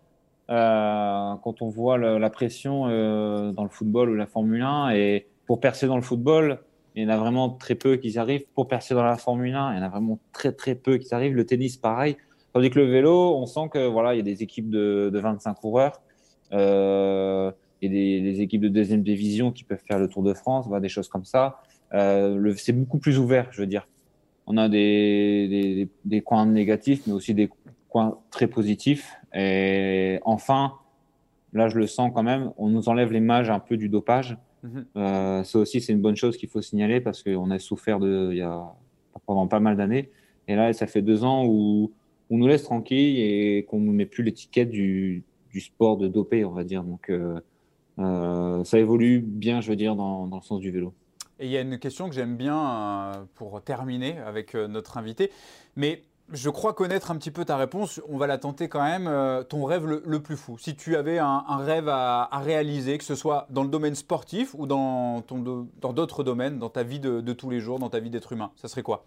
euh, 0.50 1.34
quand 1.42 1.62
on 1.62 1.68
voit 1.68 1.98
la 1.98 2.30
pression 2.30 2.86
euh, 2.86 3.52
dans 3.52 3.64
le 3.64 3.70
football 3.70 4.10
ou 4.10 4.14
la 4.14 4.26
Formule 4.26 4.62
1, 4.62 4.90
et 4.90 5.26
pour 5.46 5.60
percer 5.60 5.86
dans 5.86 5.96
le 5.96 6.02
football, 6.02 6.60
il 6.94 7.02
y 7.02 7.06
en 7.06 7.08
a 7.08 7.16
vraiment 7.16 7.50
très 7.50 7.74
peu 7.74 7.96
qui 7.96 8.10
y 8.10 8.18
arrivent. 8.18 8.44
Pour 8.54 8.68
percer 8.68 8.94
dans 8.94 9.02
la 9.02 9.16
Formule 9.16 9.54
1, 9.54 9.72
il 9.72 9.78
y 9.78 9.80
en 9.80 9.84
a 9.84 9.88
vraiment 9.88 10.18
très 10.32 10.52
très 10.52 10.74
peu 10.74 10.98
qui 10.98 11.08
y 11.08 11.14
arrivent. 11.14 11.34
Le 11.34 11.46
tennis, 11.46 11.76
pareil. 11.76 12.16
Tandis 12.52 12.70
que 12.70 12.78
le 12.78 12.86
vélo, 12.86 13.36
on 13.36 13.46
sent 13.46 13.68
que 13.72 13.86
voilà, 13.86 14.14
il 14.14 14.18
y 14.18 14.20
a 14.20 14.22
des 14.22 14.42
équipes 14.42 14.70
de, 14.70 15.10
de 15.12 15.18
25 15.18 15.54
coureurs. 15.54 16.00
Euh, 16.52 17.50
et 17.82 17.88
des, 17.88 18.20
des, 18.20 18.40
équipes 18.40 18.62
de 18.62 18.68
deuxième 18.68 19.02
division 19.02 19.50
qui 19.50 19.64
peuvent 19.64 19.82
faire 19.86 19.98
le 19.98 20.08
Tour 20.08 20.22
de 20.22 20.32
France, 20.34 20.68
des 20.80 20.88
choses 20.88 21.08
comme 21.08 21.24
ça. 21.24 21.60
Euh, 21.92 22.54
c'est 22.56 22.72
beaucoup 22.72 22.98
plus 22.98 23.18
ouvert, 23.18 23.48
je 23.50 23.60
veux 23.60 23.66
dire 23.66 23.86
on 24.46 24.56
a 24.56 24.68
des, 24.68 25.48
des, 25.48 25.88
des, 26.04 26.20
coins 26.20 26.46
négatifs, 26.46 27.06
mais 27.06 27.12
aussi 27.12 27.34
des 27.34 27.48
coins 27.88 28.18
très 28.30 28.46
positifs. 28.46 29.14
Et 29.34 30.18
enfin, 30.24 30.74
là, 31.52 31.68
je 31.68 31.78
le 31.78 31.86
sens 31.86 32.10
quand 32.14 32.22
même, 32.22 32.52
on 32.58 32.68
nous 32.68 32.88
enlève 32.88 33.12
l'image 33.12 33.48
un 33.50 33.60
peu 33.60 33.76
du 33.76 33.88
dopage. 33.88 34.36
Mhm. 34.62 34.86
Euh, 34.96 35.44
ça 35.44 35.58
aussi, 35.58 35.80
c'est 35.80 35.92
une 35.92 36.00
bonne 36.00 36.16
chose 36.16 36.36
qu'il 36.36 36.48
faut 36.48 36.62
signaler 36.62 37.00
parce 37.00 37.22
qu'on 37.22 37.50
a 37.50 37.58
souffert 37.58 38.00
de, 38.00 38.30
il 38.32 38.38
y 38.38 38.42
a, 38.42 38.64
pendant 39.26 39.46
pas 39.46 39.60
mal 39.60 39.76
d'années. 39.76 40.10
Et 40.48 40.56
là, 40.56 40.72
ça 40.72 40.86
fait 40.86 41.02
deux 41.02 41.24
ans 41.24 41.44
où 41.46 41.92
on 42.30 42.38
nous 42.38 42.46
laisse 42.46 42.64
tranquille 42.64 43.18
et 43.18 43.64
qu'on 43.68 43.80
ne 43.80 43.92
met 43.92 44.06
plus 44.06 44.24
l'étiquette 44.24 44.70
du, 44.70 45.24
du, 45.50 45.60
sport 45.60 45.96
de 45.96 46.08
dopé, 46.08 46.44
on 46.44 46.52
va 46.52 46.64
dire. 46.64 46.82
Donc, 46.82 47.10
euh, 47.10 47.40
euh, 47.98 48.64
ça 48.64 48.78
évolue 48.78 49.20
bien, 49.20 49.60
je 49.60 49.70
veux 49.70 49.76
dire, 49.76 49.96
dans, 49.96 50.26
dans 50.26 50.36
le 50.36 50.42
sens 50.42 50.60
du 50.60 50.70
vélo. 50.70 50.92
Et 51.40 51.46
il 51.46 51.50
y 51.52 51.56
a 51.56 51.60
une 51.60 51.78
question 51.78 52.08
que 52.08 52.14
j'aime 52.14 52.36
bien 52.36 52.58
euh, 52.58 53.12
pour 53.34 53.60
terminer 53.62 54.18
avec 54.18 54.54
euh, 54.54 54.68
notre 54.68 54.98
invité. 54.98 55.30
Mais 55.76 56.02
je 56.32 56.48
crois 56.48 56.72
connaître 56.72 57.10
un 57.10 57.16
petit 57.16 57.30
peu 57.30 57.44
ta 57.44 57.56
réponse. 57.56 58.00
On 58.08 58.16
va 58.16 58.26
la 58.26 58.38
tenter 58.38 58.68
quand 58.68 58.82
même. 58.82 59.06
Euh, 59.08 59.42
ton 59.42 59.64
rêve 59.64 59.86
le, 59.86 60.22
plus 60.22 60.36
fou. 60.36 60.58
Si 60.58 60.76
tu 60.76 60.96
avais 60.96 61.18
un, 61.18 61.42
rêve 61.58 61.88
à, 61.88 62.28
réaliser, 62.32 62.98
que 62.98 63.04
ce 63.04 63.14
soit 63.14 63.46
dans 63.50 63.62
le 63.62 63.68
domaine 63.68 63.94
sportif 63.94 64.54
ou 64.56 64.66
dans 64.66 65.22
d'autres 65.92 66.22
domaines, 66.22 66.58
dans 66.58 66.70
ta 66.70 66.82
vie 66.82 67.00
de, 67.00 67.32
tous 67.32 67.50
les 67.50 67.60
jours, 67.60 67.78
dans 67.78 67.90
ta 67.90 67.98
vie 67.98 68.10
d'être 68.10 68.32
humain, 68.32 68.52
ça 68.56 68.68
serait 68.68 68.82
quoi? 68.82 69.04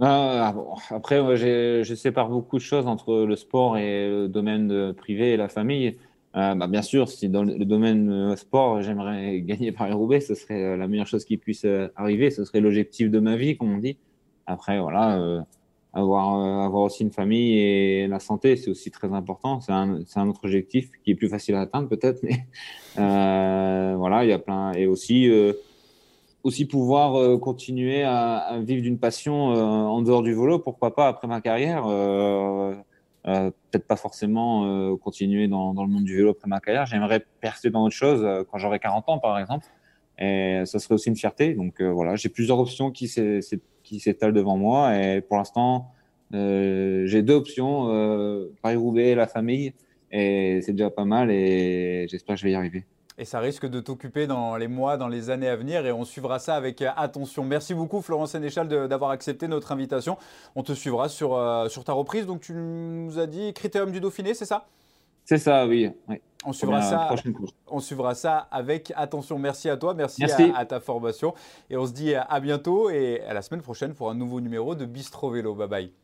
Ah, 0.00 0.54
Après, 0.90 1.36
je 1.36 1.94
sépare 1.94 2.28
beaucoup 2.28 2.56
de 2.56 2.62
choses 2.62 2.86
entre 2.86 3.24
le 3.24 3.36
sport 3.36 3.76
et 3.76 4.08
le 4.08 4.28
domaine 4.28 4.92
privé 4.94 5.32
et 5.32 5.36
la 5.36 5.48
famille. 5.48 5.98
Euh, 6.36 6.54
bien 6.66 6.82
sûr, 6.82 7.08
si 7.08 7.28
dans 7.28 7.44
le 7.44 7.64
domaine 7.64 8.10
euh, 8.10 8.36
sport, 8.36 8.82
j'aimerais 8.82 9.40
gagner 9.46 9.70
Paris-Roubaix, 9.72 10.20
ce 10.20 10.34
serait 10.34 10.62
euh, 10.62 10.76
la 10.76 10.88
meilleure 10.88 11.06
chose 11.06 11.24
qui 11.24 11.36
puisse 11.36 11.66
arriver. 11.96 12.30
Ce 12.30 12.44
serait 12.44 12.60
l'objectif 12.60 13.10
de 13.10 13.20
ma 13.20 13.36
vie, 13.36 13.56
comme 13.56 13.72
on 13.72 13.78
dit. 13.78 13.98
Après, 14.46 14.78
voilà, 14.78 15.42
avoir, 15.94 16.64
avoir 16.66 16.82
aussi 16.82 17.02
une 17.02 17.12
famille 17.12 17.58
et 17.58 18.06
la 18.08 18.20
santé, 18.20 18.56
c'est 18.56 18.68
aussi 18.68 18.90
très 18.90 19.10
important. 19.14 19.60
C'est 19.62 19.72
un, 19.72 20.00
un, 20.16 20.28
autre 20.28 20.40
objectif 20.44 20.90
qui 21.02 21.12
est 21.12 21.14
plus 21.14 21.30
facile 21.30 21.54
à 21.54 21.62
atteindre 21.62 21.88
peut-être, 21.88 22.22
mais 22.22 22.44
voilà, 22.96 24.24
il 24.24 24.28
y 24.28 24.32
a 24.32 24.38
plein. 24.38 24.72
Et 24.72 24.86
aussi, 24.86 25.30
aussi 26.42 26.66
pouvoir 26.66 27.40
continuer 27.40 28.02
à, 28.02 28.36
à 28.36 28.58
vivre 28.60 28.82
d'une 28.82 28.98
passion 28.98 29.46
en 29.46 30.02
dehors 30.02 30.22
du 30.22 30.34
vélo, 30.34 30.58
pourquoi 30.58 30.94
pas 30.94 31.08
après 31.08 31.26
ma 31.26 31.40
carrière 31.40 31.86
euh, 33.26 33.50
peut-être 33.70 33.86
pas 33.86 33.96
forcément 33.96 34.66
euh, 34.66 34.96
continuer 34.96 35.48
dans, 35.48 35.72
dans, 35.72 35.84
le 35.84 35.90
monde 35.90 36.04
du 36.04 36.14
vélo 36.14 36.30
après 36.30 36.46
ma 36.46 36.60
carrière. 36.60 36.84
J'aimerais 36.84 37.24
percer 37.40 37.70
dans 37.70 37.84
autre 37.84 37.94
chose 37.94 38.22
euh, 38.22 38.44
quand 38.50 38.58
j'aurai 38.58 38.78
40 38.78 39.08
ans, 39.08 39.18
par 39.18 39.38
exemple. 39.38 39.66
Et 40.18 40.62
ça 40.66 40.78
serait 40.78 40.94
aussi 40.94 41.08
une 41.08 41.16
fierté. 41.16 41.54
Donc 41.54 41.82
voilà, 41.82 42.14
j'ai 42.14 42.28
plusieurs 42.28 42.60
options 42.60 42.92
qui 42.92 43.08
s'étalent 43.08 44.32
devant 44.32 44.56
moi. 44.56 44.96
Et 44.96 45.20
pour 45.20 45.38
l'instant, 45.38 45.90
j'ai 46.30 47.22
deux 47.22 47.34
options 47.34 47.88
Paris-Roubaix, 48.62 49.16
la 49.16 49.26
famille. 49.26 49.72
Et 50.12 50.60
c'est 50.62 50.70
déjà 50.70 50.90
pas 50.90 51.04
mal. 51.04 51.32
Et 51.32 52.06
j'espère 52.08 52.36
que 52.36 52.40
je 52.40 52.46
vais 52.46 52.52
y 52.52 52.54
arriver. 52.54 52.84
Et 53.16 53.24
ça 53.24 53.38
risque 53.38 53.66
de 53.66 53.80
t'occuper 53.80 54.26
dans 54.26 54.56
les 54.56 54.66
mois, 54.66 54.96
dans 54.96 55.06
les 55.06 55.30
années 55.30 55.48
à 55.48 55.54
venir 55.54 55.86
et 55.86 55.92
on 55.92 56.04
suivra 56.04 56.40
ça 56.40 56.56
avec 56.56 56.82
euh, 56.82 56.90
attention. 56.96 57.44
Merci 57.44 57.72
beaucoup 57.72 58.02
Florent 58.02 58.26
Sénéchal 58.26 58.68
d'avoir 58.68 59.10
accepté 59.10 59.46
notre 59.46 59.70
invitation. 59.70 60.18
On 60.56 60.64
te 60.64 60.72
suivra 60.72 61.08
sur, 61.08 61.36
euh, 61.36 61.68
sur 61.68 61.84
ta 61.84 61.92
reprise. 61.92 62.26
Donc 62.26 62.40
tu 62.40 62.54
nous 62.54 63.18
as 63.18 63.26
dit 63.26 63.52
Critérium 63.52 63.92
du 63.92 64.00
Dauphiné, 64.00 64.34
c'est 64.34 64.46
ça? 64.46 64.66
C'est 65.24 65.38
ça, 65.38 65.66
oui. 65.66 65.90
On 66.44 66.52
suivra, 66.52 66.82
ça, 66.82 67.08
on 67.68 67.80
suivra 67.80 68.14
ça 68.14 68.46
avec 68.50 68.92
attention. 68.96 69.38
Merci 69.38 69.70
à 69.70 69.78
toi, 69.78 69.94
merci, 69.94 70.24
À, 70.24 70.58
à, 70.58 70.66
ta 70.66 70.80
formation. 70.80 71.32
Et 71.70 71.78
on 71.78 71.86
se 71.86 71.92
dit 71.92 72.14
à 72.14 72.40
bientôt 72.40 72.90
et 72.90 73.22
à 73.22 73.32
la 73.32 73.40
semaine 73.40 73.62
prochaine 73.62 73.94
pour 73.94 74.10
un 74.10 74.14
nouveau 74.14 74.40
numéro 74.42 74.74
de 74.74 74.84
Bistro 74.84 75.30
Vélo. 75.30 75.54
Bye 75.54 75.68
bye. 75.68 76.03